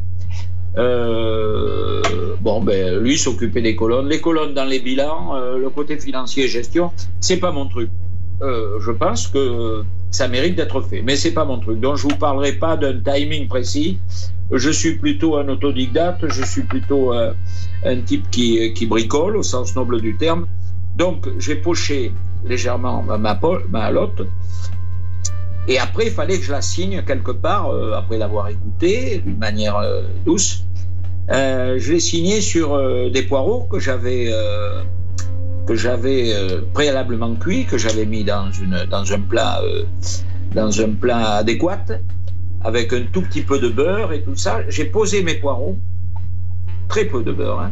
Euh, 0.78 2.02
bon, 2.42 2.62
ben, 2.62 3.00
lui 3.00 3.18
s'occupait 3.18 3.62
des 3.62 3.76
colonnes. 3.76 4.08
Les 4.08 4.20
colonnes 4.20 4.56
dans 4.56 4.66
les 4.66 4.80
bilans, 4.80 5.36
euh, 5.36 5.58
le 5.58 5.70
côté 5.70 6.00
financier 6.00 6.46
et 6.46 6.48
gestion, 6.48 6.92
c'est 7.20 7.38
pas 7.38 7.52
mon 7.52 7.68
truc. 7.68 7.90
Euh, 8.42 8.80
je 8.80 8.92
pense 8.92 9.28
que 9.28 9.84
ça 10.12 10.28
mérite 10.28 10.56
d'être 10.56 10.82
fait, 10.82 11.02
mais 11.02 11.16
c'est 11.16 11.32
pas 11.32 11.46
mon 11.46 11.60
truc. 11.60 11.80
Donc, 11.80 11.98
je 11.98 12.04
vous 12.04 12.16
parlerai 12.16 12.54
pas 12.54 12.78
d'un 12.78 13.00
timing 13.00 13.48
précis. 13.48 14.00
Je 14.52 14.70
suis 14.70 14.96
plutôt 14.96 15.38
un 15.38 15.48
autodidacte. 15.50 16.28
Je 16.28 16.44
suis 16.44 16.64
plutôt 16.64 17.14
euh, 17.14 17.34
un 17.84 18.00
type 18.02 18.30
qui, 18.30 18.74
qui 18.74 18.86
bricole 18.86 19.38
au 19.38 19.44
sens 19.44 19.76
noble 19.76 20.02
du 20.02 20.16
terme. 20.16 20.46
Donc, 20.96 21.28
j'ai 21.40 21.56
poché 21.56 22.14
légèrement 22.46 23.04
ma, 23.04 23.40
ma 23.70 23.92
lotte. 23.92 24.22
Et 25.68 25.80
après, 25.80 26.06
il 26.06 26.12
fallait 26.12 26.38
que 26.38 26.46
je 26.46 26.52
la 26.52 26.62
signe 26.62 27.04
quelque 27.06 27.32
part, 27.32 27.72
euh, 27.72 27.94
après 27.94 28.18
l'avoir 28.18 28.48
écoutée 28.48 29.18
d'une 29.18 29.38
manière 29.38 29.82
douce. 30.26 30.64
Je 31.30 31.92
l'ai 31.92 32.00
signé 32.00 32.40
sur 32.40 32.80
des 33.12 33.24
poireaux 33.24 33.64
que 33.64 33.80
j'avais 33.80 34.32
que 35.68 35.76
j'avais 35.76 36.34
préalablement 36.74 37.36
cuits, 37.36 37.66
que 37.66 37.78
j'avais 37.78 38.06
mis 38.06 38.24
dans 38.24 38.52
une 38.52 38.86
dans 38.90 39.12
un 39.12 39.20
plat 39.20 39.62
dans 40.56 40.82
un 40.82 40.92
plat 40.92 41.36
adéquat, 41.36 41.86
avec 42.62 42.94
un 42.94 43.04
tout 43.12 43.22
petit 43.22 43.42
peu 43.42 43.60
de 43.60 43.70
beurre 43.70 44.14
et 44.14 44.22
tout 44.22 44.36
ça. 44.36 44.62
J'ai 44.70 44.86
posé 44.86 45.24
mes 45.24 45.36
poireaux, 45.36 45.78
très 46.88 47.06
peu 47.06 47.24
de 47.24 47.32
beurre, 47.32 47.60
hein, 47.60 47.72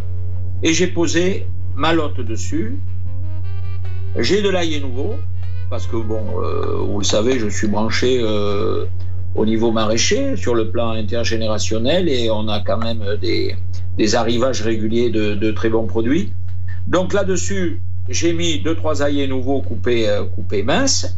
et 0.63 0.73
j'ai 0.73 0.87
posé 0.87 1.47
ma 1.75 1.93
lotte 1.93 2.21
dessus. 2.21 2.77
J'ai 4.17 4.41
de 4.41 4.49
l'ail 4.49 4.79
nouveau, 4.79 5.15
parce 5.69 5.87
que, 5.87 5.97
bon, 5.97 6.41
euh, 6.41 6.77
vous 6.87 6.99
le 6.99 7.05
savez, 7.05 7.37
je 7.37 7.47
suis 7.47 7.67
branché 7.67 8.19
euh, 8.21 8.85
au 9.35 9.45
niveau 9.45 9.71
maraîcher, 9.71 10.37
sur 10.37 10.55
le 10.55 10.71
plan 10.71 10.91
intergénérationnel, 10.91 12.07
et 12.07 12.29
on 12.31 12.47
a 12.47 12.61
quand 12.61 12.77
même 12.77 13.03
des, 13.19 14.15
arrivages 14.15 14.61
réguliers 14.61 15.09
de, 15.09 15.51
très 15.51 15.69
bons 15.69 15.87
produits. 15.87 16.31
Donc 16.87 17.13
là-dessus, 17.13 17.81
j'ai 18.09 18.33
mis 18.33 18.59
deux, 18.59 18.75
trois 18.75 19.01
aillés 19.01 19.27
nouveaux 19.27 19.61
coupés, 19.61 20.07
euh, 20.07 20.23
coupés 20.23 20.63
minces, 20.63 21.17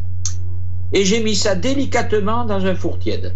et 0.92 1.04
j'ai 1.04 1.22
mis 1.22 1.36
ça 1.36 1.54
délicatement 1.54 2.44
dans 2.44 2.64
un 2.64 2.74
four 2.74 2.98
tiède. 2.98 3.34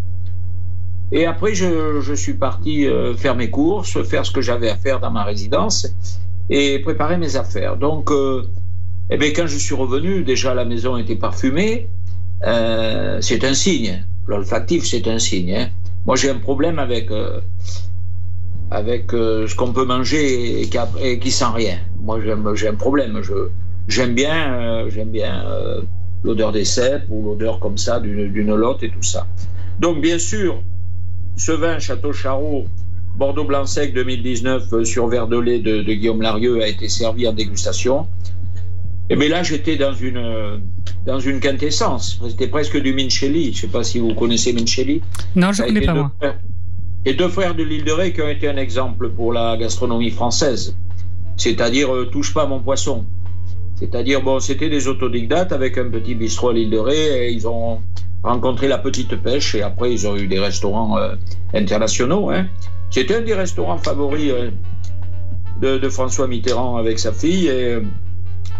Et 1.12 1.26
après, 1.26 1.54
je, 1.54 2.00
je 2.00 2.14
suis 2.14 2.32
parti 2.32 2.86
euh, 2.86 3.14
faire 3.14 3.36
mes 3.36 3.50
courses, 3.50 4.02
faire 4.02 4.24
ce 4.24 4.30
que 4.30 4.40
j'avais 4.40 4.70
à 4.70 4.76
faire 4.76 4.98
dans 4.98 5.10
ma 5.10 5.24
résidence, 5.24 5.86
et 6.48 6.78
préparer 6.78 7.18
mes 7.18 7.36
affaires. 7.36 7.76
Donc, 7.76 8.10
euh, 8.10 8.48
eh 9.10 9.18
bien, 9.18 9.28
quand 9.36 9.46
je 9.46 9.58
suis 9.58 9.74
revenu, 9.74 10.24
déjà 10.24 10.54
la 10.54 10.64
maison 10.64 10.96
était 10.96 11.16
parfumée. 11.16 11.88
Euh, 12.44 13.18
c'est 13.20 13.44
un 13.44 13.52
signe. 13.52 14.04
L'olfactif, 14.26 14.86
c'est 14.86 15.06
un 15.06 15.18
signe. 15.18 15.54
Hein. 15.54 15.68
Moi, 16.06 16.16
j'ai 16.16 16.30
un 16.30 16.38
problème 16.38 16.78
avec, 16.78 17.10
avec 18.70 19.10
ce 19.12 19.54
qu'on 19.54 19.72
peut 19.72 19.84
manger 19.84 20.62
et 20.62 20.68
qui, 20.68 20.78
et 21.00 21.18
qui 21.18 21.30
sent 21.30 21.52
rien. 21.54 21.78
Moi, 22.02 22.20
j'ai 22.54 22.68
un 22.68 22.74
problème. 22.74 23.20
J'aime 23.88 24.14
bien, 24.14 24.54
euh, 24.54 24.90
j'aime 24.90 25.10
bien 25.10 25.44
euh, 25.46 25.82
l'odeur 26.22 26.52
des 26.52 26.64
cèpes 26.64 27.06
ou 27.10 27.24
l'odeur 27.24 27.58
comme 27.60 27.78
ça 27.78 28.00
d'une 28.00 28.54
lotte 28.54 28.82
et 28.82 28.90
tout 28.90 29.02
ça. 29.02 29.26
Donc, 29.80 30.00
bien 30.00 30.18
sûr, 30.18 30.62
ce 31.36 31.52
vin 31.52 31.78
Château 31.78 32.12
Charot, 32.12 32.66
Bordeaux 33.16 33.44
Blanc 33.44 33.66
Sec 33.66 33.94
2019 33.94 34.72
euh, 34.72 34.84
sur 34.84 35.08
verre 35.08 35.26
de 35.26 35.38
lait 35.38 35.58
de, 35.58 35.82
de 35.82 35.92
Guillaume 35.92 36.22
Larieux 36.22 36.62
a 36.62 36.68
été 36.68 36.88
servi 36.88 37.26
en 37.26 37.32
dégustation. 37.32 38.06
Et 39.10 39.16
bien 39.16 39.28
là, 39.28 39.42
j'étais 39.42 39.76
dans 39.76 39.92
une, 39.92 40.62
dans 41.04 41.18
une 41.18 41.40
quintessence. 41.40 42.20
C'était 42.28 42.46
presque 42.46 42.80
du 42.80 42.94
Minchelli. 42.94 43.46
Je 43.46 43.50
ne 43.50 43.54
sais 43.54 43.66
pas 43.66 43.84
si 43.84 43.98
vous 43.98 44.14
connaissez 44.14 44.52
Minchelli. 44.52 45.02
Non, 45.34 45.52
je 45.52 45.62
ne 45.62 45.68
connais 45.68 45.80
pas, 45.82 45.94
moi. 45.94 46.12
Frères, 46.18 46.38
et 47.04 47.14
deux 47.14 47.28
frères 47.28 47.54
de 47.54 47.64
l'île 47.64 47.84
de 47.84 47.90
Ré 47.90 48.12
qui 48.12 48.22
ont 48.22 48.28
été 48.28 48.48
un 48.48 48.56
exemple 48.56 49.10
pour 49.10 49.32
la 49.32 49.56
gastronomie 49.56 50.10
française. 50.10 50.76
C'est-à-dire, 51.42 51.92
euh, 51.92 52.04
touche 52.06 52.32
pas 52.32 52.46
mon 52.46 52.60
poisson. 52.60 53.04
C'est-à-dire, 53.74 54.22
bon, 54.22 54.38
c'était 54.38 54.68
des 54.68 54.86
autodidactes 54.86 55.50
avec 55.50 55.76
un 55.76 55.90
petit 55.90 56.14
bistrot 56.14 56.50
à 56.50 56.52
l'île 56.52 56.70
de 56.70 56.78
Ré 56.78 57.26
et 57.26 57.32
ils 57.32 57.48
ont 57.48 57.80
rencontré 58.22 58.68
la 58.68 58.78
petite 58.78 59.16
pêche 59.16 59.56
et 59.56 59.62
après, 59.62 59.92
ils 59.92 60.06
ont 60.06 60.16
eu 60.16 60.28
des 60.28 60.38
restaurants 60.38 60.96
euh, 60.98 61.16
internationaux. 61.52 62.30
Hein. 62.30 62.46
C'était 62.90 63.16
un 63.16 63.22
des 63.22 63.34
restaurants 63.34 63.78
favoris 63.78 64.30
euh, 64.30 64.50
de, 65.60 65.88
François 65.88 66.28
Mitterrand 66.28 66.76
avec 66.76 67.00
sa 67.00 67.12
fille. 67.12 67.50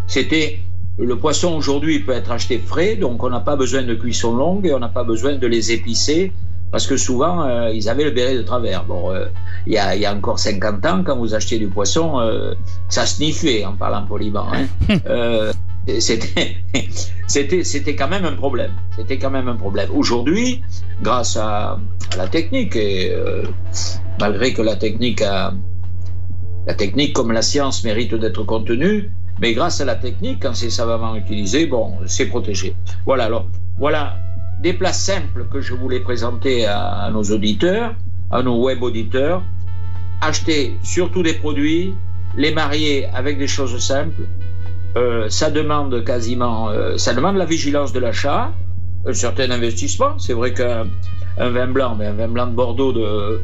C'était 0.09 0.59
le 0.99 1.17
poisson 1.17 1.55
aujourd'hui 1.55 2.01
peut 2.01 2.13
être 2.13 2.33
acheté 2.33 2.59
frais, 2.59 2.97
donc 2.97 3.23
on 3.23 3.31
n'a 3.31 3.41
pas 3.41 3.55
besoin 3.55 3.83
de 3.85 3.95
cuisson 3.95 4.35
longue 4.35 4.67
et 4.67 4.75
on 4.75 4.81
n'a 4.81 4.89
pas 4.89 5.05
besoin 5.05 5.37
de 5.37 5.47
les 5.47 5.71
épicer 5.71 6.33
parce 6.73 6.87
que 6.87 6.97
souvent 6.97 7.47
euh, 7.47 7.71
ils 7.71 7.89
avaient 7.89 8.05
le 8.05 8.11
béret 8.11 8.35
de 8.35 8.43
travers. 8.43 8.85
Bon, 8.85 9.13
il 9.13 9.19
euh, 9.19 9.27
y, 9.67 9.79
a, 9.79 9.95
y, 9.95 10.07
a, 10.07 10.13
encore 10.13 10.39
50 10.39 10.87
ans, 10.87 11.05
quand 11.05 11.17
vous 11.17 11.35
achetiez 11.35 11.59
du 11.59 11.69
poisson, 11.69 12.19
euh, 12.19 12.55
ça 12.89 13.07
sniffait 13.07 13.65
en 13.65 13.75
parlant 13.75 14.07
poliment. 14.07 14.49
Hein. 14.53 14.67
c'était 15.99 17.65
c'était 17.65 17.97
quand 17.97 18.09
même 18.09 18.25
un 18.25 18.33
problème. 18.33 18.73
C'était 18.97 19.19
quand 19.19 19.31
même 19.31 19.49
un 19.49 19.57
problème. 19.57 19.91
Aujourd'hui, 19.95 20.63
grâce 21.03 21.37
à, 21.37 21.79
à, 22.13 22.17
la 22.17 22.29
technique 22.29 22.75
et 22.77 23.15
malgré 24.19 24.53
que 24.55 24.63
la 24.63 24.77
technique 24.77 25.23
a 25.23 25.53
la 26.67 26.75
technique 26.75 27.13
comme 27.13 27.33
la 27.33 27.43
science 27.43 27.83
mérite 27.83 28.15
d'être 28.15 28.45
contenue, 28.45 29.11
mais 29.41 29.53
grâce 29.53 29.81
à 29.81 29.85
la 29.85 29.97
technique, 29.97 30.41
quand 30.41 30.55
c'est 30.55 30.71
savamment 30.71 31.17
utilisé, 31.17 31.67
bon, 31.67 31.97
c'est 32.07 32.27
protégé. 32.27 32.77
Voilà, 33.05 33.25
alors, 33.25 33.49
voilà 33.77 34.22
des 34.63 34.73
plats 34.73 34.93
simples 34.93 35.47
que 35.51 35.61
je 35.61 35.75
voulais 35.75 36.01
présenter 36.01 36.67
à, 36.67 37.11
nos 37.13 37.25
auditeurs, 37.25 37.95
à 38.31 38.43
nos 38.43 38.63
web 38.63 38.83
auditeurs. 38.83 39.43
Acheter 40.21 40.79
surtout 40.85 41.25
des 41.25 41.35
produits, 41.35 41.95
les 42.37 42.55
marier 42.55 43.07
avec 43.13 43.39
des 43.39 43.49
choses 43.49 43.77
simples. 43.79 44.23
Euh, 44.97 45.29
ça 45.29 45.51
demande 45.51 46.05
quasiment, 46.05 46.69
euh, 46.69 46.97
ça 46.97 47.13
demande 47.13 47.37
la 47.37 47.45
vigilance 47.45 47.93
de 47.93 47.99
l'achat, 47.99 48.53
un 49.05 49.13
certain 49.13 49.51
investissement. 49.51 50.19
C'est 50.19 50.35
vrai 50.35 50.53
qu'un 50.53 50.87
un 51.39 51.51
vin 51.51 51.67
blanc, 51.67 51.97
mais 51.99 52.07
un 52.07 52.13
vin 52.13 52.29
blanc 52.29 52.47
de 52.47 52.55
Bordeaux 52.55 52.93
de, 52.93 53.43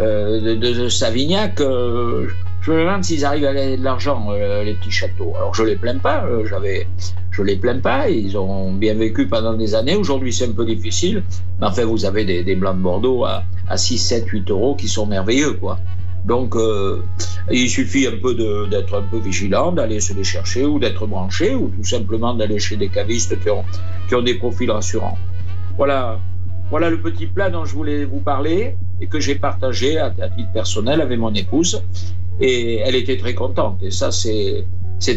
euh, 0.00 0.40
de, 0.40 0.54
de, 0.54 0.88
Savignac, 0.88 1.58
je 1.58 2.72
me 2.72 2.80
demande 2.80 3.04
s'ils 3.04 3.24
arrivent 3.24 3.44
à 3.44 3.54
gagner 3.54 3.76
de 3.76 3.84
l'argent, 3.84 4.32
les 4.32 4.74
petits 4.74 4.90
châteaux. 4.90 5.34
Alors 5.36 5.54
je 5.54 5.62
les 5.62 5.76
plains 5.76 5.98
pas, 5.98 6.24
j'avais, 6.46 6.88
je 7.36 7.42
les 7.42 7.56
plains 7.56 7.80
pas, 7.80 8.08
ils 8.08 8.38
ont 8.38 8.72
bien 8.72 8.94
vécu 8.94 9.26
pendant 9.26 9.54
des 9.54 9.74
années. 9.74 9.94
Aujourd'hui 9.94 10.32
c'est 10.32 10.48
un 10.48 10.52
peu 10.52 10.64
difficile, 10.64 11.22
mais 11.60 11.66
enfin 11.66 11.84
vous 11.84 12.04
avez 12.04 12.24
des, 12.24 12.54
blancs 12.54 12.78
de 12.78 12.82
Bordeaux 12.82 13.24
à, 13.24 13.44
à 13.68 13.76
6, 13.76 13.98
7, 13.98 14.28
8 14.28 14.50
euros 14.50 14.74
qui 14.74 14.88
sont 14.88 15.06
merveilleux, 15.06 15.54
quoi. 15.54 15.78
Donc, 16.26 16.56
euh, 16.56 17.02
Il 17.52 17.70
suffit 17.70 18.06
un 18.08 18.16
peu 18.20 18.34
d'être 18.68 18.98
un 18.98 19.02
peu 19.02 19.18
vigilant, 19.18 19.70
d'aller 19.70 20.00
se 20.00 20.12
les 20.12 20.24
chercher 20.24 20.64
ou 20.64 20.80
d'être 20.80 21.06
branché 21.06 21.54
ou 21.54 21.68
tout 21.68 21.84
simplement 21.84 22.34
d'aller 22.34 22.58
chez 22.58 22.76
des 22.76 22.88
cavistes 22.88 23.38
qui 23.40 23.50
ont, 23.50 23.64
qui 24.08 24.16
ont 24.16 24.22
des 24.22 24.34
profils 24.34 24.70
rassurants. 24.70 25.16
Voilà, 25.76 26.18
voilà 26.70 26.90
le 26.90 27.00
petit 27.00 27.26
plat 27.26 27.48
dont 27.48 27.64
je 27.64 27.74
voulais 27.74 28.04
vous 28.04 28.18
parler 28.18 28.76
et 29.00 29.06
que 29.06 29.20
j'ai 29.20 29.36
partagé 29.36 29.98
à, 29.98 30.10
titre 30.10 30.50
personnel 30.52 31.00
avec 31.00 31.18
mon 31.20 31.32
épouse. 31.32 31.80
Et 32.40 32.78
elle 32.78 32.96
était 32.96 33.16
très 33.16 33.34
contente. 33.34 33.78
Et 33.82 33.92
ça, 33.92 34.10
c'est 34.10 34.64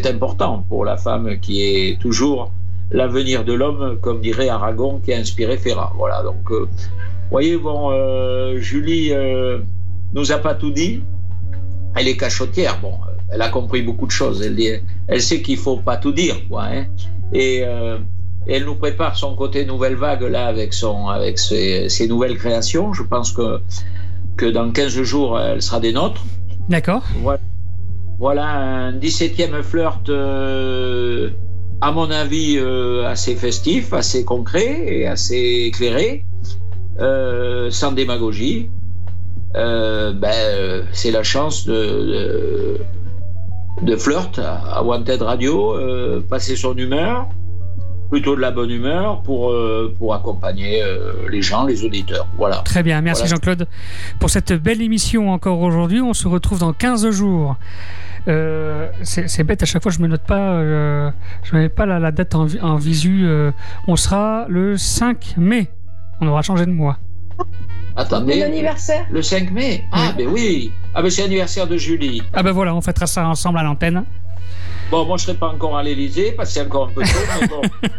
important 0.06 0.64
pour 0.68 0.84
la 0.84 0.96
femme 0.96 1.38
qui 1.40 1.62
est 1.62 2.00
toujours 2.00 2.50
l'avenir 2.90 3.44
de 3.44 3.52
l'homme, 3.52 3.98
comme 4.00 4.20
dirait 4.20 4.48
Aragon, 4.48 5.00
qui 5.04 5.12
a 5.12 5.18
inspiré 5.18 5.56
Ferrat. 5.56 5.92
Voilà, 5.96 6.22
donc, 6.22 6.50
euh, 6.50 6.68
voyez, 7.30 7.56
bon, 7.56 7.90
euh, 7.90 8.58
Julie 8.58 9.12
euh, 9.12 9.58
nous 10.12 10.32
a 10.32 10.38
pas 10.38 10.54
tout 10.54 10.70
dit. 10.70 11.02
Elle 11.96 12.08
est 12.08 12.16
cachotière, 12.16 12.78
bon, 12.80 12.94
elle 13.32 13.42
a 13.42 13.48
compris 13.48 13.82
beaucoup 13.82 14.06
de 14.06 14.12
choses. 14.12 14.42
Elle, 14.42 14.56
dit, 14.56 14.70
elle 15.08 15.22
sait 15.22 15.42
qu'il 15.42 15.56
faut 15.56 15.76
pas 15.76 15.96
tout 15.96 16.12
dire, 16.12 16.36
quoi. 16.48 16.64
Hein. 16.64 16.86
Et, 17.32 17.64
elle 18.46 18.64
nous 18.64 18.74
prépare 18.74 19.16
son 19.16 19.36
côté 19.36 19.66
nouvelle 19.66 19.96
vague 19.96 20.22
là 20.22 20.46
avec 20.46 20.72
son, 20.72 21.08
avec 21.08 21.38
ses, 21.38 21.90
ses 21.90 22.08
nouvelles 22.08 22.38
créations. 22.38 22.94
Je 22.94 23.02
pense 23.02 23.32
que 23.32 23.60
que 24.36 24.46
dans 24.46 24.70
15 24.70 25.02
jours, 25.02 25.38
elle 25.38 25.60
sera 25.60 25.80
des 25.80 25.92
nôtres. 25.92 26.24
D'accord. 26.70 27.02
Voilà, 27.16 27.40
voilà 28.20 28.46
un 28.46 28.92
17e 28.92 29.62
flirt 29.62 30.08
à 31.80 31.92
mon 31.92 32.10
avis, 32.10 32.58
euh, 32.58 33.06
assez 33.06 33.34
festif, 33.34 33.92
assez 33.92 34.24
concret 34.24 34.84
et 34.86 35.06
assez 35.06 35.64
éclairé, 35.66 36.24
euh, 37.00 37.70
sans 37.70 37.92
démagogie. 37.92 38.70
Euh, 39.56 40.12
ben, 40.12 40.84
c'est 40.92 41.10
la 41.10 41.22
chance 41.22 41.64
de, 41.64 42.78
de, 43.82 43.96
flirt 43.96 44.38
à 44.38 44.82
Wanted 44.84 45.22
Radio, 45.22 45.74
passer 46.28 46.54
son 46.54 46.76
humeur, 46.76 47.28
plutôt 48.10 48.36
de 48.36 48.40
la 48.40 48.50
bonne 48.50 48.70
humeur 48.70 49.22
pour, 49.22 49.52
pour 49.98 50.14
accompagner 50.14 50.84
les 51.30 51.42
gens, 51.42 51.64
les 51.64 51.84
auditeurs. 51.84 52.28
Voilà. 52.36 52.58
Très 52.58 52.82
bien, 52.84 53.00
merci 53.00 53.26
Jean-Claude 53.26 53.66
pour 54.20 54.30
cette 54.30 54.52
belle 54.52 54.82
émission 54.82 55.32
encore 55.32 55.60
aujourd'hui. 55.60 56.00
On 56.00 56.14
se 56.14 56.28
retrouve 56.28 56.60
dans 56.60 56.72
15 56.72 57.10
jours 57.10 57.56
euh, 58.28 58.88
c'est 59.02 59.44
bête, 59.44 59.62
à 59.62 59.66
chaque 59.66 59.82
fois 59.82 59.92
je 59.92 60.00
me 60.00 60.08
note 60.08 60.22
pas, 60.22 60.52
euh, 60.52 61.10
je 61.42 61.56
mets 61.56 61.68
pas 61.68 61.86
la, 61.86 62.10
date 62.10 62.34
en, 62.34 62.76
visu. 62.76 63.22
Euh, 63.24 63.52
on 63.86 63.96
sera 63.96 64.46
le 64.48 64.76
5 64.76 65.34
mai. 65.36 65.70
On 66.20 66.28
aura 66.28 66.42
changé 66.42 66.66
de 66.66 66.70
mois. 66.70 66.98
Attendez. 67.96 68.38
L'anniversaire 68.38 69.06
Le 69.10 69.22
5 69.22 69.50
mai? 69.50 69.84
Ah, 69.92 70.12
ben 70.16 70.26
oui. 70.28 70.72
Ah, 70.94 71.02
ben 71.02 71.10
c'est 71.10 71.22
l'anniversaire 71.22 71.66
de 71.66 71.76
Julie. 71.76 72.22
Ah, 72.32 72.42
ben 72.42 72.52
voilà, 72.52 72.74
on 72.74 72.80
fêtera 72.80 73.06
ça 73.06 73.26
ensemble 73.26 73.58
à 73.58 73.62
l'antenne. 73.62 74.04
Bon, 74.90 75.06
moi 75.06 75.16
je 75.16 75.24
serai 75.24 75.36
pas 75.36 75.48
encore 75.48 75.76
à 75.76 75.82
l'Elysée 75.82 76.32
parce 76.32 76.50
que 76.50 76.54
c'est 76.54 76.66
encore 76.66 76.88
un 76.88 76.92
peu 76.92 77.02
tôt. 77.02 77.62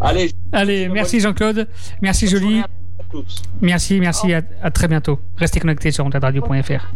Allez. 0.00 0.30
Allez, 0.52 0.88
merci 0.88 1.20
Jean-Claude. 1.20 1.68
Merci 2.00 2.28
Julie. 2.28 2.62
Merci, 3.60 4.00
merci. 4.00 4.32
À, 4.32 4.42
à, 4.62 4.70
très 4.70 4.86
bientôt. 4.86 5.18
Restez 5.36 5.60
connectés 5.60 5.90
sur 5.90 6.04
ontadradio.fr. 6.04 6.86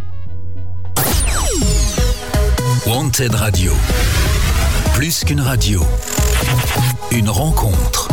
Wanted 2.87 3.35
Radio. 3.35 3.73
Plus 4.93 5.25
qu'une 5.25 5.41
radio. 5.41 5.83
Une 7.13 7.31
rencontre. 7.31 8.09